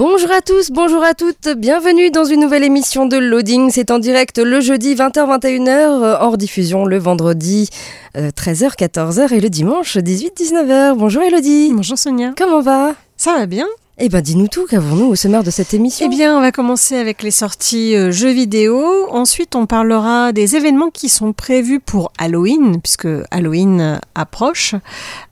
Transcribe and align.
Bonjour 0.00 0.30
à 0.30 0.40
tous, 0.40 0.70
bonjour 0.70 1.04
à 1.04 1.12
toutes, 1.12 1.50
bienvenue 1.58 2.10
dans 2.10 2.24
une 2.24 2.40
nouvelle 2.40 2.64
émission 2.64 3.04
de 3.04 3.18
Loading. 3.18 3.68
C'est 3.70 3.90
en 3.90 3.98
direct 3.98 4.38
le 4.38 4.62
jeudi 4.62 4.94
20h-21h, 4.94 5.68
euh, 5.68 6.16
hors 6.18 6.38
diffusion 6.38 6.86
le 6.86 6.96
vendredi 6.96 7.68
13h-14h 8.14 9.34
et 9.34 9.40
le 9.40 9.50
dimanche 9.50 9.98
18-19h. 9.98 10.96
Bonjour 10.96 11.22
Elodie. 11.22 11.72
Bonjour 11.74 11.98
Sonia. 11.98 12.32
Comment 12.34 12.62
va? 12.62 12.94
Ça 13.18 13.34
va 13.34 13.44
bien 13.44 13.66
Eh 14.02 14.08
ben 14.08 14.22
dis-nous 14.22 14.48
tout, 14.48 14.64
qu'avons-nous 14.64 15.08
au 15.08 15.14
sommaire 15.14 15.44
de 15.44 15.50
cette 15.50 15.74
émission? 15.74 16.06
Eh 16.06 16.08
bien, 16.08 16.34
on 16.34 16.40
va 16.40 16.52
commencer 16.52 16.96
avec 16.96 17.22
les 17.22 17.30
sorties 17.30 17.94
euh, 17.94 18.10
jeux 18.10 18.30
vidéo. 18.30 19.06
Ensuite, 19.10 19.54
on 19.54 19.66
parlera 19.66 20.32
des 20.32 20.56
événements 20.56 20.88
qui 20.88 21.10
sont 21.10 21.34
prévus 21.34 21.80
pour 21.80 22.10
Halloween, 22.16 22.80
puisque 22.80 23.08
Halloween 23.30 23.80
euh, 23.82 23.96
approche. 24.14 24.74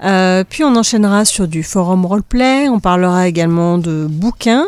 Euh, 0.04 0.44
puis, 0.46 0.64
on 0.64 0.76
enchaînera 0.76 1.24
sur 1.24 1.48
du 1.48 1.62
forum 1.62 2.04
roleplay. 2.04 2.68
On 2.68 2.78
parlera 2.78 3.26
également 3.26 3.78
de 3.78 4.06
bouquins. 4.06 4.66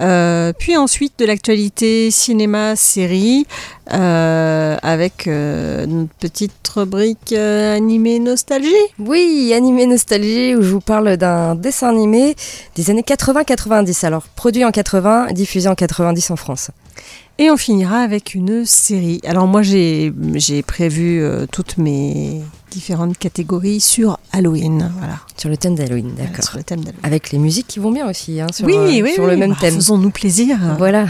Euh, 0.00 0.52
puis 0.58 0.76
ensuite 0.76 1.18
de 1.18 1.24
l'actualité 1.26 2.10
cinéma 2.10 2.74
série 2.76 3.46
euh, 3.92 4.76
avec 4.82 5.26
euh, 5.26 5.84
notre 5.86 6.14
petite 6.14 6.52
rubrique 6.68 7.32
euh, 7.32 7.76
animé 7.76 8.20
nostalgie. 8.20 8.68
Oui, 9.00 9.52
Animé 9.54 9.86
Nostalgie, 9.86 10.54
où 10.54 10.62
je 10.62 10.70
vous 10.70 10.80
parle 10.80 11.16
d'un 11.16 11.56
dessin 11.56 11.88
animé 11.88 12.36
des 12.76 12.90
années 12.90 13.02
80-90. 13.02 14.06
Alors, 14.06 14.22
produit 14.36 14.64
en 14.64 14.70
80, 14.70 15.32
diffusé 15.32 15.68
en 15.68 15.74
90 15.74 16.30
en 16.30 16.36
France. 16.36 16.70
Et 17.40 17.50
on 17.50 17.56
finira 17.56 18.02
avec 18.02 18.34
une 18.34 18.66
série. 18.66 19.22
Alors 19.24 19.46
moi 19.46 19.62
j'ai 19.62 20.12
prévu 20.66 21.22
euh, 21.22 21.46
toutes 21.50 21.78
mes 21.78 22.42
différentes 22.70 23.16
catégories 23.16 23.80
sur 23.80 24.18
Halloween. 24.30 24.92
Voilà. 24.98 25.20
Sur 25.38 25.48
le 25.48 25.56
thème 25.56 25.74
d'Halloween, 25.74 26.12
d'accord. 26.18 26.44
sur 26.44 26.58
le 26.58 26.64
thème 26.64 26.80
d'Halloween. 26.80 27.00
Avec 27.02 27.30
les 27.30 27.38
musiques 27.38 27.66
qui 27.66 27.78
vont 27.78 27.92
bien 27.92 28.06
aussi, 28.10 28.42
hein, 28.42 28.48
sur, 28.52 28.66
oui, 28.66 28.74
euh, 28.74 29.04
oui, 29.04 29.14
sur 29.14 29.24
oui, 29.24 29.30
le 29.30 29.36
même 29.38 29.52
bah, 29.52 29.56
thème. 29.58 29.74
Faisons-nous 29.76 30.10
plaisir. 30.10 30.58
Voilà. 30.76 31.06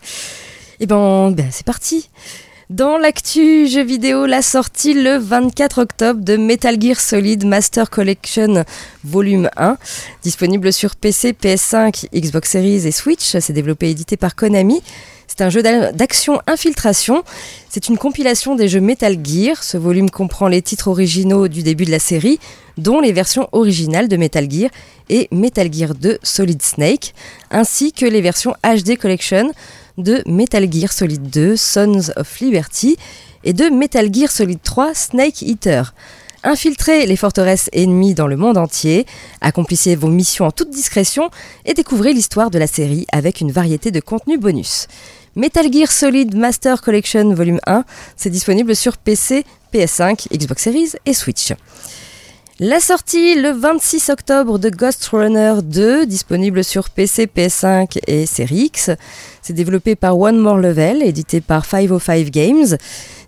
Et 0.80 0.86
ben, 0.86 1.30
ben, 1.30 1.46
c'est 1.50 1.64
parti. 1.64 2.10
Dans 2.68 2.98
l'actu 2.98 3.66
jeux 3.68 3.84
vidéo, 3.84 4.26
la 4.26 4.42
sortie 4.42 4.92
le 4.92 5.16
24 5.16 5.80
octobre 5.80 6.20
de 6.22 6.36
Metal 6.36 6.76
Gear 6.78 7.00
Solid 7.00 7.46
Master 7.46 7.88
Collection 7.88 8.66
Volume 9.02 9.48
1, 9.56 9.78
disponible 10.22 10.74
sur 10.74 10.94
PC, 10.94 11.32
PS5, 11.32 12.08
Xbox 12.14 12.50
Series 12.50 12.86
et 12.86 12.92
Switch. 12.92 13.38
C'est 13.40 13.54
développé 13.54 13.86
et 13.86 13.92
édité 13.92 14.18
par 14.18 14.36
Konami. 14.36 14.82
C'est 15.28 15.42
un 15.42 15.50
jeu 15.50 15.62
d'a- 15.62 15.92
d'action 15.92 16.40
infiltration. 16.46 17.22
C'est 17.68 17.88
une 17.88 17.98
compilation 17.98 18.54
des 18.56 18.66
jeux 18.66 18.80
Metal 18.80 19.16
Gear. 19.24 19.62
Ce 19.62 19.76
volume 19.76 20.10
comprend 20.10 20.48
les 20.48 20.62
titres 20.62 20.88
originaux 20.88 21.48
du 21.48 21.62
début 21.62 21.84
de 21.84 21.90
la 21.90 21.98
série, 21.98 22.40
dont 22.78 23.00
les 23.00 23.12
versions 23.12 23.46
originales 23.52 24.08
de 24.08 24.16
Metal 24.16 24.50
Gear 24.50 24.70
et 25.10 25.28
Metal 25.30 25.72
Gear 25.72 25.94
2 25.94 26.18
Solid 26.22 26.62
Snake, 26.62 27.14
ainsi 27.50 27.92
que 27.92 28.06
les 28.06 28.20
versions 28.22 28.54
HD 28.64 28.96
Collection 28.96 29.52
de 29.98 30.22
Metal 30.26 30.66
Gear 30.72 30.92
Solid 30.92 31.28
2 31.30 31.56
Sons 31.56 32.10
of 32.16 32.40
Liberty 32.40 32.96
et 33.44 33.52
de 33.52 33.64
Metal 33.68 34.12
Gear 34.12 34.30
Solid 34.30 34.58
3 34.62 34.94
Snake 34.94 35.42
Eater. 35.42 35.94
Infiltrez 36.44 37.04
les 37.06 37.16
forteresses 37.16 37.68
ennemies 37.72 38.14
dans 38.14 38.28
le 38.28 38.36
monde 38.36 38.58
entier, 38.58 39.06
accomplissez 39.40 39.96
vos 39.96 40.08
missions 40.08 40.46
en 40.46 40.52
toute 40.52 40.70
discrétion 40.70 41.30
et 41.64 41.74
découvrez 41.74 42.12
l'histoire 42.12 42.50
de 42.50 42.60
la 42.60 42.68
série 42.68 43.06
avec 43.10 43.40
une 43.40 43.50
variété 43.50 43.90
de 43.90 43.98
contenus 43.98 44.38
bonus. 44.38 44.86
Metal 45.34 45.72
Gear 45.72 45.90
Solid 45.90 46.36
Master 46.36 46.80
Collection 46.80 47.34
Volume 47.34 47.60
1, 47.66 47.84
c'est 48.16 48.30
disponible 48.30 48.76
sur 48.76 48.98
PC, 48.98 49.44
PS5, 49.74 50.28
Xbox 50.32 50.62
Series 50.62 50.92
et 51.06 51.12
Switch. 51.12 51.52
La 52.60 52.80
sortie 52.80 53.36
le 53.36 53.52
26 53.52 54.10
octobre 54.10 54.58
de 54.58 54.68
Ghost 54.68 55.06
Runner 55.12 55.54
2, 55.62 56.06
disponible 56.06 56.64
sur 56.64 56.90
PC, 56.90 57.26
PS5 57.26 58.00
et 58.08 58.26
Series 58.26 58.64
X. 58.64 58.90
C'est 59.42 59.52
développé 59.52 59.94
par 59.94 60.18
One 60.18 60.38
More 60.38 60.56
Level, 60.56 61.00
édité 61.04 61.40
par 61.40 61.64
505 61.64 62.28
Games. 62.30 62.76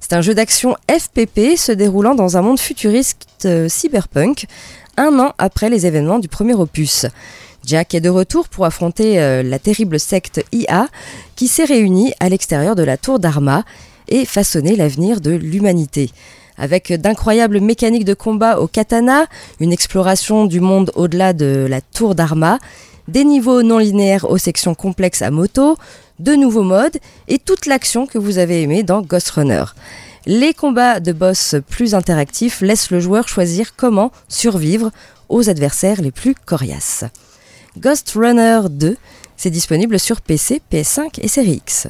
C'est 0.01 0.15
un 0.15 0.21
jeu 0.21 0.35
d'action 0.35 0.75
FPP 0.91 1.57
se 1.57 1.71
déroulant 1.71 2.17
dans 2.17 2.37
un 2.37 2.43
monde 2.43 2.59
futuriste 2.59 3.29
euh, 3.45 3.69
cyberpunk, 3.69 4.47
un 4.97 5.17
an 5.21 5.33
après 5.39 5.71
les 5.71 5.87
événements 5.87 6.19
du 6.19 6.27
premier 6.27 6.55
opus. 6.55 7.07
Jack 7.65 7.95
est 7.95 8.01
de 8.01 8.09
retour 8.09 8.49
pour 8.49 8.65
affronter 8.65 9.21
euh, 9.21 9.45
la 9.45 9.61
terrible 9.61 10.01
secte 10.01 10.45
IA 10.51 10.89
qui 11.37 11.47
s'est 11.47 11.67
réunie 11.67 12.13
à 12.19 12.29
l'extérieur 12.29 12.75
de 12.75 12.83
la 12.83 12.97
tour 12.97 13.21
d'Arma 13.21 13.63
et 14.09 14.25
façonner 14.25 14.75
l'avenir 14.75 15.21
de 15.21 15.31
l'humanité. 15.31 16.11
Avec 16.61 16.93
d'incroyables 16.93 17.59
mécaniques 17.59 18.05
de 18.05 18.13
combat 18.13 18.61
au 18.61 18.67
katana, 18.67 19.25
une 19.61 19.73
exploration 19.73 20.45
du 20.45 20.61
monde 20.61 20.93
au-delà 20.95 21.33
de 21.33 21.67
la 21.69 21.81
tour 21.81 22.15
d'Arma, 22.15 22.59
des 23.09 23.25
niveaux 23.25 23.63
non 23.63 23.79
linéaires 23.79 24.31
aux 24.31 24.37
sections 24.37 24.75
complexes 24.75 25.23
à 25.23 25.31
moto, 25.31 25.79
de 26.19 26.35
nouveaux 26.35 26.63
modes 26.63 26.99
et 27.29 27.39
toute 27.39 27.65
l'action 27.65 28.07
que 28.07 28.19
vous 28.19 28.37
avez 28.37 28.61
aimé 28.61 28.83
dans 28.83 29.01
Ghost 29.01 29.31
Runner. 29.31 29.65
Les 30.27 30.53
combats 30.53 31.01
de 31.01 31.13
boss 31.13 31.55
plus 31.71 31.95
interactifs 31.95 32.61
laissent 32.61 32.91
le 32.91 33.01
joueur 33.01 33.27
choisir 33.27 33.75
comment 33.75 34.13
survivre 34.29 34.91
aux 35.31 35.49
adversaires 35.49 36.03
les 36.03 36.11
plus 36.11 36.35
coriaces. 36.35 37.05
Ghost 37.79 38.13
Runner 38.15 38.61
2, 38.69 38.99
c'est 39.39 39.51
disponible 39.51 39.99
sur 39.99 40.21
PC, 40.21 40.61
PS5 40.71 41.21
et 41.23 41.29
Series 41.29 41.63
X. 41.65 41.87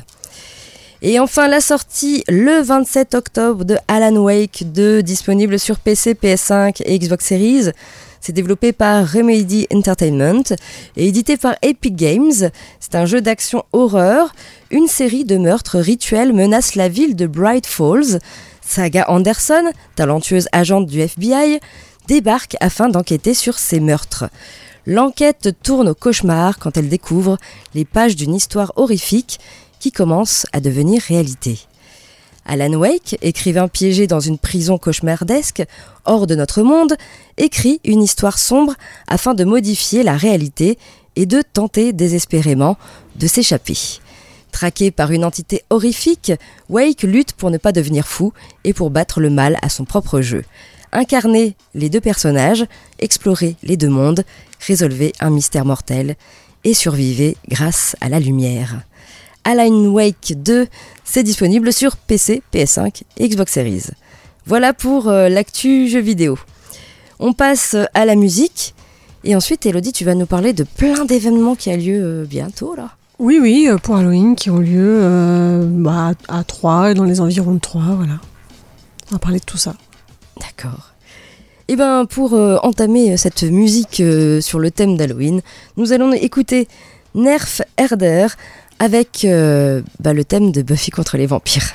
Et 1.02 1.18
enfin 1.18 1.48
la 1.48 1.62
sortie 1.62 2.22
le 2.28 2.60
27 2.60 3.14
octobre 3.14 3.64
de 3.64 3.76
Alan 3.88 4.16
Wake 4.16 4.64
2, 4.66 5.02
disponible 5.02 5.58
sur 5.58 5.78
PC, 5.78 6.12
PS5 6.12 6.82
et 6.84 6.98
Xbox 6.98 7.24
Series. 7.24 7.70
C'est 8.20 8.34
développé 8.34 8.72
par 8.72 9.10
Remedy 9.10 9.66
Entertainment 9.72 10.42
et 10.98 11.08
édité 11.08 11.38
par 11.38 11.54
Epic 11.62 11.96
Games. 11.96 12.50
C'est 12.80 12.94
un 12.94 13.06
jeu 13.06 13.22
d'action 13.22 13.64
horreur. 13.72 14.34
Une 14.70 14.88
série 14.88 15.24
de 15.24 15.38
meurtres 15.38 15.78
rituels 15.78 16.34
menace 16.34 16.74
la 16.74 16.90
ville 16.90 17.16
de 17.16 17.26
Bright 17.26 17.66
Falls. 17.66 18.18
Saga 18.60 19.06
Anderson, 19.08 19.72
talentueuse 19.96 20.48
agente 20.52 20.84
du 20.86 21.00
FBI, 21.00 21.60
débarque 22.08 22.58
afin 22.60 22.90
d'enquêter 22.90 23.32
sur 23.32 23.58
ces 23.58 23.80
meurtres. 23.80 24.26
L'enquête 24.84 25.56
tourne 25.62 25.88
au 25.88 25.94
cauchemar 25.94 26.58
quand 26.58 26.76
elle 26.76 26.90
découvre 26.90 27.38
les 27.74 27.86
pages 27.86 28.16
d'une 28.16 28.34
histoire 28.34 28.72
horrifique 28.76 29.38
qui 29.80 29.90
commence 29.90 30.46
à 30.52 30.60
devenir 30.60 31.02
réalité. 31.02 31.58
Alan 32.46 32.72
Wake, 32.74 33.18
écrivain 33.22 33.68
piégé 33.68 34.06
dans 34.06 34.20
une 34.20 34.38
prison 34.38 34.78
cauchemardesque, 34.78 35.62
hors 36.04 36.26
de 36.26 36.34
notre 36.34 36.62
monde, 36.62 36.94
écrit 37.36 37.80
une 37.84 38.02
histoire 38.02 38.38
sombre 38.38 38.74
afin 39.08 39.34
de 39.34 39.44
modifier 39.44 40.02
la 40.02 40.16
réalité 40.16 40.78
et 41.16 41.26
de 41.26 41.42
tenter 41.42 41.92
désespérément 41.92 42.76
de 43.16 43.26
s'échapper. 43.26 43.76
Traqué 44.52 44.90
par 44.90 45.12
une 45.12 45.24
entité 45.24 45.62
horrifique, 45.70 46.32
Wake 46.68 47.02
lutte 47.02 47.32
pour 47.32 47.50
ne 47.50 47.58
pas 47.58 47.72
devenir 47.72 48.06
fou 48.06 48.32
et 48.64 48.72
pour 48.72 48.90
battre 48.90 49.20
le 49.20 49.30
mal 49.30 49.56
à 49.62 49.68
son 49.68 49.84
propre 49.84 50.20
jeu. 50.20 50.44
Incarnez 50.92 51.54
les 51.74 51.88
deux 51.88 52.00
personnages, 52.00 52.64
explorez 52.98 53.56
les 53.62 53.76
deux 53.76 53.88
mondes, 53.88 54.24
résolvez 54.66 55.12
un 55.20 55.30
mystère 55.30 55.64
mortel 55.64 56.16
et 56.64 56.74
survivez 56.74 57.36
grâce 57.48 57.96
à 58.00 58.08
la 58.08 58.18
lumière. 58.18 58.82
Alan 59.44 59.86
Wake 59.86 60.34
2, 60.36 60.66
c'est 61.04 61.22
disponible 61.22 61.72
sur 61.72 61.96
PC, 61.96 62.42
PS5 62.52 63.02
et 63.18 63.28
Xbox 63.28 63.52
Series. 63.52 63.84
Voilà 64.46 64.72
pour 64.72 65.08
euh, 65.08 65.28
l'actu 65.28 65.88
jeu 65.88 66.00
vidéo. 66.00 66.38
On 67.18 67.32
passe 67.32 67.76
à 67.94 68.04
la 68.04 68.14
musique 68.14 68.74
et 69.24 69.36
ensuite 69.36 69.66
Elodie, 69.66 69.92
tu 69.92 70.04
vas 70.04 70.14
nous 70.14 70.26
parler 70.26 70.52
de 70.52 70.64
plein 70.64 71.04
d'événements 71.04 71.54
qui 71.54 71.70
a 71.70 71.76
lieu 71.76 72.00
euh, 72.02 72.24
bientôt 72.24 72.74
là. 72.74 72.90
Oui, 73.18 73.38
oui, 73.40 73.66
euh, 73.68 73.76
pour 73.76 73.96
Halloween 73.96 74.34
qui 74.34 74.48
ont 74.48 74.58
lieu 74.58 75.00
euh, 75.02 75.62
bah, 75.66 76.12
à 76.28 76.42
Troyes, 76.44 76.94
dans 76.94 77.04
les 77.04 77.20
environs 77.20 77.52
de 77.52 77.58
Troyes, 77.58 77.94
voilà. 77.94 78.18
On 79.10 79.16
va 79.16 79.18
parler 79.18 79.40
de 79.40 79.44
tout 79.44 79.58
ça. 79.58 79.74
D'accord. 80.40 80.94
Et 81.70 81.76
ben 81.76 82.04
pour 82.04 82.34
euh, 82.34 82.56
entamer 82.64 83.16
cette 83.16 83.44
musique 83.44 84.00
euh, 84.00 84.40
sur 84.40 84.58
le 84.58 84.72
thème 84.72 84.96
d'Halloween, 84.96 85.40
nous 85.76 85.92
allons 85.92 86.12
écouter 86.12 86.66
Nerf 87.14 87.62
Herder, 87.76 88.26
avec 88.80 89.24
euh, 89.24 89.82
bah, 90.00 90.12
le 90.12 90.24
thème 90.24 90.50
de 90.50 90.62
Buffy 90.62 90.90
contre 90.90 91.16
les 91.16 91.26
vampires. 91.26 91.70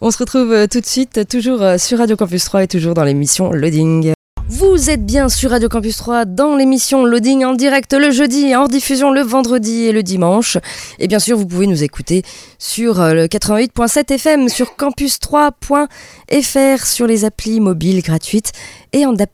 On 0.00 0.12
se 0.12 0.18
retrouve 0.18 0.52
euh, 0.52 0.66
tout 0.70 0.80
de 0.80 0.86
suite, 0.86 1.26
toujours 1.26 1.62
euh, 1.62 1.78
sur 1.78 1.98
Radio 1.98 2.14
Campus 2.16 2.44
3 2.44 2.62
et 2.64 2.68
toujours 2.68 2.94
dans 2.94 3.02
l'émission 3.02 3.50
Loading. 3.50 4.12
Vous 4.48 4.90
êtes 4.90 5.04
bien 5.04 5.28
sur 5.28 5.50
Radio 5.50 5.68
Campus 5.68 5.96
3 5.96 6.24
dans 6.26 6.54
l'émission 6.54 7.04
Loading 7.04 7.44
en 7.44 7.54
direct 7.54 7.92
le 7.94 8.12
jeudi 8.12 8.46
et 8.46 8.56
en 8.56 8.68
diffusion 8.68 9.10
le 9.10 9.22
vendredi 9.22 9.86
et 9.86 9.92
le 9.92 10.04
dimanche. 10.04 10.56
Et 11.00 11.08
bien 11.08 11.18
sûr, 11.18 11.36
vous 11.36 11.46
pouvez 11.46 11.66
nous 11.66 11.82
écouter 11.82 12.22
sur 12.58 13.00
le 13.00 13.26
88.7 13.26 14.12
FM, 14.12 14.48
sur 14.48 14.76
campus3.fr, 14.78 16.86
sur 16.86 17.08
les 17.08 17.24
applis 17.24 17.58
mobiles 17.58 18.02
gratuites 18.02 18.52
et 18.96 19.04
en 19.04 19.12
DAP+. 19.12 19.30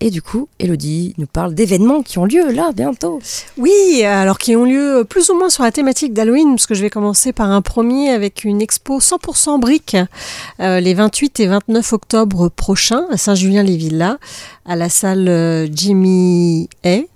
Et 0.00 0.10
du 0.10 0.20
coup, 0.20 0.46
Elodie 0.58 1.14
nous 1.16 1.26
parle 1.26 1.54
d'événements 1.54 2.02
qui 2.02 2.18
ont 2.18 2.26
lieu 2.26 2.52
là 2.52 2.70
bientôt. 2.76 3.18
Oui, 3.56 4.04
alors 4.04 4.36
qui 4.36 4.54
ont 4.56 4.66
lieu 4.66 5.06
plus 5.08 5.30
ou 5.30 5.38
moins 5.38 5.48
sur 5.48 5.64
la 5.64 5.72
thématique 5.72 6.12
d'Halloween, 6.12 6.50
parce 6.50 6.66
que 6.66 6.74
je 6.74 6.82
vais 6.82 6.90
commencer 6.90 7.32
par 7.32 7.50
un 7.50 7.62
premier 7.62 8.10
avec 8.10 8.44
une 8.44 8.60
expo 8.60 9.00
100% 9.00 9.58
briques 9.58 9.96
euh, 10.60 10.80
les 10.80 10.92
28 10.92 11.40
et 11.40 11.46
29 11.46 11.94
octobre 11.94 12.50
prochains 12.50 13.06
à 13.10 13.16
Saint-Julien-les-Villas, 13.16 14.18
à 14.66 14.76
la 14.76 14.90
salle 14.90 15.28
euh, 15.28 15.66
Jimmy 15.72 16.68
Hay. 16.84 17.08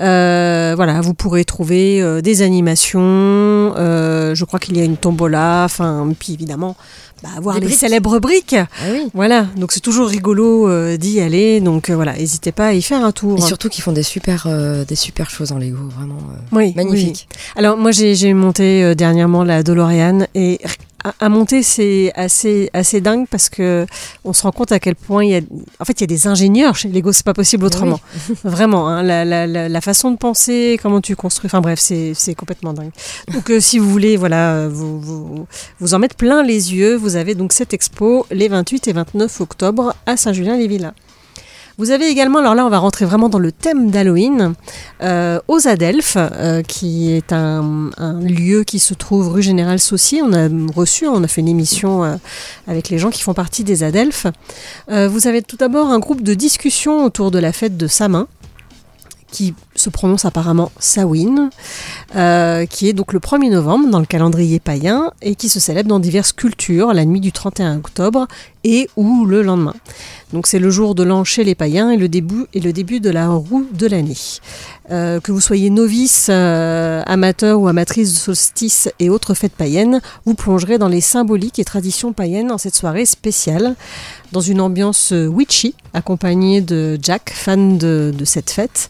Euh, 0.00 0.72
voilà, 0.74 1.02
vous 1.02 1.12
pourrez 1.12 1.44
trouver 1.44 2.22
des 2.22 2.40
animations. 2.40 3.74
je 3.76 4.44
crois 4.46 4.58
qu'il 4.58 4.78
y 4.78 4.80
a 4.80 4.84
une 4.84 4.96
tombola. 4.96 5.64
Enfin, 5.66 6.10
puis 6.18 6.32
évidemment, 6.32 6.74
bah, 7.22 7.28
voir 7.40 7.54
Des 7.56 7.60
les 7.62 7.66
briques. 7.68 7.78
célèbres 7.78 8.18
briques. 8.18 8.54
Ah 8.56 8.66
oui. 8.92 9.08
Voilà, 9.14 9.46
donc 9.56 9.72
c'est 9.72 9.80
toujours 9.80 10.08
rigolo 10.08 10.68
euh, 10.68 10.96
d'y 10.96 11.20
aller. 11.20 11.60
Donc 11.60 11.88
euh, 11.90 11.94
voilà, 11.94 12.14
n'hésitez 12.14 12.52
pas 12.52 12.68
à 12.68 12.72
y 12.74 12.82
faire 12.82 13.04
un 13.04 13.12
tour. 13.12 13.38
Et 13.38 13.40
surtout 13.42 13.68
qu'ils 13.68 13.82
font 13.82 13.92
des 13.92 14.02
super, 14.02 14.44
euh, 14.46 14.84
des 14.84 14.96
super 14.96 15.30
choses 15.30 15.52
en 15.52 15.58
Lego, 15.58 15.88
vraiment 15.96 16.18
euh, 16.30 16.56
Oui, 16.56 16.72
magnifique. 16.74 17.28
oui. 17.30 17.36
Alors 17.56 17.76
moi 17.76 17.90
j'ai 17.92 18.14
j'ai 18.14 18.34
monté 18.34 18.82
euh, 18.82 18.94
dernièrement 18.94 19.44
la 19.44 19.62
DeLorean 19.62 20.26
et 20.34 20.60
à, 21.04 21.14
à 21.20 21.28
monter 21.28 21.62
c'est 21.62 22.12
assez 22.14 22.70
assez 22.72 23.00
dingue 23.00 23.26
parce 23.30 23.48
que 23.48 23.86
on 24.24 24.32
se 24.32 24.42
rend 24.42 24.52
compte 24.52 24.72
à 24.72 24.80
quel 24.80 24.94
point 24.94 25.24
il 25.24 25.30
y 25.30 25.36
a 25.36 25.40
en 25.80 25.84
fait 25.84 25.92
il 25.94 26.02
y 26.02 26.04
a 26.04 26.06
des 26.06 26.26
ingénieurs 26.26 26.76
chez 26.76 26.88
Lego 26.88 27.12
c'est 27.12 27.24
pas 27.24 27.34
possible 27.34 27.64
autrement. 27.64 28.00
Vraiment 28.44 28.88
hein, 28.88 29.02
la, 29.02 29.24
la, 29.24 29.46
la, 29.46 29.80
façon 29.80 30.10
de 30.10 30.16
penser 30.16 30.78
comment 30.82 31.00
tu 31.00 31.16
construis 31.16 31.48
enfin 31.48 31.60
bref 31.60 31.78
c'est 31.80 32.12
c'est 32.14 32.34
complètement 32.34 32.72
dingue. 32.72 32.92
Donc 33.32 33.50
euh, 33.50 33.60
si 33.60 33.78
vous 33.78 33.90
voulez 33.90 34.16
voilà 34.16 34.54
euh, 34.54 34.68
vous, 34.70 35.00
vous 35.00 35.46
vous 35.80 35.94
en 35.94 35.98
mettre 35.98 36.16
plein 36.16 36.42
les 36.42 36.74
yeux 36.74 36.94
vous 36.94 37.16
avez 37.16 37.34
donc 37.34 37.52
cette 37.52 37.74
expo 37.74 38.26
les 38.30 38.48
28 38.48 38.88
et 38.88 38.92
29 38.92 39.40
octobre 39.40 39.94
à 40.06 40.16
Saint-Julien-les-Villas 40.16 40.92
vous 41.82 41.90
avez 41.90 42.08
également, 42.08 42.38
alors 42.38 42.54
là 42.54 42.64
on 42.64 42.68
va 42.68 42.78
rentrer 42.78 43.04
vraiment 43.06 43.28
dans 43.28 43.40
le 43.40 43.50
thème 43.50 43.90
d'Halloween, 43.90 44.54
euh, 45.02 45.40
aux 45.48 45.66
Adelphes, 45.66 46.16
euh, 46.16 46.62
qui 46.62 47.10
est 47.10 47.32
un, 47.32 47.90
lieu 48.22 48.62
qui 48.62 48.78
se 48.78 48.94
trouve 48.94 49.32
rue 49.32 49.42
Général 49.42 49.80
Saucier. 49.80 50.22
On 50.22 50.32
a 50.32 50.48
reçu, 50.72 51.08
on 51.08 51.24
a 51.24 51.26
fait 51.26 51.40
une 51.40 51.48
émission 51.48 52.04
euh, 52.04 52.14
avec 52.68 52.88
les 52.88 52.98
gens 52.98 53.10
qui 53.10 53.20
font 53.20 53.34
partie 53.34 53.64
des 53.64 53.82
Adelphes. 53.82 54.28
Vous 54.88 55.26
avez 55.26 55.42
tout 55.42 55.56
d'abord 55.56 55.88
un 55.88 55.98
groupe 55.98 56.22
de 56.22 56.34
discussion 56.34 57.04
autour 57.04 57.32
de 57.32 57.40
la 57.40 57.52
fête 57.52 57.76
de 57.76 57.88
Samin, 57.88 58.28
qui 59.32 59.52
se 59.82 59.90
prononce 59.90 60.24
apparemment 60.24 60.70
Samhain, 60.78 61.50
euh, 62.16 62.66
qui 62.66 62.88
est 62.88 62.92
donc 62.92 63.12
le 63.12 63.18
1er 63.18 63.50
novembre 63.50 63.88
dans 63.90 64.00
le 64.00 64.06
calendrier 64.06 64.60
païen 64.60 65.12
et 65.20 65.34
qui 65.34 65.48
se 65.48 65.60
célèbre 65.60 65.88
dans 65.88 65.98
diverses 65.98 66.32
cultures 66.32 66.92
la 66.92 67.04
nuit 67.04 67.20
du 67.20 67.32
31 67.32 67.78
octobre 67.78 68.26
et 68.64 68.88
ou 68.96 69.24
le 69.24 69.42
lendemain. 69.42 69.74
Donc 70.32 70.46
c'est 70.46 70.58
le 70.58 70.70
jour 70.70 70.94
de 70.94 71.02
l'an 71.02 71.24
chez 71.24 71.44
les 71.44 71.54
païens 71.54 71.90
et 71.90 71.96
le 71.96 72.08
début, 72.08 72.46
et 72.54 72.60
le 72.60 72.72
début 72.72 73.00
de 73.00 73.10
la 73.10 73.28
roue 73.28 73.66
de 73.72 73.86
l'année. 73.86 74.16
Euh, 74.90 75.20
que 75.20 75.30
vous 75.30 75.40
soyez 75.40 75.70
novice, 75.70 76.28
euh, 76.30 77.02
amateur 77.06 77.60
ou 77.60 77.68
amatrice 77.68 78.12
de 78.12 78.18
solstice 78.18 78.90
et 78.98 79.10
autres 79.10 79.34
fêtes 79.34 79.52
païennes, 79.52 80.00
vous 80.24 80.34
plongerez 80.34 80.78
dans 80.78 80.88
les 80.88 81.00
symboliques 81.00 81.58
et 81.58 81.64
traditions 81.64 82.12
païennes 82.12 82.50
en 82.50 82.58
cette 82.58 82.74
soirée 82.74 83.06
spéciale, 83.06 83.74
dans 84.32 84.40
une 84.40 84.60
ambiance 84.60 85.12
euh, 85.12 85.26
witchy, 85.26 85.74
accompagnée 85.92 86.62
de 86.62 86.98
Jack, 87.00 87.32
fan 87.34 87.76
de, 87.78 88.12
cette 88.24 88.50
fête, 88.50 88.88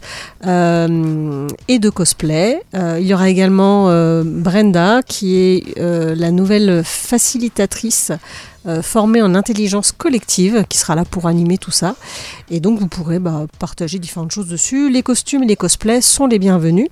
et 1.67 1.79
de 1.79 1.89
cosplay. 1.89 2.61
Euh, 2.75 2.97
il 2.99 3.07
y 3.07 3.13
aura 3.13 3.29
également 3.29 3.89
euh, 3.89 4.23
Brenda, 4.25 5.01
qui 5.03 5.37
est 5.37 5.79
euh, 5.79 6.15
la 6.15 6.31
nouvelle 6.31 6.83
facilitatrice 6.83 8.11
euh, 8.65 8.81
formée 8.81 9.21
en 9.21 9.35
intelligence 9.35 9.91
collective, 9.91 10.63
qui 10.69 10.77
sera 10.77 10.95
là 10.95 11.03
pour 11.03 11.27
animer 11.27 11.57
tout 11.57 11.71
ça. 11.71 11.95
Et 12.49 12.61
donc 12.61 12.79
vous 12.79 12.87
pourrez 12.87 13.19
bah, 13.19 13.45
partager 13.59 13.99
différentes 13.99 14.31
choses 14.31 14.47
dessus. 14.47 14.89
Les 14.89 15.03
costumes 15.03 15.43
et 15.43 15.47
les 15.47 15.57
cosplays 15.57 15.99
sont 15.99 16.27
les 16.27 16.39
bienvenus. 16.39 16.87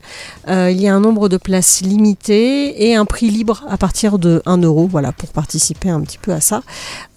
Euh, 0.50 0.70
il 0.70 0.82
y 0.82 0.90
a 0.90 0.94
un 0.94 1.00
nombre 1.00 1.30
de 1.30 1.38
places 1.38 1.80
limité 1.82 2.90
et 2.90 2.96
un 2.96 3.06
prix 3.06 3.30
libre 3.30 3.64
à 3.70 3.78
partir 3.78 4.20
de 4.20 4.42
1 4.46 4.58
euro, 4.58 4.86
voilà, 4.88 5.14
pour 5.14 5.30
participer 5.30 5.90
un 5.90 6.02
petit 6.02 6.18
peu 6.18 6.34
à 6.34 6.42
ça. 6.42 6.62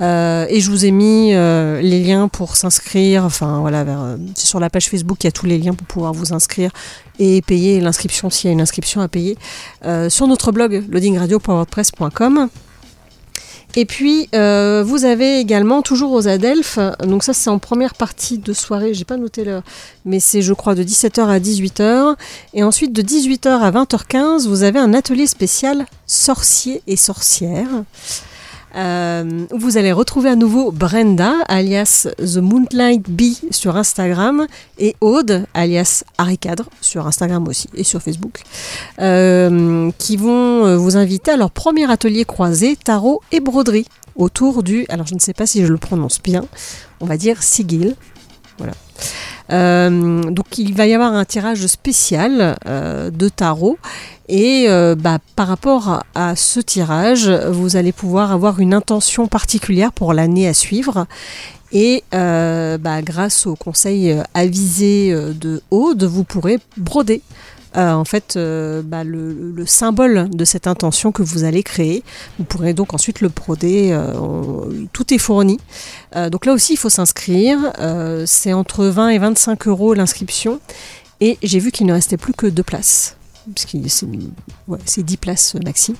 Euh, 0.00 0.46
et 0.48 0.60
je 0.60 0.70
vous 0.70 0.84
ai 0.84 0.92
mis 0.92 1.32
les 1.32 2.04
liens 2.04 2.28
pour 2.28 2.54
s'inscrire. 2.54 3.24
Enfin 3.24 3.58
voilà, 3.58 3.82
vers, 3.82 4.16
c'est 4.36 4.46
sur 4.46 4.60
la 4.60 4.70
page 4.70 4.88
Facebook, 4.88 5.18
il 5.24 5.26
y 5.26 5.28
a 5.28 5.32
tous 5.32 5.46
les 5.46 5.58
liens 5.58 5.74
pour 5.74 5.86
pouvoir 5.88 6.12
vous 6.12 6.32
inscrire 6.32 6.70
et 7.18 7.42
payer 7.42 7.80
l'inscription 7.80 8.30
s'il 8.30 8.48
y 8.48 8.50
a 8.50 8.52
une 8.52 8.60
inscription 8.60 9.00
à 9.00 9.08
payer 9.08 9.36
sur 10.08 10.28
notre 10.28 10.52
blog 10.52 10.84
loadingradio.wordpress.com. 10.90 12.50
Et 13.76 13.84
puis, 13.84 14.28
euh, 14.34 14.84
vous 14.86 15.04
avez 15.04 15.38
également, 15.38 15.82
toujours 15.82 16.12
aux 16.12 16.28
Adelphes, 16.28 16.78
donc 17.02 17.24
ça 17.24 17.32
c'est 17.32 17.50
en 17.50 17.58
première 17.58 17.94
partie 17.94 18.38
de 18.38 18.52
soirée, 18.52 18.94
j'ai 18.94 19.04
pas 19.04 19.16
noté 19.16 19.44
l'heure, 19.44 19.62
mais 20.04 20.20
c'est 20.20 20.42
je 20.42 20.52
crois 20.52 20.74
de 20.74 20.84
17h 20.84 21.26
à 21.26 21.40
18h. 21.40 22.14
Et 22.54 22.62
ensuite 22.62 22.92
de 22.92 23.02
18h 23.02 23.48
à 23.48 23.70
20h15, 23.72 24.46
vous 24.46 24.62
avez 24.62 24.78
un 24.78 24.94
atelier 24.94 25.26
spécial 25.26 25.86
sorciers 26.06 26.82
et 26.86 26.96
sorcières. 26.96 27.84
Euh, 28.76 29.46
vous 29.50 29.76
allez 29.76 29.92
retrouver 29.92 30.30
à 30.30 30.36
nouveau 30.36 30.72
Brenda, 30.72 31.32
alias 31.48 32.08
The 32.18 32.38
Moonlight 32.38 33.08
Bee 33.08 33.40
sur 33.50 33.76
Instagram, 33.76 34.46
et 34.78 34.96
Aude, 35.00 35.46
alias 35.54 36.04
Harry 36.18 36.38
Cadre, 36.38 36.68
sur 36.80 37.06
Instagram 37.06 37.46
aussi 37.46 37.68
et 37.74 37.84
sur 37.84 38.02
Facebook, 38.02 38.42
euh, 39.00 39.90
qui 39.98 40.16
vont 40.16 40.66
euh, 40.66 40.76
vous 40.76 40.96
inviter 40.96 41.32
à 41.32 41.36
leur 41.36 41.50
premier 41.50 41.90
atelier 41.90 42.24
croisé 42.24 42.76
tarot 42.76 43.20
et 43.32 43.40
broderie 43.40 43.86
autour 44.16 44.62
du, 44.62 44.86
alors 44.88 45.06
je 45.06 45.14
ne 45.14 45.20
sais 45.20 45.34
pas 45.34 45.46
si 45.46 45.64
je 45.64 45.72
le 45.72 45.78
prononce 45.78 46.20
bien, 46.22 46.44
on 47.00 47.06
va 47.06 47.16
dire 47.16 47.42
Sigil. 47.42 47.96
Voilà. 48.58 48.74
Euh, 49.52 50.22
donc 50.22 50.56
il 50.58 50.74
va 50.74 50.86
y 50.86 50.94
avoir 50.94 51.12
un 51.12 51.24
tirage 51.24 51.66
spécial 51.66 52.56
euh, 52.66 53.10
de 53.10 53.28
tarot 53.28 53.78
et 54.28 54.66
euh, 54.68 54.94
bah, 54.94 55.18
par 55.36 55.48
rapport 55.48 56.02
à, 56.14 56.34
ce 56.34 56.60
tirage, 56.60 57.28
vous 57.28 57.76
allez 57.76 57.92
pouvoir 57.92 58.32
avoir 58.32 58.60
une 58.60 58.72
intention 58.72 59.26
particulière 59.26 59.92
pour 59.92 60.14
l'année 60.14 60.48
à 60.48 60.54
suivre. 60.54 61.06
Et 61.72 62.04
bah, 62.12 63.02
grâce 63.02 63.46
aux 63.46 63.56
conseils 63.56 64.16
avisés 64.32 65.12
de 65.12 65.60
Aude, 65.72 66.04
vous 66.04 66.22
pourrez 66.22 66.60
broder 66.76 67.20
euh, 67.76 67.92
en 67.92 68.04
fait 68.04 68.34
euh, 68.36 68.82
bah, 68.84 69.04
le, 69.04 69.32
le 69.32 69.66
symbole 69.66 70.28
de 70.30 70.44
cette 70.44 70.66
intention 70.66 71.12
que 71.12 71.22
vous 71.22 71.44
allez 71.44 71.62
créer. 71.62 72.02
Vous 72.38 72.44
pourrez 72.44 72.74
donc 72.74 72.94
ensuite 72.94 73.20
le 73.20 73.28
broder. 73.28 73.90
euh, 73.92 74.14
on- 74.18 74.86
tout 74.92 75.12
est 75.14 75.18
fourni. 75.18 75.58
Donc 76.30 76.46
là 76.46 76.52
aussi, 76.52 76.74
il 76.74 76.76
faut 76.76 76.90
s'inscrire. 76.90 77.58
C'est 78.26 78.52
entre 78.52 78.84
20 78.86 79.08
et 79.10 79.18
25 79.18 79.66
euros 79.66 79.94
l'inscription. 79.94 80.60
Et 81.20 81.38
j'ai 81.42 81.58
vu 81.58 81.70
qu'il 81.72 81.86
ne 81.86 81.92
restait 81.92 82.16
plus 82.16 82.32
que 82.34 82.46
deux 82.46 82.62
places. 82.62 83.16
Parce 83.54 83.66
que 83.66 83.76
c'est 83.88 84.06
ouais, 84.68 84.78
c'est 84.86 85.02
10 85.02 85.16
places 85.18 85.54
maxi. 85.64 85.94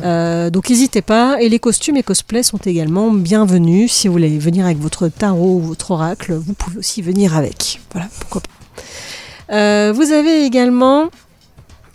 Euh, 0.00 0.50
donc 0.50 0.70
n'hésitez 0.70 1.02
pas. 1.02 1.40
Et 1.40 1.48
les 1.48 1.58
costumes 1.58 1.96
et 1.96 2.02
cosplays 2.02 2.42
sont 2.42 2.58
également 2.58 3.10
bienvenus. 3.12 3.92
Si 3.92 4.08
vous 4.08 4.12
voulez 4.14 4.38
venir 4.38 4.64
avec 4.64 4.78
votre 4.78 5.08
tarot 5.08 5.56
ou 5.56 5.60
votre 5.60 5.90
oracle, 5.92 6.34
vous 6.34 6.52
pouvez 6.54 6.78
aussi 6.78 7.00
venir 7.02 7.36
avec. 7.36 7.80
Voilà, 7.92 8.08
pourquoi 8.20 8.40
pas. 8.40 8.82
Euh, 9.50 9.92
vous 9.94 10.12
avez 10.12 10.44
également 10.44 11.10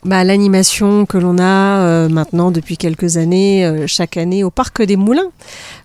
bah, 0.03 0.23
l'animation 0.23 1.05
que 1.05 1.17
l'on 1.17 1.39
a 1.39 1.79
euh, 1.79 2.09
maintenant 2.09 2.51
depuis 2.51 2.77
quelques 2.77 3.17
années, 3.17 3.65
euh, 3.65 3.87
chaque 3.87 4.17
année 4.17 4.43
au 4.43 4.51
Parc 4.51 4.81
des 4.81 4.97
Moulins. 4.97 5.31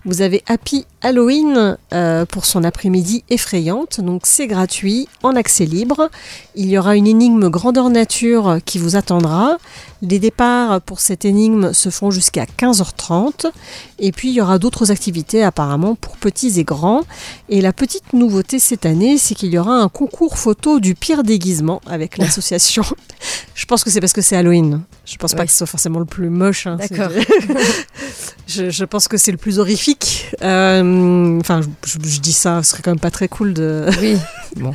Vous 0.03 0.23
avez 0.23 0.43
Happy 0.47 0.87
Halloween 1.03 1.77
euh, 1.93 2.25
pour 2.25 2.45
son 2.45 2.63
après-midi 2.63 3.23
effrayante, 3.29 4.01
donc 4.01 4.23
c'est 4.25 4.47
gratuit, 4.47 5.07
en 5.21 5.35
accès 5.35 5.65
libre. 5.65 6.09
Il 6.55 6.69
y 6.69 6.77
aura 6.79 6.95
une 6.95 7.05
énigme 7.05 7.49
grandeur 7.49 7.91
nature 7.91 8.57
qui 8.65 8.79
vous 8.79 8.95
attendra. 8.95 9.57
Les 10.01 10.17
départs 10.17 10.81
pour 10.81 11.01
cette 11.01 11.23
énigme 11.23 11.71
se 11.73 11.89
font 11.89 12.09
jusqu'à 12.09 12.45
15h30. 12.45 13.51
Et 13.99 14.11
puis 14.11 14.29
il 14.29 14.33
y 14.33 14.41
aura 14.41 14.57
d'autres 14.57 14.89
activités 14.89 15.43
apparemment 15.43 15.93
pour 15.93 16.17
petits 16.17 16.59
et 16.59 16.63
grands. 16.63 17.03
Et 17.49 17.61
la 17.61 17.71
petite 17.71 18.13
nouveauté 18.13 18.57
cette 18.57 18.87
année, 18.87 19.19
c'est 19.19 19.35
qu'il 19.35 19.53
y 19.53 19.59
aura 19.59 19.75
un 19.75 19.89
concours 19.89 20.39
photo 20.39 20.79
du 20.79 20.95
pire 20.95 21.23
déguisement 21.23 21.79
avec 21.85 22.17
l'association. 22.17 22.83
Je 23.53 23.65
pense 23.67 23.83
que 23.83 23.91
c'est 23.91 23.99
parce 24.01 24.13
que 24.13 24.21
c'est 24.21 24.35
Halloween. 24.35 24.81
Je 25.11 25.17
pense 25.17 25.33
pas 25.33 25.45
que 25.45 25.51
ce 25.51 25.57
soit 25.57 25.67
forcément 25.67 25.99
le 25.99 26.05
plus 26.05 26.29
moche. 26.29 26.67
hein. 26.67 26.77
D'accord. 26.77 27.11
je, 28.47 28.69
je 28.69 28.85
pense 28.85 29.07
que 29.07 29.17
c'est 29.17 29.31
le 29.31 29.37
plus 29.37 29.59
horrifique. 29.59 30.27
Euh, 30.41 31.39
Enfin, 31.41 31.61
je, 31.85 31.97
je 32.03 32.19
dis 32.19 32.33
ça, 32.33 32.63
ce 32.63 32.71
serait 32.71 32.81
quand 32.81 32.91
même 32.91 32.99
pas 32.99 33.11
très 33.11 33.27
cool 33.27 33.53
de. 33.53 33.85
Oui, 33.99 34.17
bon. 34.55 34.73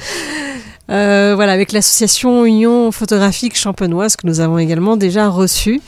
Euh, 0.88 1.32
voilà, 1.34 1.52
avec 1.52 1.72
l'association 1.72 2.44
Union 2.44 2.92
photographique 2.92 3.56
champenoise 3.58 4.14
que 4.14 4.24
nous 4.26 4.38
avons 4.40 4.58
également 4.58 4.96
déjà 4.96 5.28
reçue. 5.28 5.80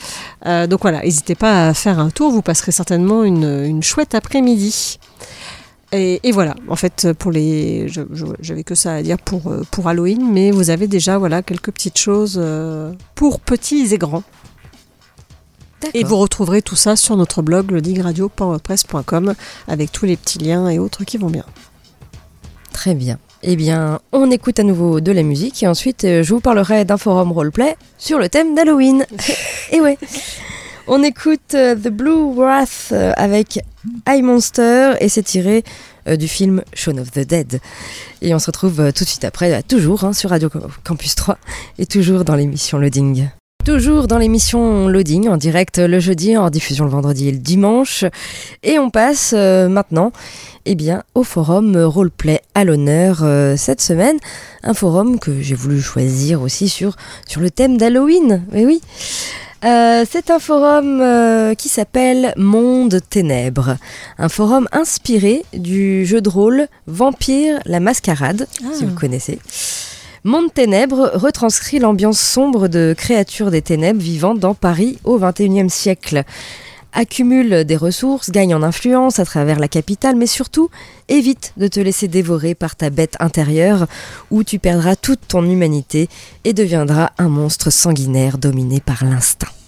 Euh, 0.45 0.67
donc 0.67 0.81
voilà, 0.81 1.01
n'hésitez 1.03 1.35
pas 1.35 1.69
à 1.69 1.73
faire 1.73 1.99
un 1.99 2.09
tour, 2.09 2.31
vous 2.31 2.41
passerez 2.41 2.73
certainement 2.73 3.23
une, 3.23 3.63
une 3.65 3.81
chouette 3.81 4.13
après-midi. 4.13 4.99
Et, 5.91 6.19
et 6.23 6.31
voilà, 6.31 6.55
en 6.67 6.75
fait, 6.75 7.13
pour 7.17 7.31
les, 7.31 7.87
j'avais 8.41 8.63
que 8.63 8.75
ça 8.75 8.93
à 8.93 9.01
dire 9.01 9.17
pour, 9.17 9.47
euh, 9.47 9.63
pour 9.71 9.87
Halloween, 9.87 10.31
mais 10.31 10.51
vous 10.51 10.69
avez 10.69 10.87
déjà 10.87 11.17
voilà 11.17 11.41
quelques 11.41 11.71
petites 11.71 11.97
choses 11.97 12.39
euh, 12.39 12.93
pour 13.15 13.39
petits 13.39 13.93
et 13.93 13.97
grands. 13.97 14.23
Et 15.93 16.03
vous 16.03 16.17
retrouverez 16.17 16.61
tout 16.61 16.75
ça 16.75 16.95
sur 16.95 17.15
notre 17.15 17.41
blog 17.41 17.71
ledigradio.wordpress.com 17.71 19.33
avec 19.67 19.91
tous 19.91 20.05
les 20.05 20.17
petits 20.17 20.37
liens 20.37 20.69
et 20.69 20.77
autres 20.77 21.05
qui 21.05 21.17
vont 21.17 21.29
bien. 21.29 21.45
Très 22.73 22.93
bien. 22.93 23.17
Eh 23.41 23.55
bien, 23.55 23.99
on 24.11 24.29
écoute 24.29 24.59
à 24.59 24.63
nouveau 24.63 24.99
de 24.99 25.11
la 25.11 25.23
musique 25.23 25.63
et 25.63 25.67
ensuite 25.67 26.03
euh, 26.03 26.23
je 26.23 26.33
vous 26.33 26.41
parlerai 26.41 26.83
d'un 26.83 26.97
forum 26.97 27.31
roleplay 27.31 27.77
sur 27.97 28.19
le 28.19 28.27
thème 28.27 28.53
d'Halloween. 28.53 29.05
et 29.71 29.79
ouais. 29.79 29.97
On 30.91 31.03
écoute 31.03 31.53
euh, 31.53 31.75
The 31.75 31.89
Blue 31.89 32.33
Wrath 32.33 32.89
euh, 32.93 33.13
avec 33.15 33.59
I 34.07 34.23
Monster 34.23 34.93
et 34.99 35.07
c'est 35.07 35.21
tiré 35.21 35.63
euh, 36.07 36.15
du 36.15 36.27
film 36.27 36.63
Shaun 36.73 36.97
of 36.97 37.11
the 37.11 37.19
Dead. 37.19 37.59
Et 38.23 38.33
on 38.33 38.39
se 38.39 38.47
retrouve 38.47 38.91
tout 38.91 39.03
de 39.03 39.09
suite 39.09 39.23
après, 39.23 39.61
toujours 39.61 40.03
hein, 40.03 40.13
sur 40.13 40.31
Radio 40.31 40.49
Campus 40.83 41.13
3 41.13 41.37
et 41.77 41.85
toujours 41.85 42.25
dans 42.25 42.33
l'émission 42.33 42.79
Loading. 42.79 43.29
Toujours 43.63 44.07
dans 44.07 44.17
l'émission 44.17 44.87
Loading, 44.87 45.29
en 45.29 45.37
direct 45.37 45.77
le 45.77 45.99
jeudi, 45.99 46.35
en 46.35 46.49
diffusion 46.49 46.85
le 46.85 46.91
vendredi 46.91 47.27
et 47.27 47.33
le 47.33 47.37
dimanche. 47.37 48.03
Et 48.63 48.79
on 48.79 48.89
passe 48.89 49.33
maintenant 49.33 50.11
eh 50.65 50.73
bien, 50.73 51.03
au 51.13 51.23
forum 51.23 51.77
Roleplay 51.77 52.41
à 52.55 52.63
l'honneur 52.63 53.23
cette 53.57 53.81
semaine. 53.81 54.17
Un 54.63 54.73
forum 54.73 55.19
que 55.19 55.39
j'ai 55.39 55.55
voulu 55.55 55.81
choisir 55.81 56.41
aussi 56.41 56.67
sur, 56.67 56.95
sur 57.27 57.41
le 57.41 57.51
thème 57.51 57.77
d'Halloween. 57.77 58.41
Oui, 58.53 58.65
oui. 58.65 58.81
Euh, 59.65 60.05
c'est 60.09 60.31
un 60.31 60.39
forum 60.39 61.01
euh, 61.01 61.53
qui 61.53 61.67
s'appelle 61.67 62.33
Monde 62.37 63.01
Ténèbres. 63.09 63.77
Un 64.17 64.29
forum 64.29 64.67
inspiré 64.71 65.43
du 65.53 66.05
jeu 66.05 66.21
de 66.21 66.29
rôle 66.29 66.67
Vampire 66.87 67.59
la 67.65 67.79
Mascarade, 67.79 68.47
si 68.73 68.85
vous 68.85 68.95
connaissez. 68.95 69.39
Monde 70.23 70.53
Ténèbres 70.53 71.11
retranscrit 71.13 71.79
l'ambiance 71.79 72.19
sombre 72.19 72.67
de 72.67 72.93
créatures 72.97 73.51
des 73.51 73.61
ténèbres 73.61 74.01
vivant 74.01 74.35
dans 74.35 74.53
Paris 74.53 74.97
au 75.03 75.17
XXIe 75.17 75.69
siècle. 75.69 76.23
Accumule 76.91 77.65
des 77.65 77.77
ressources, 77.77 78.31
gagne 78.31 78.55
en 78.55 78.63
influence 78.63 79.19
à 79.19 79.25
travers 79.25 79.59
la 79.59 79.67
capitale, 79.67 80.15
mais 80.15 80.27
surtout 80.27 80.69
évite 81.07 81.53
de 81.57 81.67
te 81.67 81.79
laisser 81.79 82.07
dévorer 82.07 82.55
par 82.55 82.75
ta 82.75 82.89
bête 82.89 83.15
intérieure 83.19 83.87
où 84.31 84.43
tu 84.43 84.57
perdras 84.57 84.95
toute 84.95 85.27
ton 85.27 85.43
humanité 85.43 86.09
et 86.45 86.53
deviendras 86.53 87.11
un 87.17 87.29
monstre 87.29 87.69
sanguinaire 87.69 88.37
dominé 88.37 88.79
par 88.79 89.05
l'instinct. 89.05 89.58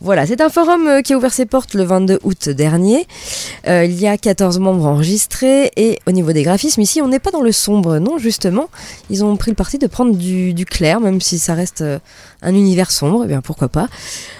Voilà, 0.00 0.26
c'est 0.26 0.40
un 0.40 0.48
forum 0.48 0.86
euh, 0.86 1.02
qui 1.02 1.12
a 1.12 1.16
ouvert 1.16 1.32
ses 1.32 1.44
portes 1.44 1.74
le 1.74 1.82
22 1.82 2.20
août 2.22 2.48
dernier. 2.50 3.08
Euh, 3.66 3.84
il 3.84 4.00
y 4.00 4.06
a 4.06 4.16
14 4.16 4.60
membres 4.60 4.86
enregistrés 4.86 5.72
et 5.74 5.98
au 6.06 6.12
niveau 6.12 6.30
des 6.30 6.44
graphismes, 6.44 6.80
ici, 6.80 7.02
on 7.02 7.08
n'est 7.08 7.18
pas 7.18 7.32
dans 7.32 7.42
le 7.42 7.50
sombre, 7.50 7.98
non, 7.98 8.16
justement. 8.16 8.68
Ils 9.10 9.24
ont 9.24 9.36
pris 9.36 9.50
le 9.50 9.56
parti 9.56 9.76
de 9.76 9.88
prendre 9.88 10.14
du, 10.14 10.54
du 10.54 10.66
clair, 10.66 11.00
même 11.00 11.20
si 11.20 11.40
ça 11.40 11.54
reste 11.54 11.80
euh, 11.80 11.98
un 12.42 12.54
univers 12.54 12.92
sombre, 12.92 13.22
eh 13.24 13.26
bien 13.26 13.40
pourquoi 13.40 13.68
pas. 13.68 13.88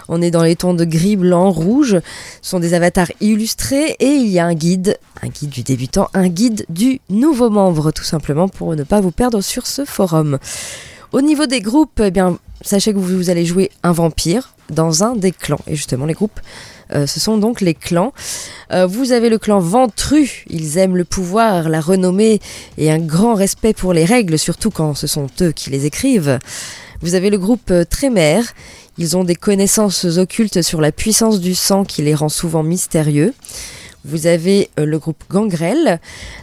On 0.08 0.22
est 0.22 0.30
dans 0.30 0.44
les 0.44 0.54
tons 0.54 0.74
de 0.74 0.84
gris, 0.84 1.16
blanc, 1.16 1.50
rouge. 1.50 1.98
Ce 2.40 2.50
sont 2.50 2.60
des 2.60 2.72
avatars 2.72 3.10
illustrés 3.20 3.96
et 3.98 4.10
il 4.12 4.28
y 4.28 4.38
a 4.38 4.46
un 4.46 4.54
guide, 4.54 4.96
un 5.24 5.28
guide 5.28 5.50
du 5.50 5.64
débutant, 5.64 6.08
un 6.14 6.28
guide 6.28 6.66
du 6.68 7.00
nouveau 7.10 7.50
membre, 7.50 7.90
tout 7.90 8.04
simplement, 8.04 8.46
pour 8.48 8.76
ne 8.76 8.84
pas 8.84 9.00
vous 9.00 9.10
perdre 9.10 9.40
sur 9.40 9.66
ce 9.66 9.84
forum. 9.84 10.38
Au 11.10 11.20
niveau 11.20 11.46
des 11.46 11.60
groupes, 11.60 12.00
eh 12.00 12.12
bien, 12.12 12.38
sachez 12.60 12.92
que 12.92 12.98
vous 12.98 13.28
allez 13.28 13.44
jouer 13.44 13.72
un 13.82 13.90
vampire 13.90 14.54
dans 14.70 15.04
un 15.04 15.16
des 15.16 15.32
clans. 15.32 15.60
Et 15.66 15.76
justement, 15.76 16.06
les 16.06 16.14
groupes, 16.14 16.40
euh, 16.92 17.06
ce 17.06 17.20
sont 17.20 17.38
donc 17.38 17.60
les 17.60 17.74
clans. 17.74 18.12
Euh, 18.72 18.86
vous 18.86 19.12
avez 19.12 19.28
le 19.28 19.38
clan 19.38 19.60
Ventru. 19.60 20.44
Ils 20.48 20.78
aiment 20.78 20.96
le 20.96 21.04
pouvoir, 21.04 21.68
la 21.68 21.80
renommée 21.80 22.40
et 22.76 22.90
un 22.90 22.98
grand 22.98 23.34
respect 23.34 23.74
pour 23.74 23.92
les 23.92 24.04
règles, 24.04 24.38
surtout 24.38 24.70
quand 24.70 24.94
ce 24.94 25.06
sont 25.06 25.28
eux 25.40 25.52
qui 25.52 25.70
les 25.70 25.86
écrivent. 25.86 26.38
Vous 27.00 27.14
avez 27.14 27.30
le 27.30 27.38
groupe 27.38 27.70
euh, 27.70 27.84
Trémère. 27.84 28.44
Ils 28.96 29.16
ont 29.16 29.24
des 29.24 29.36
connaissances 29.36 30.04
occultes 30.04 30.62
sur 30.62 30.80
la 30.80 30.90
puissance 30.90 31.40
du 31.40 31.54
sang 31.54 31.84
qui 31.84 32.02
les 32.02 32.14
rend 32.14 32.28
souvent 32.28 32.64
mystérieux. 32.64 33.32
Vous 34.04 34.26
avez 34.26 34.70
euh, 34.78 34.84
le 34.84 34.98
groupe 34.98 35.24
Gangrel. 35.28 36.00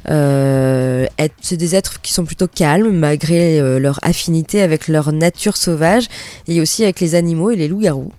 Euh, 0.10 1.06
c'est 1.42 1.58
des 1.58 1.76
êtres 1.76 2.02
qui 2.02 2.14
sont 2.14 2.26
plutôt 2.26 2.48
calmes 2.48 2.92
malgré 2.92 3.60
euh, 3.60 3.80
leur 3.80 4.00
affinité 4.04 4.62
avec 4.62 4.88
leur 4.88 5.12
nature 5.12 5.58
sauvage 5.58 6.08
et 6.48 6.62
aussi 6.62 6.84
avec 6.84 7.00
les 7.00 7.16
animaux 7.16 7.52
et 7.52 7.56
les 7.56 7.68
loups-garous. 7.68 8.12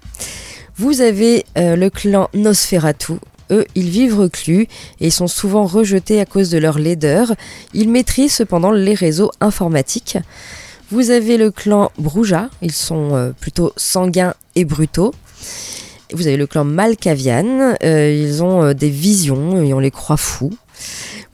Vous 0.77 1.01
avez 1.01 1.45
euh, 1.59 1.77
le 1.77 1.91
clan 1.91 2.29
Nosferatu. 2.35 3.15
Eux, 3.51 3.65
ils 3.75 3.89
vivent 3.89 4.19
reclus 4.19 4.67
et 5.01 5.11
sont 5.11 5.29
souvent 5.29 5.67
rejetés 5.67 6.21
à 6.21 6.27
cause 6.27 6.51
de 6.51 6.59
leur 6.59 6.79
laideur. 6.79 7.35
Ils 7.75 7.89
maîtrisent 7.89 8.35
cependant 8.35 8.73
les 8.73 8.95
réseaux 8.95 9.31
informatiques. 9.41 10.19
Vous 10.91 11.11
avez 11.11 11.37
le 11.37 11.51
clan 11.51 11.93
Brouja. 11.99 12.49
Ils 12.63 12.73
sont 12.73 13.33
plutôt 13.41 13.73
sanguins 13.77 14.35
et 14.57 14.65
brutaux. 14.65 15.15
Vous 16.13 16.27
avez 16.27 16.37
le 16.37 16.47
clan 16.47 16.65
Malkavian, 16.65 17.77
euh, 17.83 18.11
ils 18.13 18.43
ont 18.43 18.63
euh, 18.63 18.75
des 18.75 18.91
visions 18.91 19.63
et 19.63 19.75
on 19.75 19.81
les 19.81 19.91
croit 19.91 20.17
fous. 20.17 20.57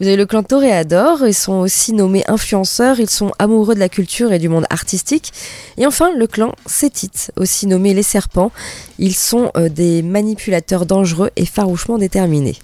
Vous 0.00 0.06
avez 0.06 0.16
le 0.16 0.24
clan 0.26 0.42
Toréador, 0.42 1.26
ils 1.26 1.34
sont 1.34 1.60
aussi 1.60 1.92
nommés 1.92 2.24
influenceurs, 2.26 2.98
ils 2.98 3.10
sont 3.10 3.32
amoureux 3.38 3.74
de 3.74 3.80
la 3.80 3.88
culture 3.88 4.32
et 4.32 4.38
du 4.38 4.48
monde 4.48 4.64
artistique. 4.70 5.32
Et 5.76 5.86
enfin, 5.86 6.10
le 6.16 6.26
clan 6.26 6.54
Sétite, 6.66 7.32
aussi 7.36 7.66
nommé 7.66 7.92
les 7.92 8.02
serpents, 8.02 8.50
ils 8.98 9.14
sont 9.14 9.50
euh, 9.56 9.68
des 9.68 10.02
manipulateurs 10.02 10.86
dangereux 10.86 11.30
et 11.36 11.44
farouchement 11.44 11.98
déterminés. 11.98 12.56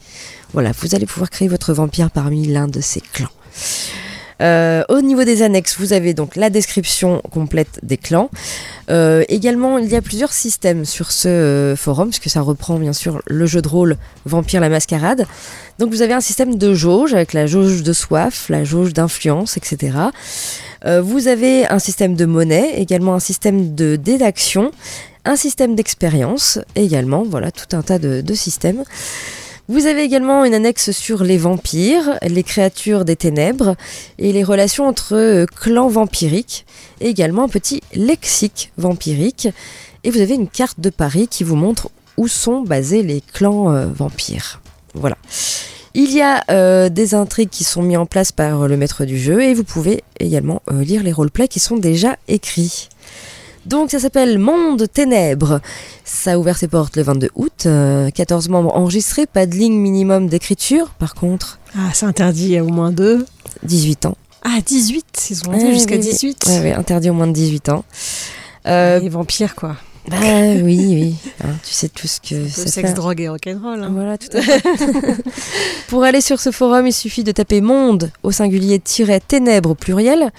Voilà, 0.55 0.73
vous 0.81 0.95
allez 0.95 1.07
pouvoir 1.07 1.29
créer 1.29 1.49
votre 1.49 1.75
vampire 1.75 2.11
parmi 2.11 2.47
l'un 2.47 2.69
de 2.69 2.81
ces 2.81 3.01
clans. 3.01 3.29
Euh, 4.41 4.85
au 4.89 5.01
niveau 5.01 5.25
des 5.25 5.43
annexes, 5.43 5.77
vous 5.79 5.93
avez 5.93 6.15
donc 6.15 6.37
la 6.37 6.51
description 6.51 7.23
complète 7.31 7.81
des 7.83 7.97
clans. 7.97 8.31
Euh, 8.91 9.25
également, 9.29 9.79
il 9.79 9.89
y 9.89 9.97
a 9.97 10.03
plusieurs 10.03 10.33
systèmes 10.33 10.85
sur 10.85 11.11
ce 11.11 11.29
euh, 11.29 11.77
forum, 11.77 12.09
puisque 12.09 12.31
ça 12.31 12.41
reprend 12.41 12.79
bien 12.79 12.93
sûr 12.93 13.21
le 13.27 13.47
jeu 13.47 13.63
de 13.63 13.69
rôle 13.69 13.97
Vampire 14.25 14.61
la 14.61 14.69
Mascarade. 14.69 15.27
Donc 15.79 15.91
vous 15.91 16.03
avez 16.03 16.13
un 16.13 16.21
système 16.21 16.57
de 16.57 16.75
jauge 16.75 17.15
avec 17.15 17.33
la 17.33 17.47
jauge 17.47 17.83
de 17.83 17.93
soif, 17.93 18.49
la 18.49 18.65
jauge 18.65 18.93
d'influence, 18.93 19.57
etc. 19.57 19.93
Vous 20.85 21.29
avez 21.29 21.67
un 21.67 21.79
système 21.79 22.15
de 22.15 22.25
monnaie, 22.25 22.75
également 22.77 23.15
un 23.15 23.21
système 23.21 23.75
de 23.75 23.97
dés 23.97 24.19
d'action, 24.19 24.71
un 25.25 25.37
système 25.37 25.75
d'expérience, 25.75 26.59
également, 26.77 27.25
voilà, 27.25 27.51
tout 27.51 27.77
un 27.77 27.83
tas 27.83 27.99
de 27.99 28.35
systèmes. 28.35 28.85
Vous 29.71 29.85
avez 29.85 30.03
également 30.03 30.47
une 30.47 30.55
annexe 30.55 30.93
sur 30.93 31.23
les 31.25 31.37
vampires, 31.37 32.19
les 32.23 32.43
créatures 32.43 33.05
des 33.05 33.17
ténèbres 33.17 33.77
et 34.19 34.33
les 34.33 34.43
relations 34.43 34.89
entre 34.89 35.15
euh, 35.15 35.45
clans 35.45 35.89
vampiriques, 35.89 36.65
et 37.03 37.09
également 37.09 37.45
un 37.45 37.49
petit 37.49 37.83
lexique 37.95 38.73
vampirique. 38.79 39.47
Et 40.05 40.11
vous 40.11 40.23
avez 40.23 40.37
une 40.37 40.49
carte 40.49 40.81
de 40.81 40.89
Paris 40.89 41.29
qui 41.29 41.45
vous 41.45 41.55
montre 41.55 41.91
où 42.17 42.29
sont 42.29 42.63
basés 42.63 43.03
les 43.03 43.21
clans 43.21 43.71
euh, 43.71 43.87
vampires. 43.87 44.63
Voilà. 44.95 45.19
Il 45.93 46.15
y 46.15 46.23
a 46.23 46.45
euh, 46.51 46.89
des 46.89 47.15
intrigues 47.15 47.51
qui 47.51 47.65
sont 47.65 47.83
mises 47.83 47.99
en 47.99 48.07
place 48.07 48.33
par 48.33 48.69
le 48.69 48.77
maître 48.79 49.05
du 49.05 49.19
jeu 49.19 49.43
et 49.43 49.53
vous 49.53 49.65
pouvez 49.65 50.03
également 50.19 50.63
lire 50.71 51.03
les 51.03 51.13
roleplays 51.13 51.49
qui 51.49 51.61
sont 51.61 51.77
déjà 51.77 52.17
écrits. 52.27 52.89
Donc 53.69 53.91
ça 53.91 53.99
s'appelle 53.99 54.39
Monde 54.39 54.87
Ténèbres. 54.91 55.61
Ça 56.05 56.33
a 56.33 56.39
ouvert 56.39 56.57
ses 56.57 56.69
portes 56.69 56.97
le 56.97 57.03
22 57.03 57.29
août. 57.35 57.65
euh, 57.67 58.09
14 58.11 58.49
membres 58.49 58.75
enregistrés, 58.75 59.27
pas 59.27 59.45
de 59.45 59.55
ligne 59.55 59.75
minimum 59.79 60.27
d'écriture. 60.29 60.89
Par 60.99 61.15
contre, 61.15 61.59
Ah, 61.77 61.91
c'est 61.93 62.07
interdit 62.07 62.57
à 62.57 62.65
au 62.65 62.69
moins 62.69 62.93
deux. 62.93 63.27
18 63.65 64.07
ans. 64.07 64.17
Ah, 64.43 64.59
18 64.65 65.29
Ils 65.31 65.49
ont 65.49 65.53
monté 65.53 65.73
jusqu'à 65.75 65.97
oui, 65.97 66.01
oui. 66.03 66.11
18 66.13 66.45
Ouais, 66.47 66.61
ouais, 66.61 66.73
interdit 66.73 67.11
au 67.11 67.15
moins 67.15 67.27
de 67.27 67.33
18 67.33 67.69
ans. 67.69 67.85
Euh, 68.67 69.01
Les 69.01 69.09
vampires, 69.11 69.55
quoi. 69.55 69.77
bah 70.09 70.17
oui, 70.63 70.79
oui. 70.95 71.15
Hein, 71.45 71.53
tu 71.63 71.75
sais 71.75 71.89
tout 71.91 72.07
ce 72.07 72.21
que 72.21 72.49
ça 72.49 72.67
sexe, 72.69 72.95
drogue 72.95 73.21
et 73.21 73.29
rock'n'roll. 73.29 73.83
Hein. 73.83 73.91
Voilà, 73.93 74.17
tout 74.17 74.35
à 74.35 74.41
fait. 74.41 74.63
Pour 75.89 76.05
aller 76.05 76.23
sur 76.23 76.41
ce 76.41 76.51
forum, 76.53 76.87
il 76.87 76.93
suffit 76.95 77.25
de 77.25 77.33
taper 77.33 77.61
monde 77.61 78.11
au 78.23 78.31
singulier 78.33 78.79
tiret 78.79 79.21
ténèbres 79.21 79.71
au 79.73 79.75
pluriel 79.75 80.31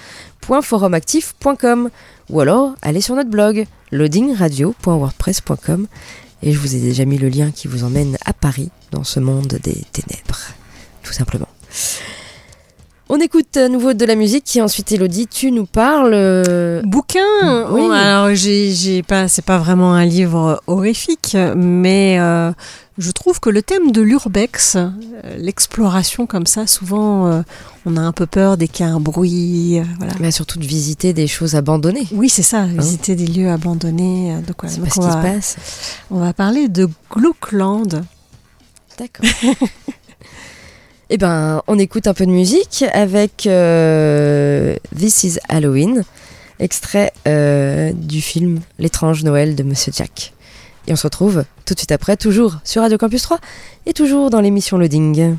.forumactif.com 0.63 1.89
ou 2.29 2.39
alors 2.39 2.75
aller 2.81 3.01
sur 3.01 3.15
notre 3.15 3.29
blog 3.29 3.65
loadingradio.wordpress.com 3.91 5.87
et 6.41 6.53
je 6.53 6.59
vous 6.59 6.75
ai 6.75 6.79
déjà 6.79 7.03
mis 7.05 7.17
le 7.17 7.29
lien 7.29 7.51
qui 7.51 7.67
vous 7.67 7.83
emmène 7.83 8.17
à 8.25 8.31
Paris 8.33 8.69
dans 8.91 9.03
ce 9.03 9.19
monde 9.19 9.59
des 9.61 9.83
ténèbres, 9.91 10.39
tout 11.03 11.11
simplement. 11.13 11.48
On 13.11 13.19
écoute 13.19 13.57
à 13.57 13.69
nouveau 13.69 13.93
de 13.93 14.05
la 14.05 14.13
musique 14.13 14.55
et 14.55 14.61
ensuite 14.61 14.91
Elodie, 14.91 15.25
tu 15.25 15.51
nous 15.51 15.65
parles. 15.65 16.11
euh, 16.13 16.81
Bouquin 16.83 17.67
Oui. 17.71 17.81
Oh, 17.85 17.91
Alors, 17.91 18.35
j'ai, 18.35 19.01
pas, 19.01 19.27
c'est 19.27 19.41
pas 19.43 19.57
vraiment 19.57 19.93
un 19.95 20.05
livre 20.05 20.61
horrifique, 20.67 21.35
mais 21.55 22.17
euh, 22.19 22.51
je 22.99 23.09
trouve 23.09 23.39
que 23.39 23.49
le 23.49 23.63
thème 23.63 23.91
de 23.91 24.01
l'urbex, 24.03 24.75
euh, 24.75 24.89
l'exploration 25.39 26.27
comme 26.27 26.45
ça, 26.45 26.67
souvent, 26.67 27.25
euh, 27.25 27.41
on 27.87 27.97
a 27.97 28.01
un 28.01 28.11
peu 28.11 28.27
peur 28.27 28.57
dès 28.57 28.67
qu'il 28.67 28.85
y 28.85 28.89
a 28.89 28.91
un 28.93 28.99
bruit. 28.99 29.79
euh, 29.79 29.83
voilà. 29.97 30.13
mais 30.19 30.29
surtout 30.29 30.59
de 30.59 30.65
visiter 30.67 31.11
des 31.11 31.25
choses 31.25 31.55
abandonnées. 31.55 32.07
Oui, 32.11 32.29
c'est 32.29 32.43
ça, 32.43 32.65
visiter 32.65 33.15
des 33.15 33.25
lieux 33.25 33.49
abandonnés. 33.49 34.35
euh, 34.35 34.41
voilà. 34.55 34.71
C'est 34.71 34.81
Donc, 34.81 34.87
pas 34.89 34.93
ce 34.93 34.99
on, 34.99 35.03
qui 35.03 35.09
se 35.09 35.15
va, 35.15 35.21
passe. 35.23 35.55
on 36.11 36.19
va 36.19 36.33
parler 36.33 36.67
de 36.69 36.87
Gluckland. 37.09 38.03
D'accord. 38.99 39.25
Eh 41.11 41.17
ben, 41.17 41.63
on 41.65 41.79
écoute 41.79 42.05
un 42.05 42.13
peu 42.13 42.27
de 42.27 42.31
musique 42.31 42.85
avec 42.93 43.47
euh, 43.47 44.75
This 44.95 45.23
is 45.23 45.37
Halloween, 45.49 46.03
extrait 46.59 47.11
euh, 47.27 47.91
du 47.95 48.21
film 48.21 48.59
L'étrange 48.77 49.23
Noël 49.23 49.55
de 49.55 49.63
Monsieur 49.63 49.91
Jack. 49.95 50.33
Et 50.85 50.93
on 50.93 50.95
se 50.95 51.07
retrouve 51.07 51.45
tout 51.65 51.73
de 51.73 51.79
suite 51.79 51.91
après, 51.91 52.15
toujours 52.15 52.57
sur 52.63 52.83
Radio 52.83 52.99
Campus 52.99 53.23
3 53.23 53.39
et 53.87 53.93
toujours 53.93 54.29
dans 54.29 54.39
l'émission 54.39 54.77
Loading. 54.77 55.37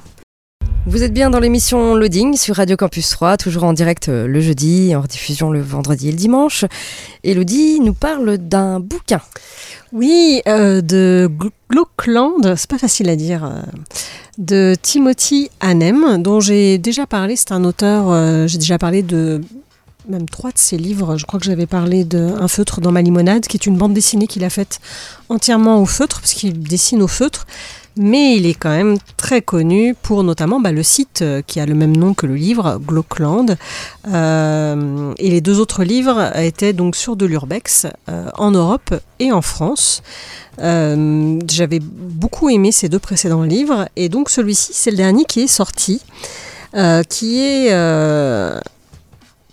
Vous 0.86 1.02
êtes 1.02 1.12
bien 1.12 1.30
dans 1.30 1.40
l'émission 1.40 1.94
Loading 1.94 2.36
sur 2.36 2.56
Radio 2.56 2.76
Campus 2.76 3.10
3, 3.10 3.36
toujours 3.36 3.64
en 3.64 3.72
direct 3.72 4.08
euh, 4.08 4.26
le 4.26 4.40
jeudi, 4.40 4.94
en 4.96 5.02
rediffusion 5.02 5.50
le 5.50 5.60
vendredi 5.60 6.08
et 6.08 6.10
le 6.10 6.16
dimanche. 6.16 6.64
Elodie 7.22 7.80
nous 7.80 7.92
parle 7.92 8.38
d'un 8.38 8.80
bouquin. 8.80 9.20
Oui, 9.92 10.40
euh, 10.48 10.80
de 10.80 11.30
Gl- 11.38 11.50
Gluckland, 11.70 12.56
c'est 12.56 12.68
pas 12.70 12.78
facile 12.78 13.08
à 13.08 13.14
dire, 13.16 13.44
euh, 13.44 13.60
de 14.38 14.74
Timothy 14.80 15.50
Hanem, 15.60 16.22
dont 16.22 16.40
j'ai 16.40 16.78
déjà 16.78 17.06
parlé. 17.06 17.36
C'est 17.36 17.52
un 17.52 17.64
auteur, 17.64 18.48
j'ai 18.48 18.58
déjà 18.58 18.78
parlé 18.78 19.02
de 19.02 19.42
même 20.08 20.28
trois 20.28 20.50
de 20.50 20.58
ses 20.58 20.76
livres. 20.76 21.16
Je 21.16 21.24
crois 21.24 21.40
que 21.40 21.46
j'avais 21.46 21.66
parlé 21.66 22.04
de 22.04 22.32
Un 22.40 22.48
feutre 22.48 22.80
dans 22.80 22.92
ma 22.92 23.02
limonade, 23.02 23.46
qui 23.46 23.56
est 23.56 23.66
une 23.66 23.76
bande 23.76 23.94
dessinée 23.94 24.26
qu'il 24.26 24.44
a 24.44 24.50
faite 24.50 24.80
entièrement 25.28 25.80
au 25.80 25.86
feutre, 25.86 26.20
parce 26.20 26.32
qu'il 26.32 26.60
dessine 26.60 27.02
au 27.02 27.08
feutre. 27.08 27.46
Mais 27.96 28.36
il 28.36 28.46
est 28.46 28.54
quand 28.54 28.70
même 28.70 28.98
très 29.16 29.42
connu 29.42 29.94
pour 30.00 30.22
notamment 30.22 30.60
bah, 30.60 30.70
le 30.70 30.82
site 30.82 31.22
euh, 31.22 31.42
qui 31.44 31.58
a 31.58 31.66
le 31.66 31.74
même 31.74 31.96
nom 31.96 32.14
que 32.14 32.26
le 32.26 32.36
livre, 32.36 32.80
Gluckland. 32.80 33.56
Euh, 34.08 35.12
et 35.18 35.28
les 35.28 35.40
deux 35.40 35.58
autres 35.58 35.82
livres 35.82 36.34
étaient 36.36 36.72
donc 36.72 36.94
sur 36.94 37.16
de 37.16 37.26
l'urbex 37.26 37.86
euh, 38.08 38.30
en 38.38 38.52
Europe 38.52 38.94
et 39.18 39.32
en 39.32 39.42
France. 39.42 40.02
J'avais 40.58 41.80
beaucoup 41.80 42.48
aimé 42.50 42.70
ces 42.70 42.88
deux 42.88 42.98
précédents 42.98 43.42
livres 43.42 43.88
et 43.96 44.10
donc 44.10 44.28
celui-ci 44.28 44.72
c'est 44.74 44.90
le 44.90 44.98
dernier 44.98 45.24
qui 45.24 45.40
est 45.40 45.46
sorti, 45.46 46.02
qui 47.08 47.40
est 47.40 47.70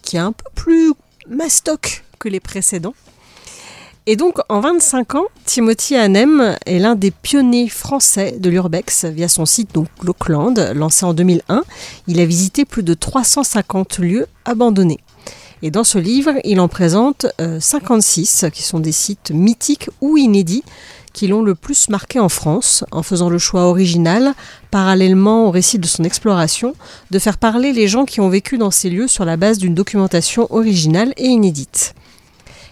qui 0.08 0.16
est 0.16 0.20
un 0.20 0.32
peu 0.32 0.50
plus 0.56 0.94
mastoc 1.28 2.06
que 2.18 2.30
les 2.30 2.40
précédents. 2.40 2.94
Et 4.06 4.16
donc, 4.16 4.38
en 4.48 4.62
25 4.62 5.16
ans, 5.16 5.26
Timothy 5.44 5.98
Hanem 5.98 6.56
est 6.66 6.80
l'un 6.80 6.96
des 6.96 7.12
pionniers 7.12 7.68
français 7.68 8.38
de 8.40 8.50
l'urbex 8.50 9.04
via 9.04 9.28
son 9.28 9.46
site 9.46 9.74
donc 9.74 9.90
Gluckland, 10.00 10.72
lancé 10.74 11.06
en 11.06 11.14
2001. 11.14 11.64
Il 12.08 12.22
a 12.22 12.26
visité 12.26 12.64
plus 12.64 12.84
de 12.84 12.94
350 12.94 14.00
lieux 14.00 14.28
abandonnés. 14.46 15.02
Et 15.64 15.72
dans 15.72 15.84
ce 15.84 15.98
livre, 15.98 16.34
il 16.44 16.60
en 16.60 16.68
présente 16.68 17.26
euh, 17.42 17.60
56 17.60 18.46
qui 18.54 18.62
sont 18.62 18.80
des 18.80 18.92
sites 18.92 19.32
mythiques 19.32 19.90
ou 20.02 20.18
inédits 20.18 20.64
qui 21.14 21.28
l'ont 21.28 21.42
le 21.42 21.56
plus 21.56 21.90
marqué 21.90 22.20
en 22.20 22.30
France, 22.30 22.84
en 22.92 23.02
faisant 23.02 23.28
le 23.28 23.40
choix 23.40 23.64
original, 23.64 24.36
parallèlement 24.70 25.48
au 25.48 25.52
récit 25.52 25.80
de 25.80 25.88
son 25.88 26.04
exploration, 26.04 26.76
de 27.10 27.18
faire 27.18 27.40
parler 27.40 27.74
les 27.74 27.88
gens 27.88 28.06
qui 28.06 28.22
ont 28.22 28.30
vécu 28.30 28.60
dans 28.60 28.70
ces 28.70 28.92
lieux 28.92 29.08
sur 29.08 29.26
la 29.26 29.36
base 29.36 29.58
d'une 29.58 29.74
documentation 29.74 30.46
originale 30.52 31.14
et 31.18 31.26
inédite. 31.26 31.96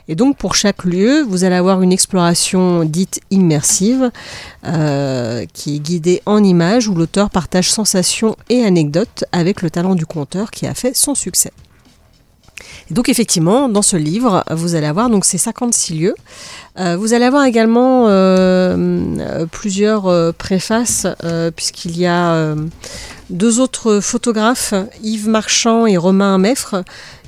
Et 0.07 0.13
donc 0.13 0.37
pour 0.37 0.53
chaque 0.53 0.83
lieu, 0.83 1.23
vous 1.23 1.43
allez 1.43 1.55
avoir 1.55 1.81
une 1.81 1.91
exploration 1.91 2.85
dite 2.85 3.19
immersive, 3.31 4.11
euh, 4.65 5.45
qui 5.51 5.77
est 5.77 5.79
guidée 5.79 6.21
en 6.27 6.43
images, 6.43 6.87
où 6.87 6.93
l'auteur 6.93 7.31
partage 7.31 7.71
sensations 7.71 8.35
et 8.49 8.63
anecdotes 8.63 9.23
avec 9.31 9.63
le 9.63 9.71
talent 9.71 9.95
du 9.95 10.05
conteur 10.05 10.51
qui 10.51 10.67
a 10.67 10.75
fait 10.75 10.95
son 10.95 11.15
succès. 11.15 11.51
Donc 12.91 13.09
effectivement, 13.09 13.69
dans 13.69 13.81
ce 13.81 13.97
livre, 13.97 14.43
vous 14.51 14.75
allez 14.75 14.87
avoir 14.87 15.09
donc 15.09 15.25
ces 15.25 15.37
56 15.37 15.95
lieux. 15.95 16.15
Euh, 16.77 16.97
vous 16.97 17.13
allez 17.13 17.25
avoir 17.25 17.45
également 17.45 18.07
euh, 18.07 18.75
euh, 19.19 19.45
plusieurs 19.45 20.33
préfaces, 20.33 21.07
puisqu'il 21.55 21.97
y 21.97 22.05
a 22.05 22.55
deux 23.29 23.59
autres 23.59 23.99
photographes, 23.99 24.73
Yves 25.01 25.29
Marchand 25.29 25.85
et 25.85 25.97
Romain 25.97 26.37
Meffre, 26.37 26.83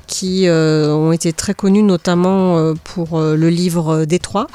qui 0.06 0.48
ont 0.50 1.12
été 1.12 1.34
très 1.34 1.54
connus 1.54 1.84
notamment 1.84 2.74
pour 2.84 3.20
le 3.20 3.50
livre 3.50 4.06
Détroit 4.06 4.48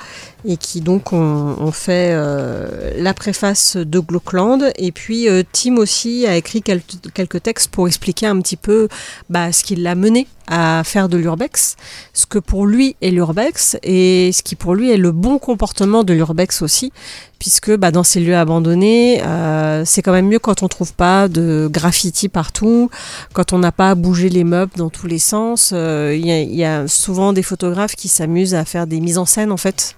et 0.45 0.57
qui 0.57 0.81
donc 0.81 1.13
ont, 1.13 1.57
ont 1.59 1.73
fait 1.73 2.11
euh, 2.13 2.93
la 2.97 3.15
préface 3.15 3.77
de 3.77 3.99
Gluckland. 4.01 4.73
Et 4.77 4.93
puis 4.93 5.29
euh, 5.29 5.43
Tim 5.53 5.77
aussi 5.77 6.27
a 6.27 6.37
écrit 6.37 6.63
quel- 6.63 6.83
quelques 7.15 7.43
textes 7.43 7.69
pour 7.69 7.87
expliquer 7.87 8.27
un 8.27 8.41
petit 8.41 8.57
peu 8.57 8.89
bah, 9.31 9.53
ce 9.53 9.63
qui 9.65 9.77
l'a 9.77 9.95
mené 9.95 10.27
à 10.49 10.83
faire 10.85 11.09
de 11.09 11.17
l'urbex, 11.17 11.77
ce 12.13 12.27
que 12.27 12.39
pour 12.39 12.67
lui 12.67 12.97
est 13.01 13.11
l'urbex 13.11 13.77
et 13.85 14.33
ce 14.33 14.43
qui 14.43 14.57
pour 14.57 14.75
lui 14.75 14.91
est 14.91 14.97
le 14.97 15.13
bon 15.13 15.39
comportement 15.39 16.03
de 16.03 16.13
l'urbex 16.13 16.63
aussi, 16.63 16.93
puisque 17.39 17.75
bah, 17.77 17.93
dans 17.93 18.03
ces 18.03 18.19
lieux 18.21 18.37
abandonnés, 18.37 19.23
euh, 19.25 19.85
c'est 19.87 20.03
quand 20.03 20.13
même 20.13 20.27
mieux 20.27 20.41
quand 20.41 20.63
on 20.65 20.69
trouve 20.69 20.93
pas 20.95 21.29
de 21.29 21.69
graffiti 21.71 22.29
partout, 22.29 22.91
quand 23.33 23.53
on 23.53 23.59
n'a 23.59 23.73
pas 23.73 23.95
bougé 23.95 24.29
les 24.29 24.45
meubles 24.45 24.73
dans 24.77 24.91
tous 24.91 25.07
les 25.07 25.21
sens. 25.21 25.71
Euh, 25.73 26.15
Il 26.19 26.27
y, 26.27 26.57
y 26.57 26.65
a 26.65 26.89
souvent 26.89 27.33
des 27.33 27.43
photographes 27.45 27.95
qui 27.95 28.09
s'amusent 28.09 28.55
à 28.57 28.65
faire 28.65 28.87
des 28.89 29.01
mises 29.01 29.19
en 29.19 29.25
scène 29.27 29.53
en 29.53 29.57
fait. 29.57 29.95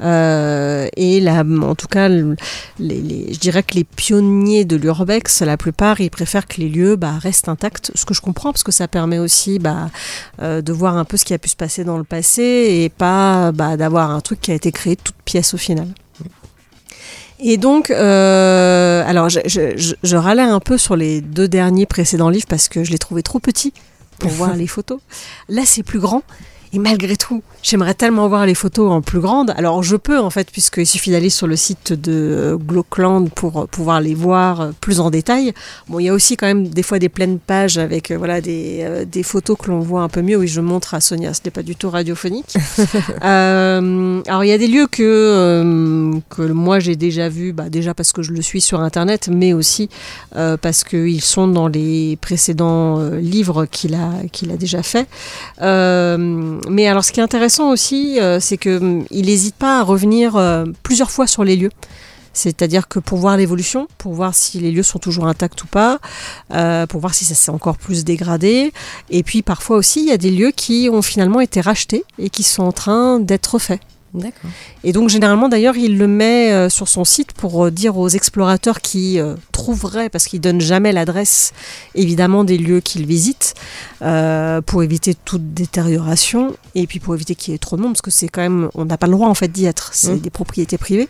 Euh, 0.00 0.86
et 0.96 1.20
là, 1.20 1.42
en 1.62 1.74
tout 1.74 1.86
cas, 1.88 2.08
le- 2.08 2.36
les, 2.78 3.00
les- 3.00 3.32
je 3.34 3.38
dirais 3.38 3.62
que 3.62 3.74
les 3.74 3.84
pionniers 3.84 4.64
de 4.64 4.76
l'urbex, 4.76 5.40
la 5.42 5.56
plupart, 5.56 6.00
ils 6.00 6.10
préfèrent 6.10 6.46
que 6.46 6.60
les 6.60 6.68
lieux 6.68 6.96
bah, 6.96 7.12
restent 7.18 7.48
intacts. 7.48 7.92
Ce 7.94 8.04
que 8.04 8.12
je 8.14 8.20
comprends, 8.20 8.52
parce 8.52 8.62
que 8.62 8.72
ça 8.72 8.88
permet 8.88 9.18
aussi 9.18 9.58
bah, 9.58 9.90
euh, 10.42 10.60
de 10.62 10.72
voir 10.72 10.96
un 10.96 11.04
peu 11.04 11.16
ce 11.16 11.24
qui 11.24 11.32
a 11.34 11.38
pu 11.38 11.48
se 11.48 11.56
passer 11.56 11.84
dans 11.84 11.96
le 11.98 12.04
passé 12.04 12.42
et 12.42 12.88
pas 12.90 13.52
bah, 13.52 13.76
d'avoir 13.76 14.10
un 14.10 14.20
truc 14.20 14.40
qui 14.40 14.50
a 14.52 14.54
été 14.54 14.70
créé 14.72 14.96
toute 14.96 15.16
pièce 15.24 15.54
au 15.54 15.58
final. 15.58 15.88
Et 17.38 17.58
donc, 17.58 17.90
euh, 17.90 19.02
alors 19.06 19.28
je, 19.28 19.40
je, 19.44 19.76
je, 19.76 19.94
je 20.02 20.16
râlais 20.16 20.42
un 20.42 20.60
peu 20.60 20.78
sur 20.78 20.96
les 20.96 21.20
deux 21.20 21.48
derniers 21.48 21.84
précédents 21.84 22.30
livres 22.30 22.46
parce 22.48 22.68
que 22.68 22.82
je 22.82 22.90
les 22.90 22.98
trouvais 22.98 23.22
trop 23.22 23.40
petits 23.40 23.74
pour 24.18 24.30
voir 24.38 24.54
les 24.54 24.66
photos. 24.66 25.00
Là, 25.50 25.62
c'est 25.66 25.82
plus 25.82 25.98
grand. 25.98 26.22
Et 26.72 26.78
malgré 26.78 27.16
tout, 27.16 27.42
j'aimerais 27.62 27.94
tellement 27.94 28.28
voir 28.28 28.46
les 28.46 28.54
photos 28.54 28.90
en 28.90 29.02
plus 29.02 29.20
grande. 29.20 29.52
Alors 29.56 29.82
je 29.82 29.96
peux 29.96 30.18
en 30.18 30.30
fait, 30.30 30.50
puisqu'il 30.50 30.86
suffit 30.86 31.10
d'aller 31.10 31.30
sur 31.30 31.46
le 31.46 31.56
site 31.56 31.92
de 31.92 32.56
Gluckland 32.60 33.30
pour 33.30 33.60
euh, 33.60 33.66
pouvoir 33.66 34.00
les 34.00 34.14
voir 34.14 34.60
euh, 34.60 34.70
plus 34.80 35.00
en 35.00 35.10
détail. 35.10 35.52
Bon, 35.88 35.98
il 35.98 36.04
y 36.04 36.08
a 36.08 36.14
aussi 36.14 36.36
quand 36.36 36.46
même 36.46 36.68
des 36.68 36.82
fois 36.82 36.98
des 36.98 37.08
pleines 37.08 37.38
pages 37.38 37.78
avec 37.78 38.10
euh, 38.10 38.18
voilà 38.18 38.40
des, 38.40 38.80
euh, 38.82 39.04
des 39.04 39.22
photos 39.22 39.56
que 39.58 39.70
l'on 39.70 39.80
voit 39.80 40.02
un 40.02 40.08
peu 40.08 40.22
mieux. 40.22 40.36
Oui, 40.36 40.48
je 40.48 40.60
montre 40.60 40.94
à 40.94 41.00
Sonia, 41.00 41.32
ce 41.34 41.40
n'est 41.44 41.50
pas 41.50 41.62
du 41.62 41.76
tout 41.76 41.90
radiophonique. 41.90 42.54
Euh, 43.22 44.20
alors 44.26 44.44
il 44.44 44.48
y 44.48 44.52
a 44.52 44.58
des 44.58 44.68
lieux 44.68 44.86
que, 44.86 46.12
que 46.28 46.42
moi 46.42 46.78
j'ai 46.80 46.96
déjà 46.96 47.28
vus, 47.28 47.52
bah, 47.52 47.68
déjà 47.68 47.94
parce 47.94 48.12
que 48.12 48.22
je 48.22 48.32
le 48.32 48.42
suis 48.42 48.60
sur 48.60 48.80
internet, 48.80 49.28
mais 49.32 49.52
aussi 49.52 49.88
parce 50.32 50.84
qu'ils 50.84 51.22
sont 51.22 51.48
dans 51.48 51.66
les 51.66 52.18
précédents 52.20 52.98
livres 53.10 53.66
qu'il 53.66 53.94
a, 53.94 54.10
qu'il 54.32 54.50
a 54.50 54.56
déjà 54.56 54.82
fait. 54.82 55.08
Euh, 55.62 56.55
mais 56.68 56.86
alors 56.86 57.04
ce 57.04 57.12
qui 57.12 57.20
est 57.20 57.22
intéressant 57.22 57.70
aussi, 57.70 58.20
euh, 58.20 58.40
c'est 58.40 58.56
qu'il 58.58 59.06
n'hésite 59.10 59.56
pas 59.56 59.80
à 59.80 59.82
revenir 59.82 60.36
euh, 60.36 60.64
plusieurs 60.82 61.10
fois 61.10 61.26
sur 61.26 61.44
les 61.44 61.56
lieux. 61.56 61.70
C'est-à-dire 62.32 62.86
que 62.86 62.98
pour 62.98 63.18
voir 63.18 63.38
l'évolution, 63.38 63.88
pour 63.96 64.12
voir 64.12 64.34
si 64.34 64.60
les 64.60 64.70
lieux 64.70 64.82
sont 64.82 64.98
toujours 64.98 65.26
intacts 65.26 65.62
ou 65.64 65.66
pas, 65.66 65.98
euh, 66.52 66.86
pour 66.86 67.00
voir 67.00 67.14
si 67.14 67.24
ça 67.24 67.34
s'est 67.34 67.50
encore 67.50 67.78
plus 67.78 68.04
dégradé. 68.04 68.72
Et 69.08 69.22
puis 69.22 69.40
parfois 69.40 69.78
aussi, 69.78 70.00
il 70.00 70.08
y 70.08 70.12
a 70.12 70.18
des 70.18 70.30
lieux 70.30 70.52
qui 70.54 70.90
ont 70.92 71.00
finalement 71.00 71.40
été 71.40 71.62
rachetés 71.62 72.04
et 72.18 72.28
qui 72.28 72.42
sont 72.42 72.62
en 72.62 72.72
train 72.72 73.20
d'être 73.20 73.54
refaits. 73.54 73.80
D'accord. 74.16 74.50
Et 74.82 74.92
donc 74.92 75.08
généralement 75.08 75.48
d'ailleurs 75.48 75.76
il 75.76 75.98
le 75.98 76.08
met 76.08 76.50
euh, 76.52 76.68
sur 76.68 76.88
son 76.88 77.04
site 77.04 77.32
pour 77.32 77.66
euh, 77.66 77.70
dire 77.70 77.96
aux 77.96 78.08
explorateurs 78.08 78.80
qui 78.80 79.20
euh, 79.20 79.34
trouveraient, 79.52 80.08
parce 80.08 80.26
qu'il 80.26 80.40
donne 80.40 80.60
jamais 80.60 80.90
l'adresse 80.92 81.52
évidemment 81.94 82.42
des 82.42 82.58
lieux 82.58 82.80
qu'ils 82.80 83.06
visitent, 83.06 83.54
euh, 84.02 84.60
pour 84.62 84.82
éviter 84.82 85.14
toute 85.14 85.54
détérioration 85.54 86.56
et 86.74 86.86
puis 86.86 86.98
pour 86.98 87.14
éviter 87.14 87.34
qu'il 87.34 87.52
y 87.52 87.54
ait 87.54 87.58
trop 87.58 87.76
de 87.76 87.82
monde, 87.82 87.92
parce 87.92 88.02
que 88.02 88.10
c'est 88.10 88.28
quand 88.28 88.42
même, 88.42 88.70
on 88.74 88.86
n'a 88.86 88.98
pas 88.98 89.06
le 89.06 89.12
droit 89.12 89.28
en 89.28 89.34
fait 89.34 89.48
d'y 89.48 89.66
être, 89.66 89.90
c'est 89.92 90.16
Mmh. 90.16 90.20
des 90.20 90.30
propriétés 90.30 90.78
privées. 90.78 91.08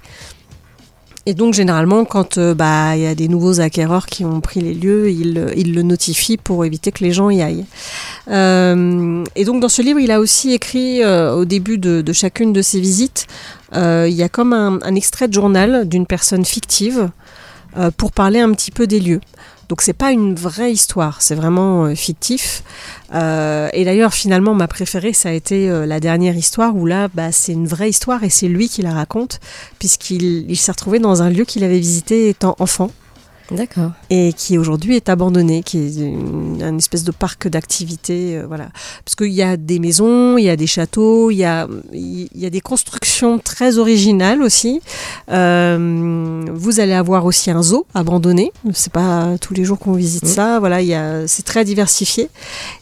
Et 1.28 1.34
donc 1.34 1.54
généralement, 1.54 2.04
quand 2.04 2.38
euh, 2.38 2.54
bah 2.54 2.96
il 2.96 3.02
y 3.02 3.06
a 3.06 3.16
des 3.16 3.26
nouveaux 3.26 3.60
acquéreurs 3.60 4.06
qui 4.06 4.24
ont 4.24 4.40
pris 4.40 4.60
les 4.60 4.74
lieux, 4.74 5.10
ils, 5.10 5.52
ils 5.56 5.74
le 5.74 5.82
notifient 5.82 6.36
pour 6.36 6.64
éviter 6.64 6.92
que 6.92 7.02
les 7.02 7.10
gens 7.10 7.30
y 7.30 7.42
aillent. 7.42 7.66
Euh, 8.30 9.24
et 9.34 9.44
donc 9.44 9.60
dans 9.60 9.68
ce 9.68 9.82
livre, 9.82 9.98
il 9.98 10.12
a 10.12 10.20
aussi 10.20 10.52
écrit 10.52 11.02
euh, 11.02 11.34
au 11.34 11.44
début 11.44 11.78
de, 11.78 12.12
chacune 12.12 12.52
de 12.52 12.62
ses 12.62 12.78
visites, 12.78 13.26
il 13.74 14.12
y 14.12 14.22
a 14.22 14.28
comme 14.28 14.52
un, 14.52 14.94
extrait 14.94 15.26
de 15.26 15.32
journal 15.32 15.88
d'une 15.88 16.06
personne 16.06 16.44
fictive 16.44 17.10
pour 17.98 18.12
parler 18.12 18.38
un 18.40 18.52
petit 18.52 18.70
peu 18.70 18.86
des 18.86 19.00
lieux. 19.00 19.20
Donc 19.68 19.82
c'est 19.82 19.92
pas 19.92 20.12
une 20.12 20.34
vraie 20.34 20.72
histoire, 20.72 21.22
c'est 21.22 21.34
vraiment 21.34 21.86
euh, 21.86 21.94
fictif. 21.94 22.62
Euh, 23.14 23.68
et 23.72 23.84
d'ailleurs, 23.84 24.14
finalement, 24.14 24.54
ma 24.54 24.68
préférée, 24.68 25.12
ça 25.12 25.30
a 25.30 25.32
été 25.32 25.68
euh, 25.68 25.86
la 25.86 25.98
dernière 25.98 26.36
histoire 26.36 26.76
où 26.76 26.86
là, 26.86 27.08
bah, 27.12 27.32
c'est 27.32 27.52
une 27.52 27.66
vraie 27.66 27.90
histoire 27.90 28.22
et 28.22 28.30
c'est 28.30 28.48
lui 28.48 28.68
qui 28.68 28.82
la 28.82 28.92
raconte, 28.92 29.40
puisqu'il 29.78 30.48
il 30.48 30.56
s'est 30.56 30.72
retrouvé 30.72 30.98
dans 30.98 31.22
un 31.22 31.30
lieu 31.30 31.44
qu'il 31.44 31.64
avait 31.64 31.78
visité 31.78 32.28
étant 32.28 32.54
enfant 32.60 32.90
D'accord. 33.50 33.92
et 34.10 34.32
qui 34.32 34.58
aujourd'hui 34.58 34.96
est 34.96 35.08
abandonné, 35.08 35.62
qui 35.62 35.78
est 35.78 35.94
une, 36.00 36.60
un 36.62 36.76
espèce 36.76 37.04
de 37.04 37.12
parc 37.12 37.48
d'activités, 37.48 38.36
euh, 38.36 38.46
voilà. 38.46 38.68
Parce 39.04 39.14
qu'il 39.14 39.32
y 39.32 39.42
a 39.42 39.56
des 39.56 39.78
maisons, 39.78 40.36
il 40.38 40.44
y 40.44 40.50
a 40.50 40.56
des 40.56 40.66
châteaux, 40.66 41.30
il 41.30 41.36
y 41.36 41.44
a, 41.44 41.68
il 41.92 42.28
y 42.34 42.46
a 42.46 42.50
des 42.50 42.60
constructions 42.60 43.38
très 43.38 43.78
originales 43.78 44.42
aussi. 44.42 44.80
Euh, 45.30 46.44
vous 46.52 46.80
allez 46.80 46.94
avoir 46.94 47.24
aussi 47.24 47.50
un 47.50 47.62
zoo 47.62 47.86
abandonné. 47.94 48.52
C'est 48.72 48.92
pas 48.92 49.36
tous 49.40 49.54
les 49.54 49.64
jours 49.64 49.78
qu'on 49.78 49.92
visite 49.92 50.16
Mmh. 50.26 50.28
ça. 50.28 50.58
Voilà, 50.60 50.80
il 50.82 50.88
y 50.88 50.94
a, 50.94 51.26
c'est 51.26 51.44
très 51.44 51.64
diversifié 51.64 52.28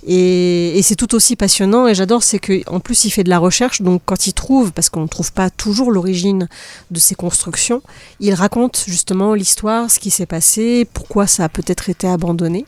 et, 0.07 0.79
et 0.79 0.83
c'est 0.83 0.97
tout 0.97 1.15
aussi 1.15 1.37
passionnant. 1.37 1.87
Et 1.87 1.95
j'adore, 1.95 2.23
c'est 2.23 2.39
que 2.39 2.63
en 2.71 2.81
plus 2.81 3.05
il 3.05 3.11
fait 3.11 3.25
de 3.25 3.31
la 3.31 3.39
recherche. 3.39 3.83
Donc 3.83 4.03
quand 4.05 4.27
il 4.27 4.33
trouve, 4.33 4.73
parce 4.73 4.89
qu'on 4.89 5.03
ne 5.03 5.09
trouve 5.09 5.33
pas 5.33 5.51
toujours 5.51 5.91
l'origine 5.91 6.49
de 6.91 6.99
ces 6.99 7.15
constructions, 7.15 7.83
il 8.21 8.35
raconte 8.35 8.85
justement 8.87 9.35
l'histoire, 9.35 9.91
ce 9.91 9.99
qui 9.99 10.11
s'est 10.11 10.27
passé, 10.27 10.54
pourquoi 10.93 11.27
ça 11.27 11.45
a 11.45 11.49
peut-être 11.49 11.89
été 11.91 12.07
abandonné. 12.07 12.65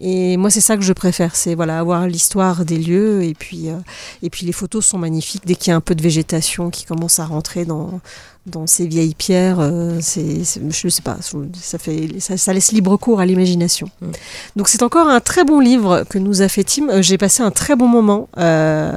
Et 0.00 0.36
moi, 0.36 0.48
c'est 0.48 0.60
ça 0.60 0.76
que 0.76 0.82
je 0.82 0.92
préfère, 0.92 1.34
c'est 1.34 1.56
voilà 1.56 1.80
avoir 1.80 2.06
l'histoire 2.06 2.64
des 2.64 2.78
lieux 2.78 3.24
et 3.24 3.34
puis 3.34 3.68
euh, 3.68 3.74
et 4.22 4.30
puis 4.30 4.46
les 4.46 4.52
photos 4.52 4.86
sont 4.86 4.98
magnifiques. 4.98 5.42
Dès 5.44 5.56
qu'il 5.56 5.70
y 5.70 5.74
a 5.74 5.76
un 5.76 5.80
peu 5.80 5.96
de 5.96 6.02
végétation 6.02 6.70
qui 6.70 6.84
commence 6.84 7.18
à 7.18 7.24
rentrer 7.26 7.64
dans 7.64 8.00
dans 8.46 8.68
ces 8.68 8.86
vieilles 8.86 9.16
pierres, 9.16 9.58
euh, 9.58 9.98
c'est 10.00 10.44
c'est- 10.44 10.60
je 10.70 10.88
sais 10.88 11.02
pas, 11.02 11.16
ça 11.60 11.78
fait 11.78 12.20
ça, 12.20 12.36
ça 12.36 12.52
laisse 12.52 12.70
libre 12.70 12.96
cours 12.96 13.18
à 13.18 13.26
l'imagination. 13.26 13.90
Mm. 14.00 14.06
Donc 14.54 14.68
c'est 14.68 14.84
encore 14.84 15.08
un 15.08 15.18
très 15.18 15.42
bon 15.44 15.58
livre 15.58 16.04
que 16.08 16.18
nous 16.18 16.42
a 16.42 16.48
fait 16.48 16.62
Tim. 16.62 16.88
Euh, 16.90 17.02
J'ai 17.02 17.18
passé 17.18 17.42
un 17.42 17.50
très 17.50 17.74
bon 17.74 17.88
moment 17.88 18.28
euh, 18.38 18.92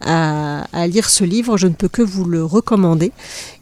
à, 0.00 0.64
à 0.72 0.86
lire 0.88 1.08
ce 1.10 1.22
livre. 1.22 1.58
Je 1.58 1.68
ne 1.68 1.74
peux 1.74 1.88
que 1.88 2.02
vous 2.02 2.24
le 2.24 2.44
recommander. 2.44 3.12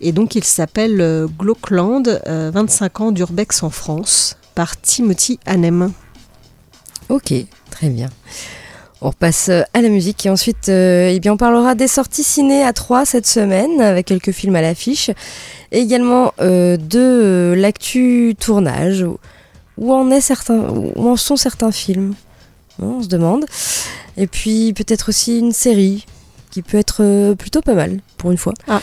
Et 0.01 0.13
donc 0.13 0.35
il 0.37 0.45
s'appelle 0.45 1.03
euh, 1.03 1.27
Glauckland, 1.39 2.23
euh, 2.27 2.51
25 2.53 3.01
ans 3.03 3.13
d'urbex 3.13 3.63
en 3.63 3.69
France, 3.71 4.37
par 4.55 4.81
Timothy 4.81 5.39
Hanem. 5.45 5.93
Ok, 7.09 7.33
très 7.71 7.89
bien. 7.89 8.11
On 9.01 9.11
repasse 9.11 9.49
euh, 9.49 9.63
à 9.75 9.81
la 9.81 9.89
musique 9.89 10.27
et 10.27 10.31
ensuite 10.31 10.69
euh, 10.69 11.11
eh 11.13 11.21
bien, 11.21 11.33
on 11.33 11.37
parlera 11.37 11.75
des 11.75 11.87
sorties 11.87 12.25
ciné 12.25 12.65
à 12.65 12.73
3 12.73 13.05
cette 13.05 13.27
semaine 13.27 13.81
avec 13.81 14.07
quelques 14.07 14.33
films 14.33 14.57
à 14.57 14.61
l'affiche. 14.61 15.11
Et 15.71 15.79
également 15.79 16.33
euh, 16.41 16.77
de 16.77 16.99
euh, 16.99 17.55
l'actu 17.55 18.35
tournage. 18.39 19.03
Où, 19.03 19.19
où 19.79 19.93
en 19.93 20.11
est 20.11 20.21
certains, 20.21 20.59
où 20.59 21.09
en 21.09 21.17
sont 21.17 21.37
certains 21.37 21.71
films? 21.71 22.15
Hein, 22.83 22.95
On 22.99 23.03
se 23.03 23.09
demande. 23.09 23.47
Et 24.17 24.27
puis 24.27 24.73
peut-être 24.73 25.11
aussi 25.11 25.39
une 25.39 25.53
série 25.53 26.05
qui 26.51 26.63
peut 26.63 26.79
être 26.79 27.35
plutôt 27.35 27.61
pas 27.61 27.75
mal 27.75 28.01
pour 28.17 28.33
une 28.33 28.39
fois. 28.39 28.55
Ah. 28.67 28.81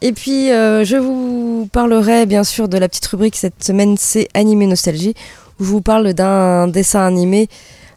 Et 0.00 0.12
puis 0.12 0.48
je 0.48 0.96
vous 0.96 1.68
parlerai 1.72 2.24
bien 2.24 2.44
sûr 2.44 2.68
de 2.68 2.78
la 2.78 2.88
petite 2.88 3.04
rubrique 3.06 3.36
cette 3.36 3.62
semaine, 3.62 3.96
c'est 3.98 4.28
Animé 4.32 4.66
Nostalgie 4.66 5.14
où 5.60 5.64
je 5.64 5.68
vous 5.70 5.80
parle 5.80 6.12
d'un 6.12 6.68
dessin 6.68 7.04
animé 7.06 7.48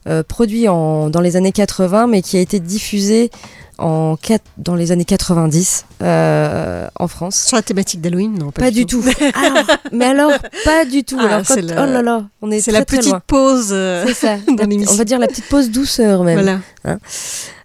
euh, 0.07 0.23
produit 0.23 0.67
en, 0.67 1.09
dans 1.09 1.21
les 1.21 1.35
années 1.35 1.51
80, 1.51 2.07
mais 2.07 2.21
qui 2.21 2.37
a 2.37 2.39
été 2.39 2.59
diffusé 2.59 3.29
en 3.77 4.17
dans 4.57 4.75
les 4.75 4.91
années 4.91 5.05
90 5.05 5.85
euh, 6.01 6.87
en 6.99 7.07
France. 7.07 7.45
Sur 7.47 7.55
la 7.55 7.61
thématique 7.63 8.01
d'Halloween, 8.01 8.37
non 8.37 8.51
Pas, 8.51 8.71
du 8.71 8.85
tout. 8.85 9.01
Ah, 9.33 9.63
mais 9.93 10.05
alors, 10.05 10.31
pas 10.65 10.83
du 10.83 11.03
tout. 11.05 11.15
Ah, 11.17 11.25
alors, 11.25 11.45
quand- 11.47 11.55
Oh 11.61 11.85
là 11.85 12.01
là, 12.01 12.25
on 12.41 12.51
est 12.51 12.59
C'est 12.59 12.71
la 12.73 12.83
très 12.83 12.97
petite 12.97 13.11
loin. 13.11 13.21
pause. 13.25 13.69
euh, 13.71 14.03
C'est 14.07 14.13
ça. 14.15 14.35
dans 14.47 14.65
on 14.91 14.95
va 14.95 15.05
dire 15.05 15.17
la 15.19 15.27
petite 15.27 15.47
pause 15.47 15.69
douceur 15.71 16.23
même. 16.25 16.41
Voilà. 16.83 16.97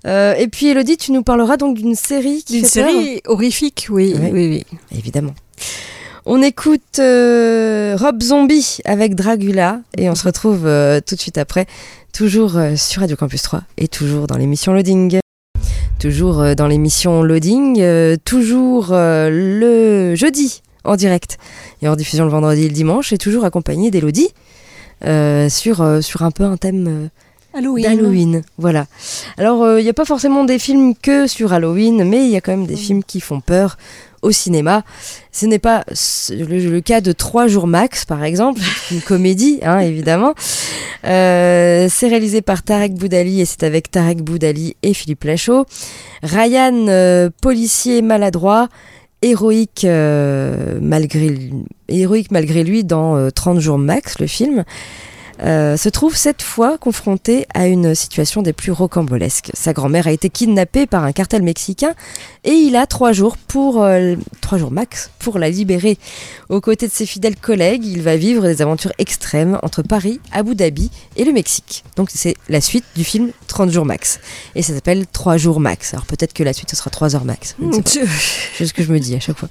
Euh, 0.07 0.35
et 0.35 0.47
puis 0.49 0.69
Elodie, 0.69 0.97
tu 0.99 1.11
nous 1.13 1.23
parleras 1.25 1.57
donc 1.57 1.77
d'une 1.77 1.95
série 1.97 2.45
qui 2.45 2.61
Une 2.61 2.67
fait 2.67 2.83
peur. 2.83 2.91
série 2.93 3.21
horrifique, 3.27 3.87
oui, 3.91 4.15
oui, 4.21 4.31
oui. 4.33 4.65
Évidemment. 4.97 5.35
On 6.27 6.41
écoute 6.41 7.01
euh, 7.01 7.97
Rob 8.01 8.23
Zombie 8.23 8.79
avec 8.87 9.15
Dragula 9.15 9.81
et 9.99 10.09
on 10.09 10.15
se 10.15 10.25
retrouve 10.25 10.67
euh, 10.67 10.99
tout 11.07 11.17
de 11.17 11.21
suite 11.21 11.37
après, 11.37 11.67
toujours 12.15 12.57
euh, 12.57 12.77
sur 12.77 13.03
Radio 13.03 13.15
Campus 13.15 13.43
3 13.43 13.61
et 13.77 13.89
toujours 13.89 14.27
dans 14.27 14.39
l'émission 14.39 14.73
Loading. 14.73 15.19
Toujours 15.99 16.55
dans 16.55 16.67
l'émission 16.67 17.23
Loading, 17.23 17.83
toujours 18.25 18.89
le 18.91 20.15
jeudi 20.15 20.63
en 20.85 20.97
direct 20.97 21.39
et 21.83 21.89
en 21.89 21.97
diffusion 21.97 22.25
le 22.25 22.31
vendredi 22.31 22.65
et 22.65 22.69
le 22.69 22.75
dimanche 22.75 23.13
et 23.13 23.19
toujours 23.19 23.45
accompagné 23.45 23.91
d'Elodie 23.91 24.29
sur, 25.01 26.03
sur 26.03 26.23
un 26.23 26.31
peu 26.31 26.45
un 26.45 26.59
thème 26.59 27.09
Halloween. 27.55 27.85
d'Halloween. 27.85 28.43
Voilà. 28.59 28.87
Alors, 29.39 29.79
il 29.79 29.83
n'y 29.83 29.89
a 29.89 29.95
pas 29.95 30.05
forcément 30.05 30.45
des 30.45 30.59
films 30.59 30.95
que 30.95 31.27
sur 31.27 31.55
Halloween, 31.55 32.05
mais 32.05 32.27
il 32.27 32.31
y 32.31 32.37
a 32.37 32.43
quand 32.43 32.53
même 32.53 32.67
des 32.67 32.77
films 32.77 33.03
qui 33.03 33.21
font 33.21 33.41
peur 33.41 33.79
au 34.25 34.33
cinéma. 34.33 34.83
Ce 35.31 35.47
n'est 35.47 35.59
pas 35.59 35.85
le, 36.31 36.71
le 36.71 36.81
cas 36.81 37.01
de 37.01 37.13
Trois 37.13 37.47
jours 37.47 37.67
max, 37.67 38.05
par 38.05 38.25
exemple, 38.25 38.61
une 38.91 39.01
comédie, 39.13 39.61
hein, 39.63 39.79
évidemment. 39.79 40.35
Euh, 41.05 41.89
c'est 41.91 42.09
réalisé 42.09 42.43
par 42.43 42.63
Tarek 42.63 42.95
Boudali 42.95 43.41
et 43.41 43.45
c'est 43.45 43.63
avec 43.63 43.91
Tarek 43.91 44.23
Boudali 44.23 44.77
et 44.83 44.95
Philippe 44.95 45.25
Lachaud. 45.25 45.67
Ryan, 46.23 46.87
euh, 46.89 47.31
policier 47.43 48.03
maladroit, 48.03 48.69
héroïque, 49.23 49.85
euh, 49.85 50.79
malgré, 50.81 51.51
héroïque 51.89 52.31
malgré 52.31 52.65
lui 52.65 52.85
dans 52.85 53.17
euh, 53.17 53.31
30 53.31 53.61
jours 53.61 53.79
max, 53.79 54.19
le 54.19 54.27
film. 54.27 54.65
Euh, 55.43 55.77
se 55.77 55.89
trouve 55.89 56.17
cette 56.17 56.43
fois 56.43 56.79
confronté 56.79 57.47
à 57.55 57.67
une 57.67 57.95
situation 57.95 58.43
des 58.43 58.53
plus 58.53 58.73
rocambolesques. 58.73 59.51
Sa 59.55 59.73
grand-mère 59.73 60.07
a 60.07 60.13
été 60.13 60.31
kidnappée 60.31 60.87
par 60.87 61.05
un 61.05 61.13
cartel 61.13 61.43
mexicain 61.43 61.95
et 62.45 62.53
il 62.53 62.77
a 62.77 62.87
trois 62.87 63.13
jours 63.13 63.37
pour 63.37 63.83
euh, 63.83 64.15
trois 64.41 64.59
jours 64.59 64.71
max 64.71 65.11
pour 65.19 65.39
la 65.39 65.51
libérer. 65.51 65.99
Aux 66.49 66.61
côtés 66.61 66.87
de 66.87 66.93
ses 66.93 67.07
fidèles 67.07 67.37
collègues, 67.37 67.85
il 67.85 68.03
va 68.03 68.17
vivre 68.17 68.43
des 68.43 68.63
aventures 68.63 68.93
extrêmes 68.99 69.59
entre 69.63 69.83
Paris, 69.83 70.21
Abu 70.33 70.55
Dhabi 70.55 70.91
et 71.17 71.25
le 71.25 71.33
Mexique. 71.33 71.85
Donc 71.97 72.11
c'est 72.15 72.35
la 72.49 72.61
suite 72.61 72.85
du 72.95 73.05
film 73.05 73.31
30 73.49 73.71
jours 73.71 73.85
max 73.85 74.21
et 74.55 74.63
ça 74.63 74.75
s'appelle 74.75 75.07
3 75.07 75.37
jours 75.37 75.61
max. 75.61 75.95
Alors 75.95 76.07
peut-être 76.07 76.33
que 76.33 76.43
la 76.43 76.53
suite 76.53 76.71
ce 76.71 76.77
sera 76.77 76.91
3 76.91 77.17
heures 77.17 77.25
max. 77.25 77.57
C'est 78.57 78.67
ce 78.67 78.73
que 78.73 78.83
je 78.83 78.93
me 78.93 79.01
dis 79.01 79.15
à 79.15 79.21
chaque 79.21 79.39
fois. 79.39 79.49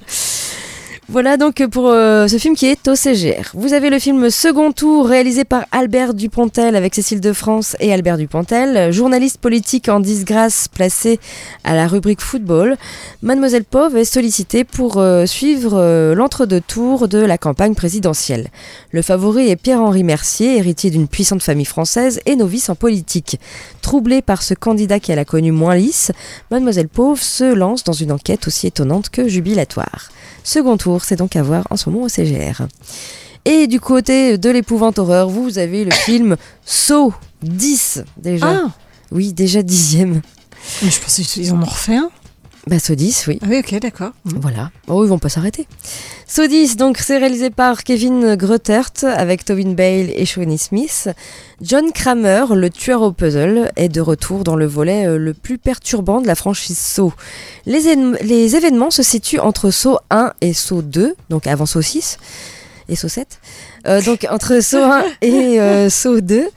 Voilà 1.14 1.38
donc 1.38 1.64
pour 1.68 1.90
euh, 1.90 2.28
ce 2.28 2.40
film 2.40 2.56
qui 2.56 2.66
est 2.66 2.88
au 2.88 2.96
CGR. 2.96 3.52
Vous 3.54 3.74
avez 3.74 3.92
le 3.92 4.00
film 4.00 4.32
Second 4.32 4.72
Tour 4.72 5.06
réalisé 5.08 5.44
par 5.44 5.66
Albert 5.72 6.16
Dupontel 6.16 6.76
avec 6.76 6.96
Cécile 6.96 7.22
de 7.22 7.34
France 7.34 7.78
et 7.80 7.94
Albert 7.94 8.18
Dupontel, 8.18 8.92
journaliste 8.92 9.38
politique 9.38 9.90
en 9.90 10.00
disgrâce 10.00 10.68
placé 10.68 11.20
à 11.64 11.76
la 11.76 11.86
rubrique 11.86 12.20
football. 12.20 12.78
Mademoiselle 13.22 13.64
Pauve 13.64 13.96
est 13.96 14.06
sollicitée 14.06 14.64
pour 14.64 14.98
euh, 14.98 15.28
suivre 15.28 15.74
euh, 15.76 16.16
l'entre-deux 16.16 16.62
tours 16.62 17.08
de 17.08 17.20
la 17.20 17.38
campagne 17.38 17.76
présidentielle. 17.76 18.48
Le 18.90 19.04
favori 19.04 19.52
est 19.52 19.56
Pierre-Henri 19.56 20.04
Mercier, 20.04 20.58
héritier 20.58 20.90
d'une 20.90 21.08
puissante 21.08 21.44
famille 21.44 21.64
française 21.64 22.22
et 22.26 22.36
novice 22.36 22.70
en 22.70 22.76
politique. 22.76 23.40
Troublée 23.84 24.24
par 24.24 24.42
ce 24.42 24.56
candidat 24.56 25.00
qu'elle 25.00 25.20
a 25.20 25.26
connu 25.26 25.52
moins 25.52 25.76
lisse, 25.76 26.12
Mademoiselle 26.50 26.90
Pauve 26.90 27.22
se 27.22 27.54
lance 27.54 27.84
dans 27.84 27.94
une 27.94 28.12
enquête 28.12 28.48
aussi 28.48 28.66
étonnante 28.66 29.12
que 29.12 29.28
jubilatoire. 29.28 30.10
Second 30.46 30.76
tour, 30.76 31.03
c'est 31.06 31.16
donc 31.16 31.36
à 31.36 31.44
voir 31.44 31.66
en 31.70 31.78
ce 31.78 31.90
moment 31.90 32.06
au 32.06 32.10
CGR. 32.10 32.68
Et 33.46 33.68
du 33.68 33.80
côté 33.80 34.38
de 34.38 34.50
l'épouvante 34.50 35.00
horreur, 35.00 35.30
vous 35.30 35.58
avez 35.58 35.84
le 35.86 35.92
film 36.06 36.36
Saw 36.66 37.14
10 37.42 38.04
déjà. 38.18 38.48
Ah, 38.48 38.72
Oui, 39.12 39.34
déjà 39.34 39.62
dixième. 39.62 40.22
mais 40.82 40.90
je 40.90 41.00
pensais 41.02 41.24
qu'ils 41.24 41.52
en 41.54 41.62
ont 41.62 41.66
refait 41.66 41.98
un. 41.98 42.10
Bah 42.66 42.78
10, 42.78 43.28
oui. 43.28 43.40
Ah 43.42 43.48
oui, 43.50 43.60
ok, 43.60 43.78
d'accord. 43.82 44.12
Voilà. 44.24 44.72
Oh, 44.88 45.04
ils 45.04 45.10
vont 45.10 45.20
pas 45.20 45.28
s'arrêter. 45.28 45.68
10, 46.34 46.78
donc 46.78 46.98
c'est 46.98 47.18
réalisé 47.18 47.50
par 47.50 47.84
Kevin 47.84 48.36
Greutert 48.36 48.92
avec 49.04 49.44
Tobin 49.44 49.74
Bale 49.74 50.10
et 50.10 50.26
Shawnee 50.26 50.58
Smith. 50.58 51.10
John 51.62 51.92
Kramer, 51.92 52.46
le 52.56 52.70
tueur 52.70 53.02
au 53.02 53.12
puzzle, 53.12 53.70
est 53.76 53.90
de 53.90 54.00
retour 54.00 54.46
dans 54.46 54.56
le 54.56 54.66
volet 54.66 55.08
euh, 55.08 55.18
le 55.18 55.34
plus 55.34 55.58
perturbant 55.58 56.22
de 56.22 56.28
la 56.28 56.36
franchise 56.36 56.78
Saw. 56.78 57.12
Les 57.66 58.56
événements 58.56 58.92
se 58.92 59.04
situent 59.04 59.40
entre 59.40 59.70
Saw 59.70 59.98
1 60.10 60.32
et 60.40 60.54
Saw 60.54 60.82
2, 60.82 61.16
donc 61.30 61.48
avant 61.48 61.66
Saw 61.66 61.82
6 61.82 62.18
et 62.88 62.96
Saw 62.96 63.10
7. 63.10 63.40
Euh, 63.86 64.02
donc 64.02 64.26
entre 64.30 64.62
Saw 64.62 64.78
1 64.78 65.04
et 65.22 65.60
euh, 65.60 65.90
Saw 65.90 66.22
2, 66.22 66.50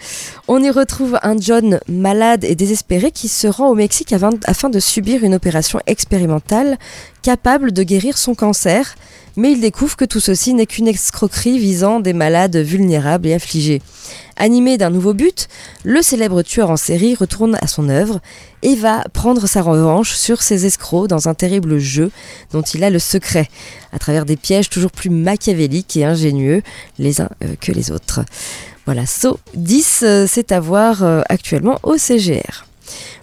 on 0.49 0.63
y 0.63 0.71
retrouve 0.71 1.19
un 1.23 1.37
John 1.39 1.81
malade 1.89 2.45
et 2.45 2.55
désespéré 2.55 3.11
qui 3.11 3.29
se 3.29 3.47
rend 3.47 3.69
au 3.69 3.75
Mexique 3.75 4.15
afin 4.47 4.69
de 4.71 4.79
subir 4.79 5.25
une 5.25 5.35
opération 5.35 5.81
expérimentale 5.87 6.79
capable 7.27 7.73
de 7.73 7.83
guérir 7.83 8.19
son 8.19 8.37
cancer, 8.37 8.95
mais 9.37 9.51
il 9.51 9.61
découvre 9.61 9.97
que 9.97 10.05
tout 10.05 10.21
ceci 10.21 10.55
n'est 10.55 10.65
qu'une 10.65 10.87
escroquerie 10.87 11.59
visant 11.59 11.99
des 11.99 12.13
malades 12.13 12.57
vulnérables 12.57 13.27
et 13.27 13.35
affligés. 13.35 13.83
Animé 14.37 14.79
d'un 14.79 14.91
nouveau 14.91 15.13
but, 15.13 15.49
le 15.83 16.03
célèbre 16.03 16.43
tueur 16.43 16.71
en 16.71 16.77
série 16.77 17.17
retourne 17.17 17.59
à 17.61 17.67
son 17.67 17.89
œuvre 17.89 18.21
et 18.63 18.77
va 18.77 19.03
prendre 19.13 19.49
sa 19.49 19.61
revanche 19.61 20.15
sur 20.15 20.41
ses 20.41 20.67
escrocs 20.67 21.09
dans 21.09 21.29
un 21.29 21.35
terrible 21.35 21.79
jeu 21.79 22.13
dont 22.53 22.63
il 22.63 22.85
a 22.85 22.91
le 22.91 23.01
secret, 23.01 23.49
à 23.93 23.99
travers 23.99 24.25
des 24.25 24.37
pièges 24.37 24.71
toujours 24.71 24.93
plus 24.93 25.11
machiavéliques 25.11 25.97
et 25.97 26.05
ingénieux 26.05 26.63
les 27.01 27.21
uns 27.21 27.31
euh, 27.43 27.57
que 27.61 27.73
les 27.73 27.91
autres. 27.91 28.21
Voilà, 28.85 29.05
So 29.05 29.41
10, 29.55 30.01
euh, 30.05 30.27
c'est 30.29 30.53
à 30.53 30.61
voir 30.61 31.03
euh, 31.03 31.23
actuellement 31.29 31.81
au 31.83 31.97
CGR. 31.97 32.67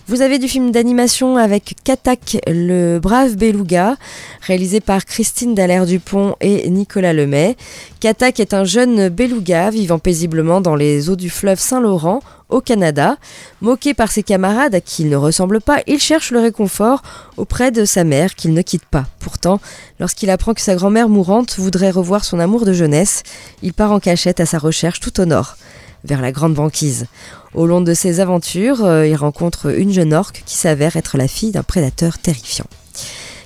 Vous 0.10 0.22
avez 0.22 0.38
du 0.38 0.50
film 0.50 0.72
d'animation 0.72 1.38
avec 1.38 1.76
Katak, 1.86 2.38
le 2.48 3.00
brave 3.00 3.38
beluga, 3.38 3.96
réalisé 4.42 4.82
par 4.82 5.06
Christine 5.06 5.56
Dallaire-Dupont 5.56 6.36
et 6.42 6.70
Nicolas 6.70 7.14
Lemay. 7.14 7.56
Katak 8.02 8.42
est 8.42 8.54
un 8.54 8.66
jeune 8.66 9.08
beluga 9.08 9.70
vivant 9.70 10.00
paisiblement 10.00 10.60
dans 10.60 10.76
les 10.76 11.10
eaux 11.10 11.16
du 11.16 11.30
fleuve 11.30 11.58
Saint-Laurent, 11.58 12.20
au 12.50 12.60
Canada. 12.60 13.16
Moqué 13.62 13.94
par 13.94 14.12
ses 14.12 14.24
camarades 14.24 14.76
à 14.76 14.82
qui 14.82 15.04
il 15.04 15.10
ne 15.10 15.16
ressemble 15.16 15.62
pas, 15.62 15.80
il 15.88 16.00
cherche 16.00 16.32
le 16.32 16.42
réconfort 16.42 17.02
auprès 17.38 17.72
de 17.72 17.86
sa 17.86 18.04
mère 18.04 18.36
qu'il 18.36 18.54
ne 18.54 18.62
quitte 18.62 18.86
pas. 18.86 19.06
Pourtant, 19.20 19.62
lorsqu'il 20.02 20.30
apprend 20.30 20.54
que 20.54 20.62
sa 20.62 20.76
grand-mère 20.76 21.08
mourante 21.08 21.56
voudrait 21.58 21.92
revoir 21.92 22.26
son 22.26 22.40
amour 22.40 22.66
de 22.66 22.74
jeunesse, 22.74 23.24
il 23.62 23.72
part 23.72 23.94
en 23.94 24.02
cachette 24.02 24.42
à 24.42 24.46
sa 24.46 24.60
recherche 24.60 25.00
tout 25.00 25.22
au 25.22 25.26
nord, 25.26 25.56
vers 26.04 26.22
la 26.22 26.32
grande 26.32 26.54
banquise. 26.54 27.06
Au 27.54 27.66
long 27.66 27.82
de 27.82 27.94
ses 27.94 28.20
aventures, 28.20 28.84
euh, 28.84 29.08
il 29.08 29.16
rencontre 29.16 29.78
une 29.78 29.92
jeune 29.92 30.14
orque 30.14 30.44
qui 30.46 30.56
s'avère 30.56 30.98
être 30.98 31.18
la 31.18 31.28
fille 31.28 31.52
d'un 31.52 31.64
prédateur 31.64 32.18
terrifiant. 32.18 32.66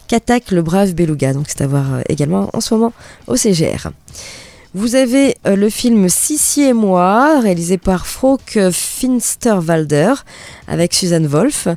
Qu'attaque 0.07 0.51
le 0.51 0.61
brave 0.61 0.93
beluga, 0.93 1.33
donc 1.33 1.45
c'est 1.49 1.61
à 1.61 1.67
voir 1.67 1.93
euh, 1.93 2.01
également 2.07 2.49
en 2.53 2.61
ce 2.61 2.73
moment 2.73 2.93
au 3.27 3.35
CGR. 3.35 3.89
Vous 4.77 4.93
avez 4.93 5.35
euh, 5.47 5.55
le 5.55 5.71
film 5.71 6.07
Sissi 6.07 6.61
et 6.61 6.73
moi, 6.73 7.39
réalisé 7.39 7.79
par 7.79 8.05
Frauke 8.05 8.59
Finsterwalder, 8.71 10.13
avec 10.67 10.93
Suzanne 10.93 11.25
Wolf. 11.25 11.67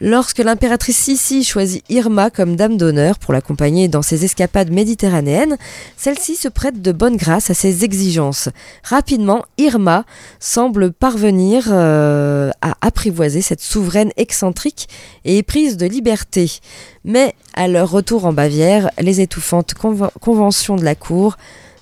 Lorsque 0.00 0.38
l'impératrice 0.38 0.96
Sissi 0.96 1.42
choisit 1.42 1.82
Irma 1.88 2.30
comme 2.30 2.54
dame 2.54 2.76
d'honneur 2.76 3.18
pour 3.18 3.32
l'accompagner 3.34 3.88
dans 3.88 4.02
ses 4.02 4.24
escapades 4.24 4.70
méditerranéennes, 4.70 5.56
celle-ci 5.96 6.36
se 6.36 6.46
prête 6.46 6.80
de 6.80 6.92
bonne 6.92 7.16
grâce 7.16 7.50
à 7.50 7.54
ses 7.54 7.82
exigences. 7.82 8.48
Rapidement, 8.84 9.44
Irma 9.58 10.04
semble 10.38 10.92
parvenir 10.92 11.64
euh, 11.72 12.52
à 12.62 12.76
apprivoiser 12.82 13.42
cette 13.42 13.62
souveraine 13.62 14.12
excentrique 14.16 14.88
et 15.24 15.38
éprise 15.38 15.76
de 15.76 15.86
liberté. 15.86 16.60
Mais 17.04 17.34
à 17.54 17.66
leur 17.66 17.90
retour 17.90 18.26
en 18.26 18.32
Bavière, 18.32 18.90
les 19.00 19.20
étouffantes 19.20 19.74
conven- 19.74 20.12
conventions 20.20 20.76
de 20.76 20.84
la 20.84 20.94
cour 20.94 21.36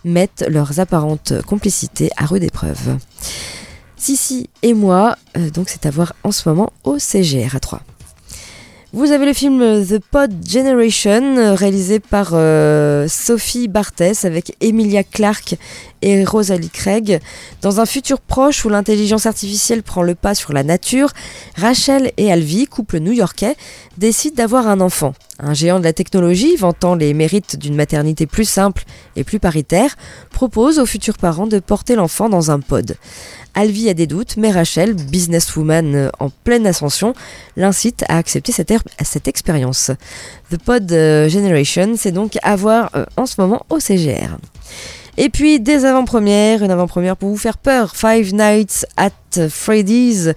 mettent 0.04 0.44
leurs 0.48 0.80
apparentes 0.80 1.42
complicités 1.42 2.10
à 2.16 2.26
rude 2.26 2.42
épreuve. 2.42 2.98
Sissi 3.96 4.50
et 4.62 4.74
moi, 4.74 5.16
euh, 5.36 5.50
donc 5.50 5.68
c'est 5.68 5.86
à 5.86 5.90
voir 5.90 6.14
en 6.24 6.32
ce 6.32 6.48
moment 6.48 6.72
au 6.82 6.98
CGR 6.98 7.54
à 7.54 7.60
3. 7.60 7.80
Vous 8.94 9.10
avez 9.10 9.24
le 9.24 9.32
film 9.32 9.86
The 9.86 10.00
Pod 10.00 10.30
Generation, 10.46 11.38
euh, 11.38 11.54
réalisé 11.54 11.98
par 11.98 12.32
euh, 12.34 13.08
Sophie 13.08 13.66
Barthès 13.66 14.26
avec 14.26 14.54
Emilia 14.60 15.02
Clarke 15.02 15.54
et 16.02 16.26
Rosalie 16.26 16.68
Craig. 16.68 17.18
Dans 17.62 17.80
un 17.80 17.86
futur 17.86 18.20
proche 18.20 18.66
où 18.66 18.68
l'intelligence 18.68 19.24
artificielle 19.24 19.82
prend 19.82 20.02
le 20.02 20.14
pas 20.14 20.34
sur 20.34 20.52
la 20.52 20.62
nature, 20.62 21.08
Rachel 21.56 22.12
et 22.18 22.30
Alvi, 22.30 22.66
couple 22.66 22.98
new-yorkais, 22.98 23.56
décident 23.96 24.36
d'avoir 24.36 24.68
un 24.68 24.82
enfant. 24.82 25.14
Un 25.38 25.54
géant 25.54 25.78
de 25.78 25.84
la 25.84 25.94
technologie, 25.94 26.54
vantant 26.56 26.94
les 26.94 27.14
mérites 27.14 27.56
d'une 27.56 27.74
maternité 27.74 28.26
plus 28.26 28.44
simple 28.44 28.84
et 29.16 29.24
plus 29.24 29.40
paritaire, 29.40 29.96
propose 30.30 30.78
aux 30.78 30.86
futurs 30.86 31.16
parents 31.16 31.46
de 31.46 31.60
porter 31.60 31.94
l'enfant 31.94 32.28
dans 32.28 32.50
un 32.50 32.60
pod. 32.60 32.96
Alvi 33.54 33.88
a 33.88 33.94
des 33.94 34.06
doutes, 34.06 34.36
mais 34.36 34.50
Rachel, 34.50 34.94
businesswoman 34.94 35.94
euh, 35.94 36.10
en 36.18 36.30
pleine 36.30 36.66
ascension, 36.66 37.14
l'incite 37.56 38.04
à 38.08 38.16
accepter 38.16 38.52
cette, 38.52 39.28
expérience. 39.28 39.90
The 40.50 40.56
Pod 40.58 40.90
euh, 40.92 41.28
Generation, 41.28 41.94
c'est 41.96 42.12
donc 42.12 42.38
à 42.42 42.56
voir 42.56 42.90
euh, 42.94 43.04
en 43.16 43.26
ce 43.26 43.40
moment 43.40 43.64
au 43.68 43.78
CGR. 43.78 44.36
Et 45.18 45.28
puis 45.28 45.60
des 45.60 45.84
avant-premières, 45.84 46.62
une 46.62 46.70
avant-première 46.70 47.18
pour 47.18 47.28
vous 47.28 47.36
faire 47.36 47.58
peur, 47.58 47.94
Five 47.94 48.32
Nights 48.32 48.86
at 48.96 49.10
Freddy's, 49.50 50.30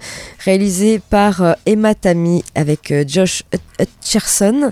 réalisé 0.44 0.98
par 0.98 1.56
Emma 1.64 1.94
Tammy 1.94 2.44
avec 2.54 2.92
Josh 3.06 3.42
Hut- 3.54 3.60
Hutcherson. 3.80 4.70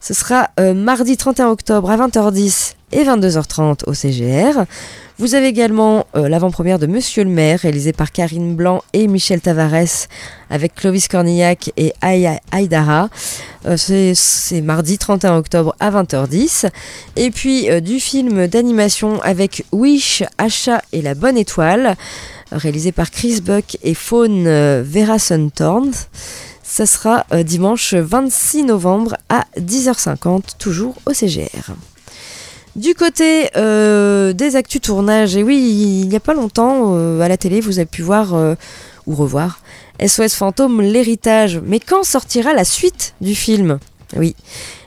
Ce 0.00 0.14
sera 0.14 0.50
mardi 0.72 1.16
31 1.16 1.48
octobre 1.48 1.90
à 1.90 1.96
20h10 1.96 2.74
et 2.92 3.04
22h30 3.04 3.84
au 3.86 3.94
CGR. 3.94 4.64
Vous 5.18 5.34
avez 5.34 5.48
également 5.48 6.06
euh, 6.16 6.28
l'avant-première 6.30 6.78
de 6.78 6.86
Monsieur 6.86 7.24
le 7.24 7.30
maire, 7.30 7.60
réalisé 7.60 7.92
par 7.92 8.10
Karine 8.10 8.54
Blanc 8.56 8.82
et 8.94 9.06
Michel 9.06 9.40
Tavares, 9.42 10.06
avec 10.48 10.74
Clovis 10.74 11.08
Cornillac 11.08 11.72
et 11.76 11.92
Aya 12.00 12.40
Aydara. 12.52 13.10
Euh, 13.66 13.76
c'est- 13.76 14.62
mardi 14.62 14.96
31 14.96 15.36
octobre 15.36 15.76
à 15.78 15.90
20h10. 15.90 16.66
Et 17.16 17.30
puis 17.30 17.70
euh, 17.70 17.80
du 17.80 18.00
film 18.00 18.46
d'animation 18.46 19.20
avec 19.20 19.64
Wish, 19.72 20.22
Achat 20.38 20.80
et 20.92 21.02
la 21.02 21.14
bonne 21.14 21.36
étoile, 21.36 21.96
réalisé 22.52 22.90
par 22.92 23.10
Chris 23.10 23.40
Buck 23.42 23.76
et 23.82 23.92
Fawn 23.94 24.46
euh, 24.46 24.82
Vera 24.86 25.18
Suntorn. 25.18 25.90
Ça 26.62 26.86
sera 26.86 27.26
dimanche 27.44 27.94
26 27.94 28.62
novembre 28.62 29.16
à 29.28 29.44
10h50, 29.58 30.56
toujours 30.58 30.94
au 31.04 31.12
CGR. 31.12 31.72
Du 32.76 32.94
côté 32.94 33.50
euh, 33.56 34.32
des 34.32 34.54
actus 34.54 34.80
tournage, 34.80 35.36
et 35.36 35.42
oui, 35.42 35.58
il 36.02 36.08
n'y 36.08 36.14
a 36.14 36.20
pas 36.20 36.34
longtemps, 36.34 36.94
euh, 36.94 37.20
à 37.20 37.28
la 37.28 37.36
télé, 37.36 37.60
vous 37.60 37.80
avez 37.80 37.86
pu 37.86 38.02
voir 38.02 38.34
euh, 38.34 38.54
ou 39.06 39.14
revoir 39.16 39.60
SOS 40.04 40.34
Fantôme, 40.34 40.80
l'héritage. 40.80 41.60
Mais 41.64 41.80
quand 41.80 42.04
sortira 42.04 42.54
la 42.54 42.64
suite 42.64 43.14
du 43.20 43.34
film? 43.34 43.80
Oui, 44.16 44.34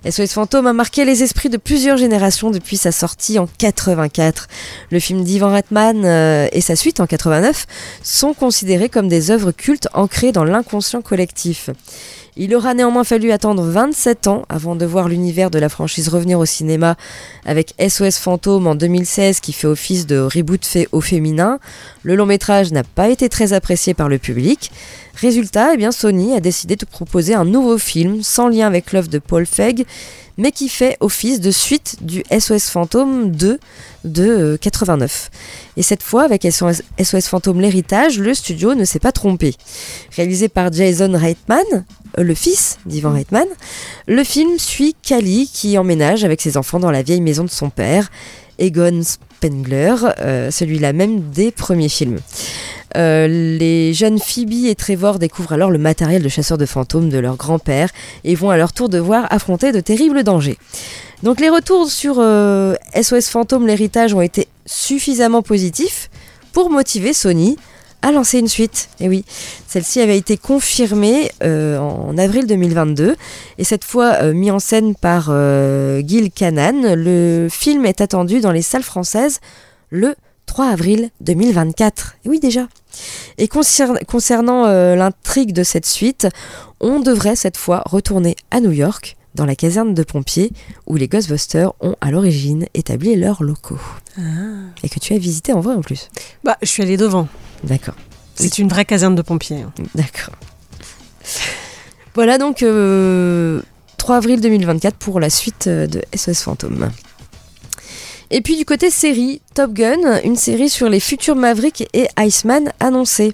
SOS 0.09 0.31
Fantôme 0.31 0.67
a 0.67 0.73
marqué 0.73 1.03
les 1.05 1.23
esprits 1.23 1.49
de 1.49 1.57
plusieurs 1.57 1.97
générations 1.97 2.51
depuis 2.51 2.77
sa 2.77 2.91
sortie 2.91 3.37
en 3.37 3.47
84. 3.57 4.47
Le 4.89 4.99
film 4.99 5.23
d'Ivan 5.23 5.51
Reitman 5.51 6.05
et 6.51 6.61
sa 6.61 6.75
suite 6.75 6.99
en 6.99 7.05
89 7.05 7.65
sont 8.01 8.33
considérés 8.33 8.89
comme 8.89 9.07
des 9.07 9.31
œuvres 9.31 9.51
cultes 9.51 9.87
ancrées 9.93 10.33
dans 10.33 10.43
l'inconscient 10.43 11.01
collectif. 11.01 11.69
Il 12.35 12.55
aura 12.55 12.73
néanmoins 12.73 13.03
fallu 13.03 13.31
attendre 13.31 13.63
27 13.63 14.25
ans 14.25 14.43
avant 14.49 14.75
de 14.75 14.87
voir 14.87 15.07
l'univers 15.07 15.51
de 15.51 15.59
la 15.59 15.69
franchise 15.69 16.07
revenir 16.09 16.39
au 16.39 16.45
cinéma 16.45 16.95
avec 17.45 17.75
SOS 17.79 18.17
Fantôme 18.17 18.65
en 18.65 18.73
2016 18.73 19.39
qui 19.39 19.53
fait 19.53 19.67
office 19.67 20.07
de 20.07 20.17
reboot 20.17 20.65
fait 20.65 20.87
au 20.91 20.99
féminin. 20.99 21.59
Le 22.01 22.15
long 22.15 22.25
métrage 22.25 22.71
n'a 22.71 22.83
pas 22.83 23.09
été 23.09 23.29
très 23.29 23.53
apprécié 23.53 23.93
par 23.93 24.09
le 24.09 24.17
public. 24.17 24.71
Résultat, 25.15 25.75
eh 25.75 25.77
bien 25.77 25.91
Sony 25.91 26.35
a 26.35 26.39
décidé 26.39 26.75
de 26.75 26.85
proposer 26.85 27.35
un 27.35 27.45
nouveau 27.45 27.77
film 27.77 28.23
sans 28.23 28.47
lien 28.47 28.65
avec 28.65 28.93
l'œuvre 28.93 29.09
de 29.09 29.19
Paul 29.19 29.45
Feig, 29.45 29.85
mais 30.37 30.51
qui 30.51 30.69
fait 30.69 30.97
office 30.99 31.39
de 31.39 31.51
suite 31.51 31.97
du 32.01 32.23
SOS 32.31 32.69
Fantôme 32.69 33.31
2 33.31 33.59
de 34.03 34.23
euh, 34.23 34.57
89. 34.57 35.29
Et 35.77 35.83
cette 35.83 36.03
fois, 36.03 36.23
avec 36.23 36.43
SOS, 36.43 36.81
Fantôme 37.27 37.61
l'héritage, 37.61 38.19
le 38.19 38.33
studio 38.33 38.75
ne 38.75 38.85
s'est 38.85 38.99
pas 38.99 39.11
trompé. 39.11 39.55
Réalisé 40.15 40.49
par 40.49 40.71
Jason 40.71 41.11
Reitman, 41.13 41.85
euh, 42.17 42.23
le 42.23 42.33
fils 42.33 42.79
d'Ivan 42.85 43.13
Reitman, 43.13 43.47
le 44.07 44.23
film 44.23 44.57
suit 44.59 44.95
Cali 45.01 45.49
qui 45.51 45.77
emménage 45.77 46.23
avec 46.23 46.41
ses 46.41 46.57
enfants 46.57 46.79
dans 46.79 46.91
la 46.91 47.03
vieille 47.03 47.21
maison 47.21 47.43
de 47.43 47.49
son 47.49 47.69
père, 47.69 48.09
Egon 48.59 49.01
Spengler, 49.03 49.95
euh, 50.19 50.51
celui-là 50.51 50.93
même 50.93 51.21
des 51.31 51.51
premiers 51.51 51.89
films. 51.89 52.19
Euh, 52.95 53.27
les 53.27 53.93
jeunes 53.93 54.19
Phoebe 54.19 54.65
et 54.65 54.75
Trevor 54.75 55.17
découvrent 55.17 55.53
alors 55.53 55.71
le 55.71 55.79
matériel 55.79 56.21
de 56.21 56.29
chasseurs 56.29 56.57
de 56.57 56.65
fantômes 56.65 57.09
de 57.09 57.17
leur 57.17 57.37
grand-père 57.37 57.89
et 58.23 58.35
vont 58.35 58.51
à 58.51 58.57
leur 58.57 58.71
tour 58.71 58.89
devoir 58.89 59.25
affronter 59.31 59.71
de 59.71 59.79
terribles 59.79 60.23
dangers. 60.23 60.57
Donc 61.23 61.39
les 61.39 61.49
retours 61.49 61.89
sur 61.89 62.17
euh, 62.19 62.75
SOS 63.01 63.29
Fantôme 63.29 63.65
l'héritage 63.65 64.13
ont 64.13 64.21
été 64.21 64.47
suffisamment 64.65 65.41
positifs 65.41 66.09
pour 66.51 66.69
motiver 66.69 67.13
Sony 67.13 67.57
à 68.03 68.11
lancer 68.11 68.37
une 68.37 68.47
suite. 68.47 68.89
Et 68.99 69.09
oui, 69.09 69.25
celle-ci 69.67 69.99
avait 70.01 70.17
été 70.17 70.37
confirmée 70.37 71.31
euh, 71.41 71.79
en 71.79 72.15
avril 72.17 72.45
2022 72.45 73.15
et 73.57 73.63
cette 73.63 73.83
fois 73.83 74.17
euh, 74.21 74.33
mis 74.33 74.51
en 74.51 74.59
scène 74.59 74.93
par 74.93 75.27
euh, 75.29 76.03
Gil 76.05 76.29
Canan. 76.29 76.93
Le 76.95 77.47
film 77.49 77.85
est 77.85 78.01
attendu 78.01 78.41
dans 78.41 78.51
les 78.51 78.61
salles 78.61 78.83
françaises 78.83 79.39
le 79.89 80.15
3 80.45 80.67
avril 80.67 81.09
2024. 81.21 82.17
Et 82.25 82.29
oui 82.29 82.39
déjà. 82.39 82.67
Et 83.37 83.47
concernant 83.47 84.65
euh, 84.65 84.95
l'intrigue 84.95 85.53
de 85.53 85.63
cette 85.63 85.85
suite, 85.85 86.27
on 86.81 86.99
devrait 86.99 87.35
cette 87.37 87.57
fois 87.57 87.83
retourner 87.85 88.35
à 88.51 88.59
New 88.59 88.71
York, 88.71 89.15
dans 89.35 89.45
la 89.45 89.55
caserne 89.55 89.93
de 89.93 90.03
pompiers, 90.03 90.51
où 90.85 90.95
les 90.95 91.07
Ghostbusters 91.07 91.71
ont 91.79 91.95
à 92.01 92.11
l'origine 92.11 92.67
établi 92.73 93.15
leurs 93.15 93.41
locaux. 93.41 93.81
Et 94.83 94.89
que 94.89 94.99
tu 94.99 95.13
as 95.13 95.17
visité 95.17 95.53
en 95.53 95.61
vrai 95.61 95.73
en 95.73 95.81
plus. 95.81 96.09
Bah, 96.43 96.57
je 96.61 96.67
suis 96.67 96.83
allée 96.83 96.97
devant. 96.97 97.27
D'accord. 97.63 97.95
C'est 98.35 98.57
une 98.57 98.67
vraie 98.67 98.85
caserne 98.85 99.15
de 99.15 99.21
pompiers. 99.21 99.61
hein. 99.61 99.71
D'accord. 99.95 100.35
Voilà 102.15 102.37
donc 102.37 102.61
euh, 102.61 103.59
3 103.97 104.17
avril 104.17 104.39
2024 104.39 104.97
pour 104.97 105.19
la 105.19 105.31
suite 105.31 105.65
euh, 105.65 105.87
de 105.87 106.03
SOS 106.15 106.41
Fantôme. 106.43 106.91
Et 108.29 108.41
puis 108.41 108.55
du 108.55 108.65
côté 108.65 108.91
série, 108.91 109.41
Top 109.55 109.73
Gun, 109.73 110.19
une 110.23 110.35
série 110.35 110.69
sur 110.69 110.89
les 110.89 110.99
futurs 110.99 111.35
Maverick 111.35 111.87
et 111.93 112.07
Iceman 112.19 112.71
annoncée. 112.79 113.33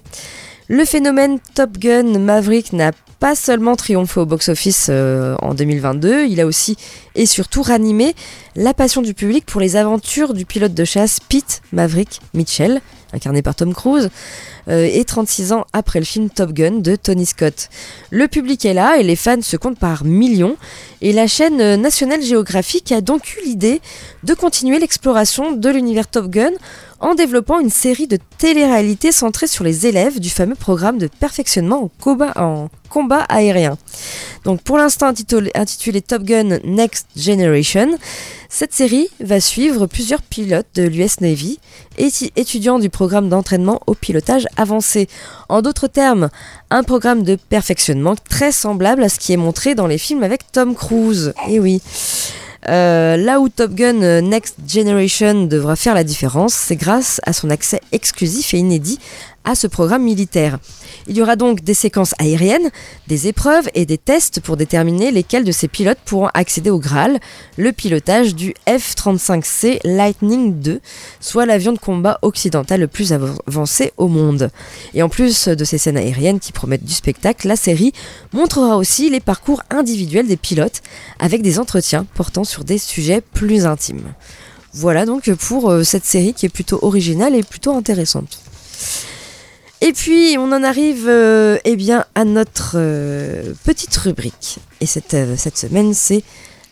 Le 0.68 0.84
phénomène 0.86 1.40
Top 1.54 1.76
Gun 1.76 2.18
Maverick 2.18 2.72
n'a 2.72 2.92
pas 3.18 3.34
seulement 3.34 3.76
triomphé 3.76 4.18
au 4.20 4.24
box-office 4.24 4.86
euh, 4.88 5.36
en 5.42 5.52
2022, 5.52 6.24
il 6.24 6.40
a 6.40 6.46
aussi 6.46 6.76
et 7.14 7.26
surtout 7.26 7.60
ranimé 7.60 8.14
la 8.56 8.72
passion 8.72 9.02
du 9.02 9.12
public 9.12 9.44
pour 9.44 9.60
les 9.60 9.76
aventures 9.76 10.32
du 10.32 10.46
pilote 10.46 10.72
de 10.72 10.84
chasse 10.86 11.18
Pete 11.20 11.60
Maverick 11.72 12.20
Mitchell, 12.32 12.80
incarné 13.12 13.42
par 13.42 13.54
Tom 13.54 13.74
Cruise, 13.74 14.10
euh, 14.68 14.88
et 14.90 15.04
36 15.04 15.52
ans 15.52 15.66
après 15.72 15.98
le 15.98 16.04
film 16.04 16.30
Top 16.30 16.52
Gun 16.52 16.78
de 16.78 16.96
Tony 16.96 17.26
Scott. 17.26 17.68
Le 18.10 18.28
public 18.28 18.64
est 18.64 18.74
là 18.74 18.98
et 18.98 19.02
les 19.02 19.16
fans 19.16 19.42
se 19.42 19.56
comptent 19.56 19.78
par 19.78 20.04
millions, 20.04 20.56
et 21.00 21.12
la 21.12 21.26
chaîne 21.26 21.60
euh, 21.60 21.76
National 21.76 22.22
Geographic 22.22 22.92
a 22.92 23.00
donc 23.00 23.36
eu 23.36 23.46
l'idée 23.46 23.80
de 24.22 24.34
continuer 24.34 24.78
l'exploration 24.78 25.52
de 25.52 25.68
l'univers 25.68 26.06
Top 26.06 26.28
Gun 26.28 26.52
en 27.00 27.14
développant 27.14 27.60
une 27.60 27.70
série 27.70 28.06
de 28.06 28.18
télé-réalités 28.38 29.12
centrées 29.12 29.46
sur 29.46 29.64
les 29.64 29.86
élèves 29.86 30.20
du 30.20 30.30
fameux 30.30 30.54
programme 30.54 30.98
de 30.98 31.06
perfectionnement 31.06 31.84
en 31.84 31.90
combat, 32.00 32.32
en 32.36 32.68
combat 32.88 33.22
aérien. 33.28 33.78
Donc 34.44 34.62
pour 34.62 34.76
l'instant 34.78 35.06
intitulé, 35.06 35.50
intitulé 35.54 36.02
Top 36.02 36.22
Gun 36.22 36.58
Next 36.64 37.06
Generation, 37.16 37.98
cette 38.48 38.74
série 38.74 39.08
va 39.20 39.40
suivre 39.40 39.86
plusieurs 39.86 40.22
pilotes 40.22 40.66
de 40.74 40.82
l'US 40.82 41.20
Navy, 41.20 41.58
étudiants 41.96 42.78
du 42.78 42.90
programme 42.90 43.28
d'entraînement 43.28 43.80
au 43.86 43.94
pilotage 43.94 44.46
avancé. 44.56 45.08
En 45.48 45.62
d'autres 45.62 45.86
termes, 45.86 46.28
un 46.70 46.82
programme 46.82 47.22
de 47.22 47.36
perfectionnement 47.36 48.16
très 48.28 48.52
semblable 48.52 49.02
à 49.02 49.08
ce 49.08 49.18
qui 49.18 49.32
est 49.32 49.38
montré 49.38 49.74
dans 49.74 49.86
les 49.86 49.98
films 49.98 50.22
avec 50.22 50.50
Tom 50.52 50.74
Cruise. 50.74 51.32
Et 51.48 51.60
oui. 51.60 51.80
Euh, 52.68 53.16
là 53.16 53.40
où 53.40 53.48
Top 53.48 53.72
Gun 53.72 54.02
euh, 54.02 54.20
Next 54.20 54.56
Generation 54.68 55.46
devra 55.46 55.76
faire 55.76 55.94
la 55.94 56.04
différence, 56.04 56.52
c'est 56.52 56.76
grâce 56.76 57.20
à 57.24 57.32
son 57.32 57.48
accès 57.48 57.80
exclusif 57.92 58.52
et 58.52 58.58
inédit 58.58 58.98
à 59.44 59.54
ce 59.54 59.66
programme 59.66 60.02
militaire. 60.02 60.58
Il 61.06 61.16
y 61.16 61.22
aura 61.22 61.36
donc 61.36 61.62
des 61.62 61.74
séquences 61.74 62.14
aériennes, 62.18 62.70
des 63.08 63.26
épreuves 63.26 63.68
et 63.74 63.86
des 63.86 63.98
tests 63.98 64.40
pour 64.40 64.56
déterminer 64.56 65.10
lesquels 65.10 65.44
de 65.44 65.52
ces 65.52 65.66
pilotes 65.68 65.98
pourront 66.04 66.28
accéder 66.34 66.70
au 66.70 66.78
Graal, 66.78 67.18
le 67.56 67.72
pilotage 67.72 68.34
du 68.34 68.54
F-35C 68.66 69.78
Lightning 69.84 70.62
II, 70.66 70.80
soit 71.20 71.46
l'avion 71.46 71.72
de 71.72 71.78
combat 71.78 72.18
occidental 72.22 72.80
le 72.80 72.86
plus 72.86 73.12
av- 73.12 73.38
avancé 73.46 73.92
au 73.96 74.08
monde. 74.08 74.50
Et 74.94 75.02
en 75.02 75.08
plus 75.08 75.48
de 75.48 75.64
ces 75.64 75.78
scènes 75.78 75.96
aériennes 75.96 76.40
qui 76.40 76.52
promettent 76.52 76.84
du 76.84 76.92
spectacle, 76.92 77.48
la 77.48 77.56
série 77.56 77.92
montrera 78.32 78.76
aussi 78.76 79.10
les 79.10 79.20
parcours 79.20 79.62
individuels 79.70 80.26
des 80.28 80.36
pilotes 80.36 80.82
avec 81.18 81.42
des 81.42 81.58
entretiens 81.58 82.06
portant 82.14 82.44
sur 82.44 82.64
des 82.64 82.78
sujets 82.78 83.22
plus 83.22 83.66
intimes. 83.66 84.12
Voilà 84.72 85.06
donc 85.06 85.32
pour 85.34 85.70
euh, 85.70 85.82
cette 85.82 86.04
série 86.04 86.32
qui 86.34 86.46
est 86.46 86.50
plutôt 86.50 86.78
originale 86.82 87.34
et 87.34 87.42
plutôt 87.42 87.72
intéressante. 87.74 88.38
Et 89.82 89.92
puis 89.92 90.36
on 90.38 90.52
en 90.52 90.62
arrive 90.62 91.06
euh, 91.08 91.58
eh 91.64 91.74
bien, 91.74 92.04
à 92.14 92.24
notre 92.24 92.72
euh, 92.74 93.54
petite 93.64 93.96
rubrique. 93.96 94.58
Et 94.80 94.86
cette, 94.86 95.14
euh, 95.14 95.36
cette 95.36 95.56
semaine 95.56 95.94
c'est 95.94 96.22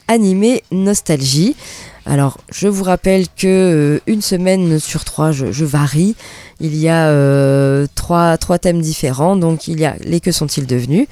animé 0.09 0.63
nostalgie. 0.71 1.57
Alors 2.05 2.39
je 2.51 2.69
vous 2.69 2.85
rappelle 2.85 3.27
que 3.35 4.01
une 4.07 4.23
semaine 4.23 4.79
sur 4.79 5.05
trois 5.05 5.33
je, 5.33 5.65
varie. 5.65 6.17
Il 6.61 6.77
y 6.77 6.89
a 6.89 7.87
trois, 7.95 8.37
trois 8.39 8.59
thèmes 8.59 8.81
différents. 8.81 9.37
Donc 9.37 9.69
il 9.69 9.81
y 9.81 9.85
a 9.85 9.97
les 10.01 10.21
que 10.21 10.33
sont-ils 10.33 10.67
devenus 10.67 11.07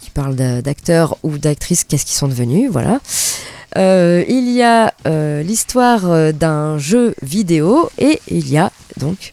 qui 0.00 0.10
parlent 0.10 0.36
d'a- 0.36 0.62
d'acteurs 0.62 1.16
ou 1.22 1.38
d'actrices, 1.38 1.84
qu'est-ce 1.84 2.06
qu'ils 2.06 2.16
sont 2.16 2.28
devenus, 2.28 2.70
voilà. 2.70 3.00
Il 3.76 4.50
y 4.52 4.62
a 4.62 4.94
l'histoire 5.42 6.32
d'un 6.32 6.78
jeu 6.78 7.14
vidéo 7.22 7.90
et 7.98 8.20
il 8.28 8.48
y 8.48 8.56
a 8.58 8.70
donc 8.98 9.32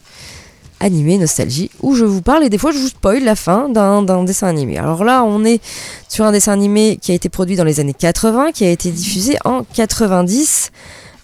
animé 0.80 1.18
nostalgie 1.18 1.70
où 1.82 1.94
je 1.94 2.04
vous 2.04 2.22
parle 2.22 2.44
et 2.44 2.50
des 2.50 2.58
fois 2.58 2.70
je 2.72 2.78
vous 2.78 2.88
spoil 2.88 3.22
la 3.24 3.34
fin 3.34 3.68
d'un 3.68 4.24
dessin 4.24 4.46
animé. 4.46 4.78
Alors 4.78 5.04
là 5.04 5.24
on 5.24 5.44
est 5.44 5.60
sur 6.08 6.24
un 6.24 6.32
dessin 6.32 6.52
animé 6.52 6.98
qui 7.00 7.12
a 7.12 7.14
été 7.14 7.28
produit 7.28 7.56
dans 7.56 7.64
les 7.64 7.80
années 7.80 7.94
80, 7.94 8.52
qui 8.52 8.64
a 8.64 8.70
été 8.70 8.90
diffusé 8.90 9.36
en 9.44 9.64
90 9.64 10.70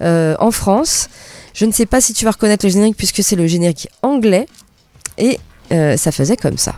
euh, 0.03 0.35
en 0.38 0.51
France. 0.51 1.09
Je 1.53 1.67
ne 1.67 1.73
sais 1.73 1.87
pas 1.87 2.01
si 2.01 2.12
tu 2.12 2.25
vas 2.25 2.33
reconnaître 2.33 2.67
le 2.67 2.71
générique 2.71 2.97
puisque 2.97 3.23
c'est 3.23 3.37
le 3.37 3.47
générique 3.47 3.88
anglais 4.03 4.47
et 5.19 5.38
euh, 5.73 5.97
ça 5.97 6.12
faisait 6.12 6.37
comme 6.37 6.59
ça. 6.59 6.75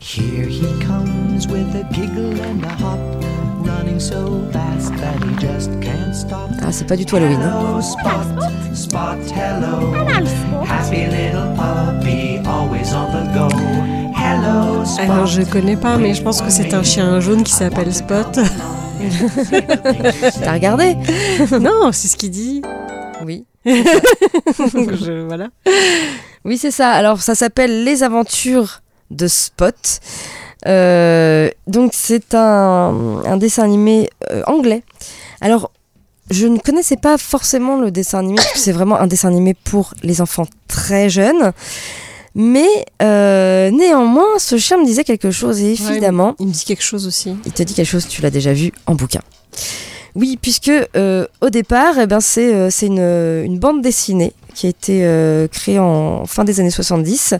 Here 0.00 0.48
he 0.48 0.62
comes 0.86 1.46
with 1.48 1.74
a 1.74 1.84
giggle 1.92 2.40
and 2.40 2.64
a 2.64 2.72
hop, 2.82 3.24
running 3.66 4.00
so 4.00 4.29
Ah 6.70 6.72
c'est 6.72 6.86
pas 6.86 6.94
du 6.94 7.04
tout 7.04 7.16
Halloween. 7.16 7.40
hein. 7.42 7.52
Hello, 7.52 7.80
Spot, 7.82 8.76
Spot, 8.76 9.18
hello. 9.34 9.92
Happy 10.68 11.06
little 11.06 11.52
puppy, 11.56 12.38
always 12.46 12.94
on 12.94 13.10
the 13.10 13.26
go. 13.34 13.48
Hello, 14.16 14.84
Spot. 14.84 15.00
Alors 15.04 15.26
je 15.26 15.42
connais 15.42 15.76
pas, 15.76 15.96
mais 15.96 16.14
je 16.14 16.22
pense 16.22 16.40
que 16.40 16.48
c'est 16.50 16.72
un 16.72 16.84
chien 16.84 17.18
jaune 17.18 17.42
qui 17.42 17.50
s'appelle 17.52 17.92
Spot. 17.92 18.38
T'as 20.44 20.52
regardé? 20.52 20.94
Non, 21.60 21.90
c'est 21.90 22.06
ce 22.06 22.16
qu'il 22.16 22.30
dit. 22.30 22.62
Oui. 23.26 23.44
Je- 23.66 25.26
voilà. 25.26 25.48
Oui, 26.44 26.56
c'est 26.56 26.70
ça. 26.70 26.90
Alors, 26.90 27.20
ça 27.20 27.34
s'appelle 27.34 27.82
Les 27.82 28.04
Aventures 28.04 28.80
de 29.10 29.26
Spot. 29.26 29.74
Euh, 30.68 31.50
donc, 31.66 31.90
c'est 31.94 32.34
un, 32.34 33.22
un 33.26 33.36
dessin 33.38 33.64
animé 33.64 34.08
euh, 34.30 34.42
anglais. 34.46 34.82
Alors, 35.40 35.70
je 36.30 36.46
ne 36.46 36.58
connaissais 36.58 36.96
pas 36.96 37.18
forcément 37.18 37.78
le 37.78 37.90
dessin 37.90 38.20
animé, 38.20 38.36
parce 38.36 38.52
que 38.52 38.58
c'est 38.58 38.72
vraiment 38.72 38.98
un 38.98 39.06
dessin 39.06 39.28
animé 39.28 39.54
pour 39.54 39.94
les 40.02 40.20
enfants 40.20 40.46
très 40.68 41.10
jeunes. 41.10 41.52
Mais 42.34 42.68
euh, 43.02 43.70
néanmoins, 43.70 44.38
ce 44.38 44.56
chien 44.56 44.78
me 44.78 44.84
disait 44.86 45.04
quelque 45.04 45.30
chose, 45.30 45.60
et 45.60 45.72
évidemment, 45.72 46.36
Il 46.38 46.46
me 46.46 46.52
dit 46.52 46.64
quelque 46.64 46.84
chose 46.84 47.06
aussi. 47.06 47.34
il 47.44 47.52
te 47.52 47.62
dit 47.62 47.74
quelque 47.74 47.88
chose, 47.88 48.06
tu 48.06 48.22
l'as 48.22 48.30
déjà 48.30 48.52
vu 48.52 48.72
en 48.86 48.94
bouquin. 48.94 49.20
Oui, 50.14 50.38
puisque 50.40 50.70
euh, 50.96 51.26
au 51.40 51.50
départ, 51.50 51.98
eh 51.98 52.06
ben, 52.06 52.20
c'est 52.20 52.54
euh, 52.54 52.70
une, 52.82 53.52
une 53.52 53.58
bande 53.58 53.82
dessinée 53.82 54.32
qui 54.54 54.66
a 54.66 54.70
été 54.70 55.48
créée 55.50 55.78
en 55.78 56.26
fin 56.26 56.44
des 56.44 56.60
années 56.60 56.70
70 56.70 57.34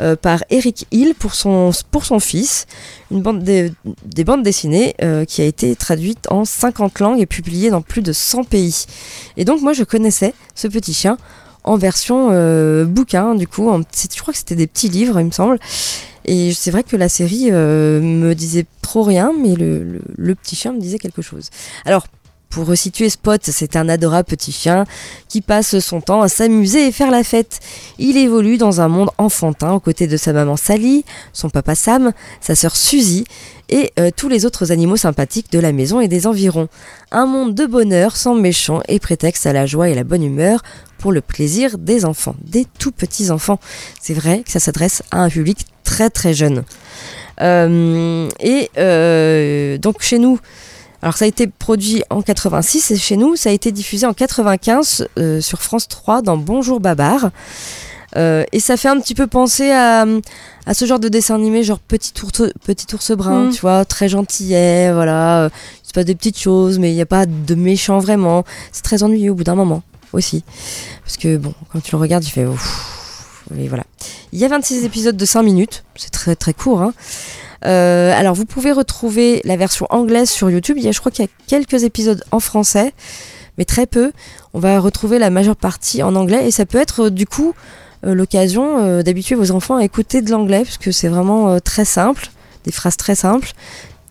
euh, 0.00 0.16
par 0.16 0.44
Eric 0.50 0.86
Hill 0.90 1.14
pour 1.18 1.34
son, 1.34 1.70
pour 1.90 2.04
son 2.04 2.20
fils. 2.20 2.66
Une 3.10 3.22
bande 3.22 3.42
des, 3.42 3.72
des 4.04 4.24
bandes 4.24 4.42
dessinées 4.42 4.94
euh, 5.02 5.24
qui 5.24 5.42
a 5.42 5.44
été 5.44 5.74
traduite 5.76 6.30
en 6.30 6.44
50 6.44 7.00
langues 7.00 7.20
et 7.20 7.26
publiée 7.26 7.70
dans 7.70 7.82
plus 7.82 8.02
de 8.02 8.12
100 8.12 8.44
pays. 8.44 8.84
Et 9.36 9.44
donc 9.44 9.60
moi, 9.62 9.72
je 9.72 9.84
connaissais 9.84 10.34
ce 10.54 10.68
petit 10.68 10.94
chien 10.94 11.16
en 11.64 11.76
version 11.76 12.28
euh, 12.32 12.84
bouquin, 12.84 13.34
du 13.34 13.46
coup. 13.48 13.68
je 13.70 14.20
crois 14.20 14.32
que 14.32 14.38
c'était 14.38 14.54
des 14.56 14.66
petits 14.66 14.88
livres, 14.88 15.18
il 15.20 15.26
me 15.26 15.30
semble. 15.32 15.58
Et 16.24 16.52
c'est 16.52 16.70
vrai 16.70 16.82
que 16.82 16.96
la 16.96 17.08
série 17.08 17.50
me 17.50 18.34
disait 18.34 18.66
trop 18.82 19.02
rien, 19.02 19.32
mais 19.38 19.54
le, 19.54 19.82
le- 19.82 20.02
le 20.16 20.34
petit 20.34 20.56
chien 20.56 20.72
me 20.72 20.80
disait 20.80 20.98
quelque 20.98 21.22
chose. 21.22 21.48
Alors, 21.86 22.06
pour 22.50 22.66
resituer 22.66 23.08
Spot, 23.10 23.40
c'est 23.42 23.76
un 23.76 23.88
adorable 23.88 24.26
petit 24.26 24.52
chien 24.52 24.84
qui 25.28 25.40
passe 25.40 25.78
son 25.80 26.00
temps 26.00 26.22
à 26.22 26.28
s'amuser 26.28 26.86
et 26.86 26.92
faire 26.92 27.10
la 27.10 27.22
fête. 27.22 27.60
Il 27.98 28.16
évolue 28.16 28.56
dans 28.56 28.80
un 28.80 28.88
monde 28.88 29.10
enfantin 29.18 29.72
aux 29.72 29.80
côtés 29.80 30.06
de 30.06 30.16
sa 30.16 30.32
maman 30.32 30.56
Sally, 30.56 31.04
son 31.32 31.50
papa 31.50 31.74
Sam, 31.74 32.12
sa 32.40 32.54
sœur 32.54 32.74
Suzy 32.76 33.24
et 33.68 33.92
euh, 33.98 34.10
tous 34.14 34.28
les 34.28 34.46
autres 34.46 34.72
animaux 34.72 34.96
sympathiques 34.96 35.52
de 35.52 35.58
la 35.58 35.72
maison 35.72 36.00
et 36.00 36.08
des 36.08 36.26
environs. 36.26 36.68
Un 37.10 37.26
monde 37.26 37.54
de 37.54 37.66
bonheur 37.66 38.16
sans 38.16 38.34
méchants 38.34 38.80
et 38.88 38.98
prétexte 38.98 39.46
à 39.46 39.52
la 39.52 39.66
joie 39.66 39.88
et 39.88 39.94
la 39.94 40.04
bonne 40.04 40.22
humeur 40.22 40.62
pour 40.98 41.12
le 41.12 41.20
plaisir 41.20 41.78
des 41.78 42.04
enfants, 42.04 42.34
des 42.42 42.66
tout 42.78 42.92
petits 42.92 43.30
enfants. 43.30 43.60
C'est 44.00 44.14
vrai 44.14 44.42
que 44.44 44.50
ça 44.50 44.60
s'adresse 44.60 45.02
à 45.10 45.20
un 45.20 45.28
public 45.28 45.66
très 45.84 46.10
très 46.10 46.34
jeune. 46.34 46.64
Euh, 47.40 48.28
et 48.40 48.70
euh, 48.78 49.78
donc 49.78 50.02
chez 50.02 50.18
nous, 50.18 50.40
alors 51.02 51.16
ça 51.16 51.24
a 51.24 51.28
été 51.28 51.46
produit 51.46 52.02
en 52.10 52.22
86 52.22 52.90
et 52.90 52.96
chez 52.96 53.16
nous 53.16 53.36
ça 53.36 53.50
a 53.50 53.52
été 53.52 53.70
diffusé 53.72 54.06
en 54.06 54.14
95 54.14 55.08
euh, 55.18 55.40
sur 55.40 55.62
France 55.62 55.86
3 55.88 56.22
dans 56.22 56.36
Bonjour 56.36 56.80
Babar. 56.80 57.30
Euh, 58.16 58.42
et 58.52 58.58
ça 58.60 58.76
fait 58.78 58.88
un 58.88 58.98
petit 58.98 59.14
peu 59.14 59.26
penser 59.26 59.70
à, 59.70 60.06
à 60.66 60.74
ce 60.74 60.86
genre 60.86 60.98
de 60.98 61.08
dessin 61.08 61.34
animé, 61.34 61.62
genre 61.62 61.78
petit 61.78 62.12
ours, 62.22 62.42
petit 62.64 62.86
ours 62.94 63.12
brun, 63.12 63.44
Mm. 63.44 63.50
tu 63.52 63.60
vois, 63.60 63.84
très 63.84 64.08
gentillet, 64.08 64.90
voilà. 64.92 65.50
Il 65.84 65.88
se 65.88 65.92
passe 65.92 66.06
des 66.06 66.14
petites 66.14 66.38
choses, 66.38 66.78
mais 66.78 66.90
il 66.90 66.94
n'y 66.94 67.02
a 67.02 67.06
pas 67.06 67.26
de 67.26 67.54
méchant 67.54 67.98
vraiment. 67.98 68.44
C'est 68.72 68.82
très 68.82 69.02
ennuyeux 69.02 69.32
au 69.32 69.34
bout 69.34 69.44
d'un 69.44 69.54
moment 69.56 69.82
aussi. 70.14 70.42
Parce 71.04 71.18
que 71.18 71.36
bon, 71.36 71.52
quand 71.70 71.80
tu 71.82 71.92
le 71.92 71.98
regardes, 71.98 72.24
tu 72.24 72.30
fais 72.30 72.46
ouf. 72.46 73.44
Et 73.58 73.68
voilà. 73.68 73.84
Il 74.32 74.38
y 74.38 74.44
a 74.46 74.48
26 74.48 74.84
épisodes 74.86 75.16
de 75.16 75.24
5 75.26 75.42
minutes, 75.42 75.84
c'est 75.94 76.10
très 76.10 76.34
très 76.34 76.54
court. 76.54 76.80
Hein. 76.82 76.94
Euh, 77.64 78.12
alors 78.14 78.34
vous 78.34 78.44
pouvez 78.44 78.72
retrouver 78.72 79.40
la 79.44 79.56
version 79.56 79.86
anglaise 79.90 80.30
sur 80.30 80.50
YouTube. 80.50 80.76
Il 80.78 80.84
y 80.84 80.88
a, 80.88 80.92
je 80.92 81.00
crois 81.00 81.10
qu'il 81.12 81.24
y 81.24 81.28
a 81.28 81.30
quelques 81.46 81.84
épisodes 81.84 82.22
en 82.30 82.40
français, 82.40 82.92
mais 83.56 83.64
très 83.64 83.86
peu. 83.86 84.12
On 84.54 84.60
va 84.60 84.78
retrouver 84.80 85.18
la 85.18 85.30
majeure 85.30 85.56
partie 85.56 86.02
en 86.02 86.14
anglais 86.14 86.46
et 86.46 86.50
ça 86.50 86.66
peut 86.66 86.78
être 86.78 87.06
euh, 87.06 87.10
du 87.10 87.26
coup 87.26 87.54
euh, 88.06 88.14
l'occasion 88.14 89.02
d'habituer 89.02 89.34
vos 89.34 89.50
enfants 89.50 89.76
à 89.76 89.84
écouter 89.84 90.22
de 90.22 90.30
l'anglais 90.30 90.62
parce 90.64 90.78
que 90.78 90.92
c'est 90.92 91.08
vraiment 91.08 91.58
très 91.60 91.84
simple, 91.84 92.28
des 92.64 92.72
phrases 92.72 92.96
très 92.96 93.14
simples 93.14 93.52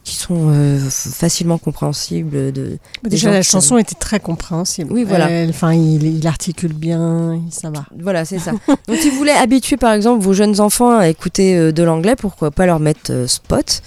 qui 0.08 0.16
sont 0.16 0.51
euh, 0.51 0.80
facilement 0.89 1.58
compréhensibles. 1.58 2.53
De, 2.53 2.78
Déjà, 3.03 3.30
la 3.30 3.43
chanson 3.43 3.78
était 3.78 3.93
très 3.93 4.22
compréhensible. 4.22 4.89
Oui, 4.93 5.03
voilà. 5.03 5.28
Enfin, 5.49 5.74
il, 5.74 6.01
il 6.03 6.26
articule 6.26 6.72
bien, 6.72 7.41
ça 7.51 7.70
va. 7.70 7.84
Voilà, 7.99 8.24
c'est 8.24 8.39
ça. 8.39 8.51
Donc, 8.88 8.97
si 8.99 9.10
vous 9.10 9.18
voulez 9.18 9.32
habituer, 9.32 9.76
par 9.76 9.91
exemple, 9.91 10.24
vos 10.24 10.32
jeunes 10.32 10.62
enfants 10.62 10.97
à 10.97 11.10
écouter 11.10 11.58
euh, 11.58 11.72
de 11.74 11.84
l'anglais, 11.84 12.16
pourquoi 12.16 12.51
pas 12.51 12.66
leur 12.66 12.80
mettre 12.80 13.12
euh, 13.12 13.28
Spot. 13.28 13.82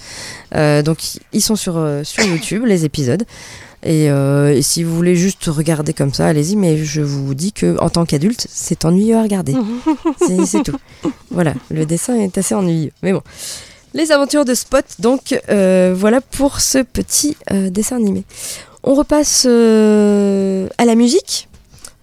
Donc, 0.85 0.99
ils 1.33 1.41
sont 1.41 1.55
sur, 1.55 1.83
sur 2.03 2.23
YouTube, 2.23 2.65
les 2.65 2.85
épisodes. 2.85 3.23
Et, 3.83 4.05
et 4.05 4.61
si 4.61 4.83
vous 4.83 4.95
voulez 4.95 5.15
juste 5.15 5.45
regarder 5.45 5.93
comme 5.93 6.13
ça, 6.13 6.27
allez-y, 6.27 6.55
mais 6.55 6.77
je 6.77 7.01
vous 7.01 7.33
dis 7.33 7.51
que 7.51 7.79
en 7.79 7.89
tant 7.89 8.05
qu'adulte, 8.05 8.45
c'est 8.49 8.85
ennuyeux 8.85 9.17
à 9.17 9.23
regarder. 9.23 9.55
C'est 10.45 10.63
tout. 10.63 10.77
Voilà, 11.31 11.53
le 11.71 11.85
dessin 11.85 12.15
est 12.15 12.37
assez 12.37 12.53
ennuyeux. 12.53 12.91
Mais 13.01 13.13
bon. 13.13 13.21
Les 13.93 14.11
aventures 14.11 14.45
de 14.45 14.53
Spot, 14.53 14.85
donc 14.99 15.37
euh, 15.49 15.93
voilà 15.95 16.21
pour 16.21 16.61
ce 16.61 16.77
petit 16.79 17.35
euh, 17.51 17.69
dessin 17.69 17.97
animé. 17.97 18.23
On 18.83 18.95
repasse 18.95 19.45
euh, 19.47 20.67
à 20.77 20.85
la 20.85 20.95
musique. 20.95 21.49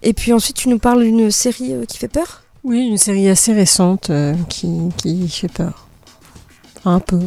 Et 0.01 0.13
puis 0.13 0.31
ensuite, 0.31 0.55
tu 0.55 0.69
nous 0.69 0.79
parles 0.79 1.03
d'une 1.03 1.29
série 1.29 1.73
qui 1.87 1.97
fait 1.97 2.07
peur? 2.07 2.43
Oui, 2.63 2.87
une 2.87 2.97
série 2.97 3.27
assez 3.27 3.53
récente 3.53 4.09
euh, 4.09 4.33
qui, 4.49 4.69
qui 4.97 5.27
fait 5.27 5.51
peur. 5.51 5.87
Un 6.85 6.99
peu. 6.99 7.19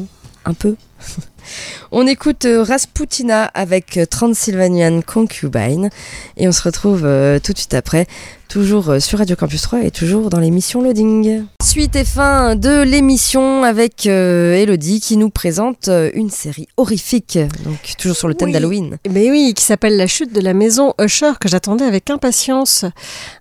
Un 0.45 0.55
peu. 0.55 0.77
on 1.93 2.07
écoute 2.07 2.47
Rasputina 2.49 3.45
avec 3.45 4.01
Transylvanian 4.11 5.03
Concubine. 5.03 5.91
Et 6.37 6.49
on 6.49 6.53
se 6.53 6.63
retrouve 6.63 7.05
euh, 7.05 7.39
tout 7.39 7.53
de 7.53 7.59
suite 7.59 7.75
après, 7.75 8.07
toujours 8.49 8.95
sur 9.01 9.19
Radio 9.19 9.37
Campus 9.37 9.63
3 9.63 9.83
et 9.85 9.91
toujours 9.91 10.31
dans 10.31 10.41
l'émission 10.41 10.83
Loading. 10.83 11.45
Suite 11.63 11.95
et 11.97 12.05
fin 12.05 12.57
de 12.57 12.83
l'émission 12.83 13.63
avec 13.63 14.07
euh, 14.07 14.53
Elodie 14.55 15.01
qui 15.01 15.17
nous 15.17 15.31
présente 15.31 15.89
euh, 15.89 16.11
une 16.13 16.29
série 16.29 16.67
horrifique, 16.77 17.39
donc 17.65 17.79
toujours 17.99 18.17
sur 18.17 18.29
le 18.29 18.35
thème 18.35 18.49
Oui. 18.49 18.53
d'Halloween. 18.53 18.99
Mais 19.09 19.31
oui, 19.31 19.55
qui 19.55 19.65
s'appelle 19.65 19.97
La 19.97 20.07
chute 20.07 20.35
de 20.35 20.41
la 20.41 20.53
maison 20.55 20.93
Usher, 21.01 21.33
que 21.41 21.49
j'attendais 21.49 21.85
avec 21.85 22.11
impatience. 22.11 22.85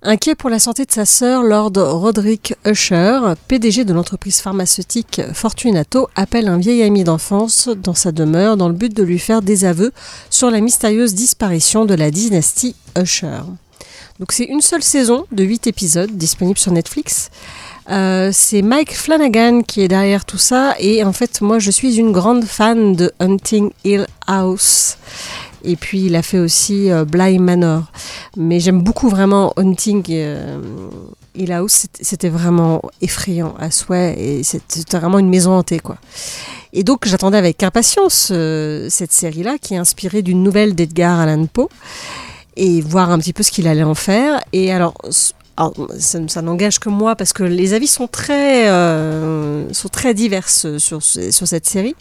Inquiet 0.04 0.36
pour 0.36 0.50
la 0.50 0.60
santé 0.60 0.86
de 0.86 0.92
sa 0.92 1.06
sœur, 1.06 1.44
Lord 1.44 1.74
Roderick 1.76 2.54
Usher, 2.66 3.20
PDG 3.50 3.84
de 3.84 3.94
l'entreprise 3.94 4.40
pharmaceutique 4.40 5.22
Fortunato, 5.34 6.08
appelle 6.16 6.48
un 6.48 6.58
vieil 6.58 6.84
ami 6.84 7.04
d'enfance 7.04 7.70
dans 7.84 7.96
sa 7.96 8.12
demeure 8.14 8.56
dans 8.56 8.70
le 8.70 8.76
but 8.76 8.96
de 8.96 9.04
lui 9.04 9.20
faire 9.20 9.42
des 9.42 9.66
aveux 9.66 9.92
sur 10.30 10.52
la 10.52 10.62
mystérieuse 10.62 11.16
disparition 11.16 11.86
de 11.86 11.96
la 11.96 12.12
dynastie 12.12 12.76
Usher. 12.98 13.42
Donc 14.20 14.32
c'est 14.32 14.46
une 14.46 14.62
seule 14.62 14.84
saison 14.84 15.26
de 15.32 15.44
8 15.44 15.66
épisodes 15.66 16.12
disponible 16.12 16.60
sur 16.60 16.72
Netflix. 16.72 17.32
Euh, 17.90 18.30
c'est 18.32 18.62
Mike 18.62 18.96
Flanagan 18.96 19.62
qui 19.64 19.82
est 19.82 19.88
derrière 19.88 20.26
tout 20.26 20.38
ça. 20.38 20.76
Et 20.80 21.04
en 21.04 21.14
fait 21.14 21.42
moi 21.42 21.60
je 21.60 21.72
suis 21.72 21.98
une 21.98 22.12
grande 22.12 22.44
fan 22.46 22.96
de 22.96 23.12
Hunting 23.20 23.72
Hill 23.84 24.06
House. 24.28 24.98
Et 25.64 25.76
puis 25.76 26.02
il 26.06 26.16
a 26.16 26.22
fait 26.22 26.40
aussi 26.40 26.92
euh, 26.92 27.06
Bly 27.06 27.40
Manor. 27.40 27.84
Mais 28.38 28.60
j'aime 28.60 28.82
beaucoup 28.82 29.10
vraiment 29.10 29.54
Hunting 29.58 30.04
euh, 30.10 30.60
Hill 31.36 31.52
House. 31.52 31.88
C'était- 32.00 32.30
vraiment 32.30 32.82
effrayant 33.02 33.56
à 33.60 33.72
souhait. 33.72 34.16
Et 34.18 34.44
c'était 34.44 34.98
vraiment 35.00 35.20
une 35.20 35.30
maison 35.30 35.52
hantée 35.54 35.80
quoi. 35.80 35.98
Et 36.74 36.84
donc 36.84 37.06
j'attendais 37.06 37.38
avec 37.38 37.64
impatience 37.64 38.30
euh, 38.32 38.88
cette 38.90 39.12
série 39.12 39.44
là 39.44 39.58
qui 39.60 39.74
est 39.74 39.78
inspirée 39.78 40.22
d'une 40.22 40.42
nouvelle 40.44 40.74
d'Edgar 40.76 41.20
Allan 41.20 41.46
Poe 41.48 41.68
et 42.56 42.82
voir 42.82 43.12
un 43.12 43.20
petit 43.20 43.34
peu 43.34 43.44
ce 43.44 43.52
qu'il 43.52 43.68
allait 43.68 43.84
en 43.84 43.96
faire. 43.96 44.40
Et 44.54 44.72
alors 44.72 44.94
alors, 45.62 45.74
ça, 46.00 46.20
ça 46.28 46.42
n'engage 46.42 46.80
que 46.80 46.90
moi 46.90 47.16
parce 47.16 47.34
que 47.34 47.44
les 47.44 47.74
avis 47.74 47.86
sont 47.88 48.08
très, 48.08 48.68
euh, 48.70 49.72
sont 49.74 49.90
très 49.90 50.16
divers 50.16 50.50
sur, 50.50 50.80
sur 50.80 51.02
cette 51.48 51.68
série. 51.68 51.96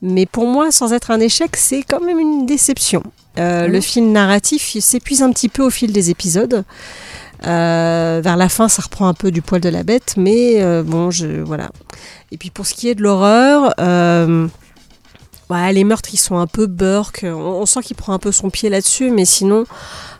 Mais 0.00 0.24
pour 0.24 0.46
moi, 0.46 0.72
sans 0.72 0.94
être 0.94 1.10
un 1.10 1.20
échec, 1.20 1.56
c'est 1.56 1.82
quand 1.82 2.00
même 2.00 2.18
une 2.18 2.46
déception. 2.46 3.02
Euh, 3.38 3.66
Le 3.66 3.80
fil 3.80 4.12
narratif 4.12 4.78
s'épuise 4.80 5.22
un 5.22 5.30
petit 5.30 5.50
peu 5.50 5.62
au 5.62 5.70
fil 5.70 5.92
des 5.92 6.08
épisodes. 6.08 6.64
Euh, 7.46 8.20
vers 8.22 8.36
la 8.36 8.48
fin, 8.48 8.68
ça 8.68 8.82
reprend 8.82 9.08
un 9.08 9.14
peu 9.14 9.30
du 9.30 9.42
poil 9.42 9.60
de 9.60 9.68
la 9.68 9.82
bête, 9.82 10.14
mais 10.16 10.62
euh, 10.62 10.82
bon, 10.82 11.10
je, 11.10 11.26
voilà. 11.42 11.70
Et 12.30 12.38
puis 12.38 12.50
pour 12.50 12.66
ce 12.66 12.72
qui 12.72 12.88
est 12.88 12.94
de 12.94 13.02
l'horreur, 13.02 13.74
euh, 13.80 14.46
ouais, 15.50 15.72
les 15.72 15.84
meurtres, 15.84 16.10
ils 16.12 16.18
sont 16.18 16.38
un 16.38 16.46
peu 16.46 16.66
burk. 16.66 17.22
On, 17.24 17.34
on 17.34 17.66
sent 17.66 17.80
qu'il 17.82 17.96
prend 17.96 18.12
un 18.12 18.18
peu 18.18 18.32
son 18.32 18.48
pied 18.48 18.70
là-dessus, 18.70 19.10
mais 19.10 19.24
sinon, 19.24 19.64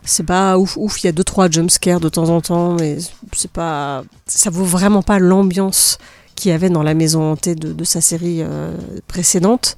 c'est 0.05 0.27
pas 0.27 0.59
ouf 0.59 0.77
ouf. 0.77 1.03
Il 1.03 1.07
y 1.07 1.09
a 1.09 1.13
deux 1.13 1.25
trois 1.25 1.51
jumpscares 1.51 2.01
de 2.01 2.09
temps 2.09 2.29
en 2.29 2.41
temps, 2.41 2.75
mais 2.75 2.99
c'est 3.33 3.51
pas, 3.51 4.05
ça 4.27 4.51
vaut 4.51 4.65
vraiment 4.65 5.03
pas 5.03 5.19
l'ambiance 5.19 5.99
qu'il 6.35 6.51
y 6.51 6.55
avait 6.55 6.71
dans 6.71 6.83
la 6.83 6.95
maison 6.95 7.33
hantée 7.33 7.55
de, 7.55 7.85
sa 7.85 8.01
série 8.01 8.43
euh, 8.43 8.75
précédente. 9.07 9.77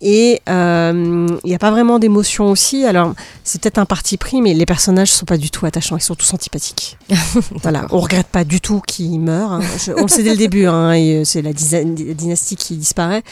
Et 0.00 0.42
euh, 0.48 1.26
il 1.44 1.48
n'y 1.48 1.54
a 1.54 1.58
pas 1.58 1.70
vraiment 1.70 1.98
d'émotion 1.98 2.50
aussi. 2.50 2.84
Alors, 2.84 3.14
c'est 3.44 3.60
peut-être 3.60 3.78
un 3.78 3.84
parti 3.86 4.16
pris, 4.16 4.42
mais 4.42 4.52
les 4.54 4.66
personnages 4.66 5.12
sont 5.12 5.24
pas 5.26 5.38
du 5.38 5.50
tout 5.50 5.64
attachants. 5.66 5.96
Ils 5.96 6.02
sont 6.02 6.14
tous 6.14 6.32
antipathiques. 6.34 6.98
voilà, 7.62 7.86
on 7.90 7.98
regrette 8.00 8.26
pas 8.26 8.44
du 8.44 8.60
tout 8.60 8.80
qu'ils 8.86 9.20
meurent. 9.20 9.52
hein. 9.52 9.60
Je- 9.84 9.92
on 9.92 10.02
le 10.02 10.08
sait 10.08 10.22
dès 10.22 10.30
le 10.32 10.36
début. 10.36 10.66
hein, 10.66 10.94
euh, 10.96 11.22
c'est 11.24 11.42
la 11.42 11.52
dynastie 11.52 12.56
qui 12.56 12.76
disparaît. 12.76 13.22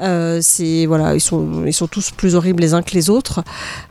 Euh, 0.00 0.38
c'est 0.42 0.86
voilà, 0.86 1.14
ils 1.14 1.20
sont 1.20 1.64
ils 1.66 1.72
sont 1.74 1.86
tous 1.88 2.10
plus 2.10 2.34
horribles 2.34 2.62
les 2.62 2.74
uns 2.74 2.82
que 2.82 2.92
les 2.94 3.10
autres. 3.10 3.42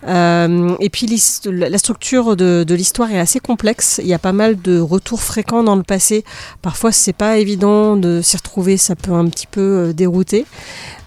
Euh, 0.07 0.75
et 0.79 0.89
puis 0.89 1.07
la 1.45 1.77
structure 1.77 2.35
de, 2.35 2.63
de 2.67 2.75
l'histoire 2.75 3.11
est 3.11 3.19
assez 3.19 3.39
complexe. 3.39 3.99
Il 4.03 4.07
y 4.07 4.13
a 4.13 4.19
pas 4.19 4.33
mal 4.33 4.61
de 4.61 4.79
retours 4.79 5.21
fréquents 5.21 5.63
dans 5.63 5.75
le 5.75 5.83
passé. 5.83 6.23
Parfois, 6.61 6.91
c'est 6.91 7.13
pas 7.13 7.37
évident 7.37 7.95
de 7.97 8.21
s'y 8.23 8.37
retrouver. 8.37 8.77
Ça 8.77 8.95
peut 8.95 9.13
un 9.13 9.27
petit 9.27 9.47
peu 9.47 9.61
euh, 9.89 9.93
dérouter. 9.93 10.45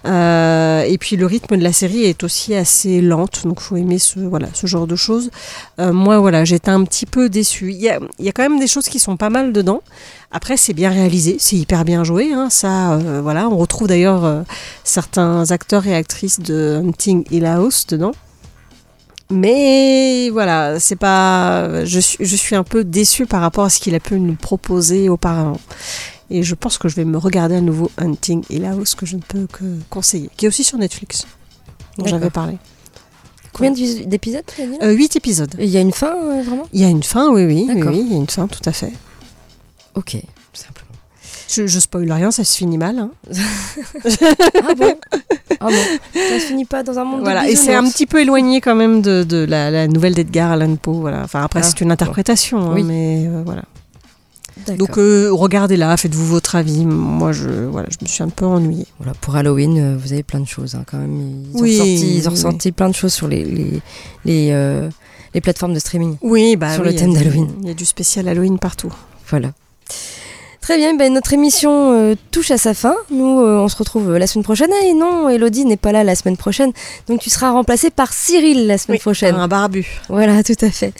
Euh, 0.05 0.83
et 0.83 0.97
puis 0.97 1.15
le 1.15 1.25
rythme 1.25 1.57
de 1.57 1.63
la 1.63 1.73
série 1.73 2.03
est 2.03 2.23
aussi 2.23 2.53
assez 2.53 3.01
lente, 3.01 3.45
donc 3.45 3.59
faut 3.59 3.75
aimer 3.75 3.97
ce 3.97 4.19
voilà 4.19 4.47
ce 4.53 4.67
genre 4.67 4.87
de 4.87 4.95
choses. 4.95 5.31
Euh, 5.79 5.93
moi 5.93 6.19
voilà, 6.19 6.45
j'étais 6.45 6.69
un 6.69 6.83
petit 6.83 7.05
peu 7.05 7.27
déçue. 7.29 7.71
Il 7.71 7.81
y 7.81 7.89
a, 7.89 7.99
quand 8.31 8.43
même 8.43 8.59
des 8.59 8.67
choses 8.67 8.85
qui 8.85 8.99
sont 8.99 9.17
pas 9.17 9.29
mal 9.29 9.51
dedans. 9.51 9.81
Après 10.31 10.57
c'est 10.57 10.73
bien 10.73 10.89
réalisé, 10.89 11.37
c'est 11.39 11.55
hyper 11.55 11.85
bien 11.85 12.03
joué. 12.03 12.33
hein, 12.33 12.49
ça 12.49 12.93
euh, 12.93 13.21
voilà, 13.21 13.49
on 13.49 13.57
retrouve 13.57 13.87
d'ailleurs 13.87 14.43
certains 14.83 15.49
acteurs 15.51 15.87
et 15.87 15.95
actrices 15.95 16.39
de 16.39 16.81
Hunting 16.85 17.25
Hill 17.31 17.45
House 17.45 17.87
dedans. 17.87 18.11
Mais 19.31 20.29
voilà, 20.29 20.79
c'est 20.79 20.95
pas. 20.95 21.83
Je 21.83 21.99
je 22.19 22.35
suis 22.35 22.55
un 22.55 22.63
peu 22.63 22.83
déçue 22.83 23.25
par 23.25 23.41
rapport 23.41 23.65
à 23.65 23.69
ce 23.71 23.79
qu'il 23.79 23.95
a 23.95 23.99
pu 23.99 24.19
nous 24.19 24.35
proposer 24.35 25.09
auparavant. 25.09 25.59
Et 26.29 26.41
je 26.43 26.55
pense 26.55 26.77
que 26.77 26.87
je 26.89 26.95
vais 26.95 27.05
me 27.05 27.17
regarder 27.17 27.55
à 27.55 27.61
nouveau 27.61 27.91
Hunting 27.97 28.43
Hill 28.49 28.65
House, 28.65 28.95
que 28.95 29.05
je 29.05 29.15
ne 29.15 29.21
peux 29.21 29.45
que 29.51 29.63
conseiller, 29.89 30.29
qui 30.37 30.45
est 30.45 30.47
aussi 30.47 30.63
sur 30.63 30.77
Netflix, 30.77 31.27
dont 31.97 32.05
j'avais 32.07 32.29
parlé. 32.31 32.57
Combien 33.53 33.71
d'épisodes 33.71 34.43
là 34.57 34.65
Euh, 34.81 34.91
Huit 34.91 35.15
épisodes. 35.15 35.53
Et 35.59 35.65
Il 35.65 35.69
y 35.69 35.77
a 35.77 35.81
une 35.81 35.93
fin, 35.93 36.13
euh, 36.15 36.41
vraiment? 36.41 36.65
Il 36.73 36.81
y 36.81 36.83
a 36.83 36.89
une 36.89 37.03
fin, 37.03 37.29
oui, 37.31 37.45
oui, 37.45 37.65
oui, 37.69 37.99
il 38.05 38.11
y 38.11 38.15
a 38.15 38.17
une 38.17 38.27
fin, 38.27 38.47
tout 38.47 38.67
à 38.67 38.71
fait. 38.73 38.91
Ok, 39.93 40.17
simplement. 40.51 40.81
Je, 41.47 41.67
je 41.67 41.79
spoil 41.79 42.11
rien, 42.11 42.31
ça 42.31 42.43
se 42.43 42.57
finit 42.57 42.77
mal. 42.77 42.97
hein. 42.99 43.11
Ah 44.67 44.73
bon? 44.75 44.95
Ah 45.59 45.67
bon? 45.67 45.71
Ça 46.13 46.39
se 46.39 46.45
finit 46.47 46.65
pas 46.65 46.83
dans 46.83 46.97
un 46.99 47.03
monde 47.05 47.21
Voilà, 47.21 47.43
de 47.45 47.49
et 47.51 47.55
c'est 47.55 47.73
un 47.75 47.87
petit 47.89 48.05
peu 48.07 48.19
éloigné 48.21 48.59
quand 48.61 48.75
même 48.75 49.01
de, 49.01 49.23
de 49.23 49.37
la, 49.37 49.69
la 49.71 49.87
nouvelle 49.87 50.15
d'Edgar 50.15 50.51
Allan 50.51 50.75
Poe. 50.75 50.93
Voilà. 50.99 51.21
Enfin, 51.23 51.43
après, 51.43 51.59
Ah, 51.61 51.63
c'est 51.63 51.79
une 51.81 51.91
interprétation, 51.91 52.57
hein, 52.71 52.73
Oui. 52.73 52.83
mais 52.83 53.25
euh, 53.27 53.43
voilà. 53.45 53.63
Donc, 54.73 54.97
euh, 54.97 55.29
regardez-la, 55.31 55.95
faites-vous 55.97 56.25
votre 56.25 56.55
avis. 56.55 56.85
Moi, 56.85 57.31
je, 57.31 57.49
voilà, 57.65 57.87
je 57.91 57.97
me 58.01 58.07
suis 58.07 58.23
un 58.23 58.29
peu 58.29 58.45
ennuyée. 58.45 58.87
Voilà, 58.97 59.13
pour 59.21 59.35
Halloween, 59.35 59.77
euh, 59.77 59.97
vous 59.97 60.13
avez 60.13 60.23
plein 60.23 60.39
de 60.39 60.47
choses 60.47 60.75
hein, 60.75 60.83
quand 60.89 60.97
même. 60.97 61.43
Ils 61.53 61.57
ont, 61.57 61.61
Oui, 61.61 61.75
sorti, 61.77 62.15
ils 62.17 62.27
ont 62.27 62.31
oui, 62.31 62.35
ressorti 62.37 62.71
plein 62.71 62.89
de 62.89 62.95
choses 62.95 63.13
sur 63.13 63.27
les, 63.27 63.43
les, 63.43 63.81
les, 64.25 64.49
euh, 64.51 64.89
les 65.33 65.41
plateformes 65.41 65.73
de 65.73 65.79
streaming. 65.79 66.17
Oui, 66.21 66.55
bah 66.55 66.73
Sur 66.73 66.83
oui, 66.83 66.89
le 66.89 66.95
thème 66.95 67.13
d'Halloween. 67.13 67.49
Il 67.61 67.67
y 67.67 67.71
a 67.71 67.73
du 67.75 67.85
spécial 67.85 68.27
Halloween 68.27 68.57
partout. 68.59 68.93
Voilà. 69.29 69.51
Très 70.65 70.77
bien, 70.77 70.95
ben, 70.95 71.13
notre 71.13 71.31
émission 71.31 71.93
euh, 71.93 72.15
touche 72.31 72.49
à 72.49 72.57
sa 72.57 72.73
fin. 72.73 72.95
Nous, 73.11 73.39
euh, 73.39 73.59
on 73.59 73.67
se 73.67 73.75
retrouve 73.75 74.09
euh, 74.09 74.17
la 74.17 74.25
semaine 74.25 74.43
prochaine. 74.43 74.71
Ah, 74.73 74.83
et 74.83 74.95
non, 74.95 75.29
Elodie 75.29 75.63
n'est 75.63 75.77
pas 75.77 75.91
là 75.91 76.03
la 76.03 76.15
semaine 76.15 76.37
prochaine. 76.37 76.71
Donc 77.07 77.19
tu 77.21 77.29
seras 77.29 77.51
remplacée 77.51 77.91
par 77.91 78.13
Cyril 78.13 78.65
la 78.65 78.79
semaine 78.79 78.95
Oui, 78.95 78.99
prochaine. 78.99 79.35
Un 79.35 79.47
barbu. 79.47 79.85
Voilà, 80.09 80.41
tout 80.43 80.55
à 80.61 80.71
fait. 80.71 80.91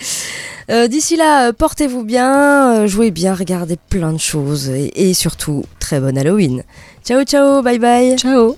Euh, 0.70 0.88
D'ici 0.88 1.16
là, 1.16 1.51
portez-vous 1.51 2.03
bien, 2.03 2.76
euh, 2.76 2.88
jouez 2.88 3.09
bien, 3.09 3.34
regardez 3.34 3.80
plein 3.89 4.13
de 4.13 4.20
choses 4.20 4.70
et, 4.70 5.09
et 5.09 5.16
surtout, 5.16 5.63
très 5.80 5.99
bonne 5.99 6.20
Halloween. 6.20 6.61
Ciao, 7.03 7.24
ciao, 7.24 7.63
bye 7.63 7.80
bye. 7.80 8.18
Ciao 8.20 8.55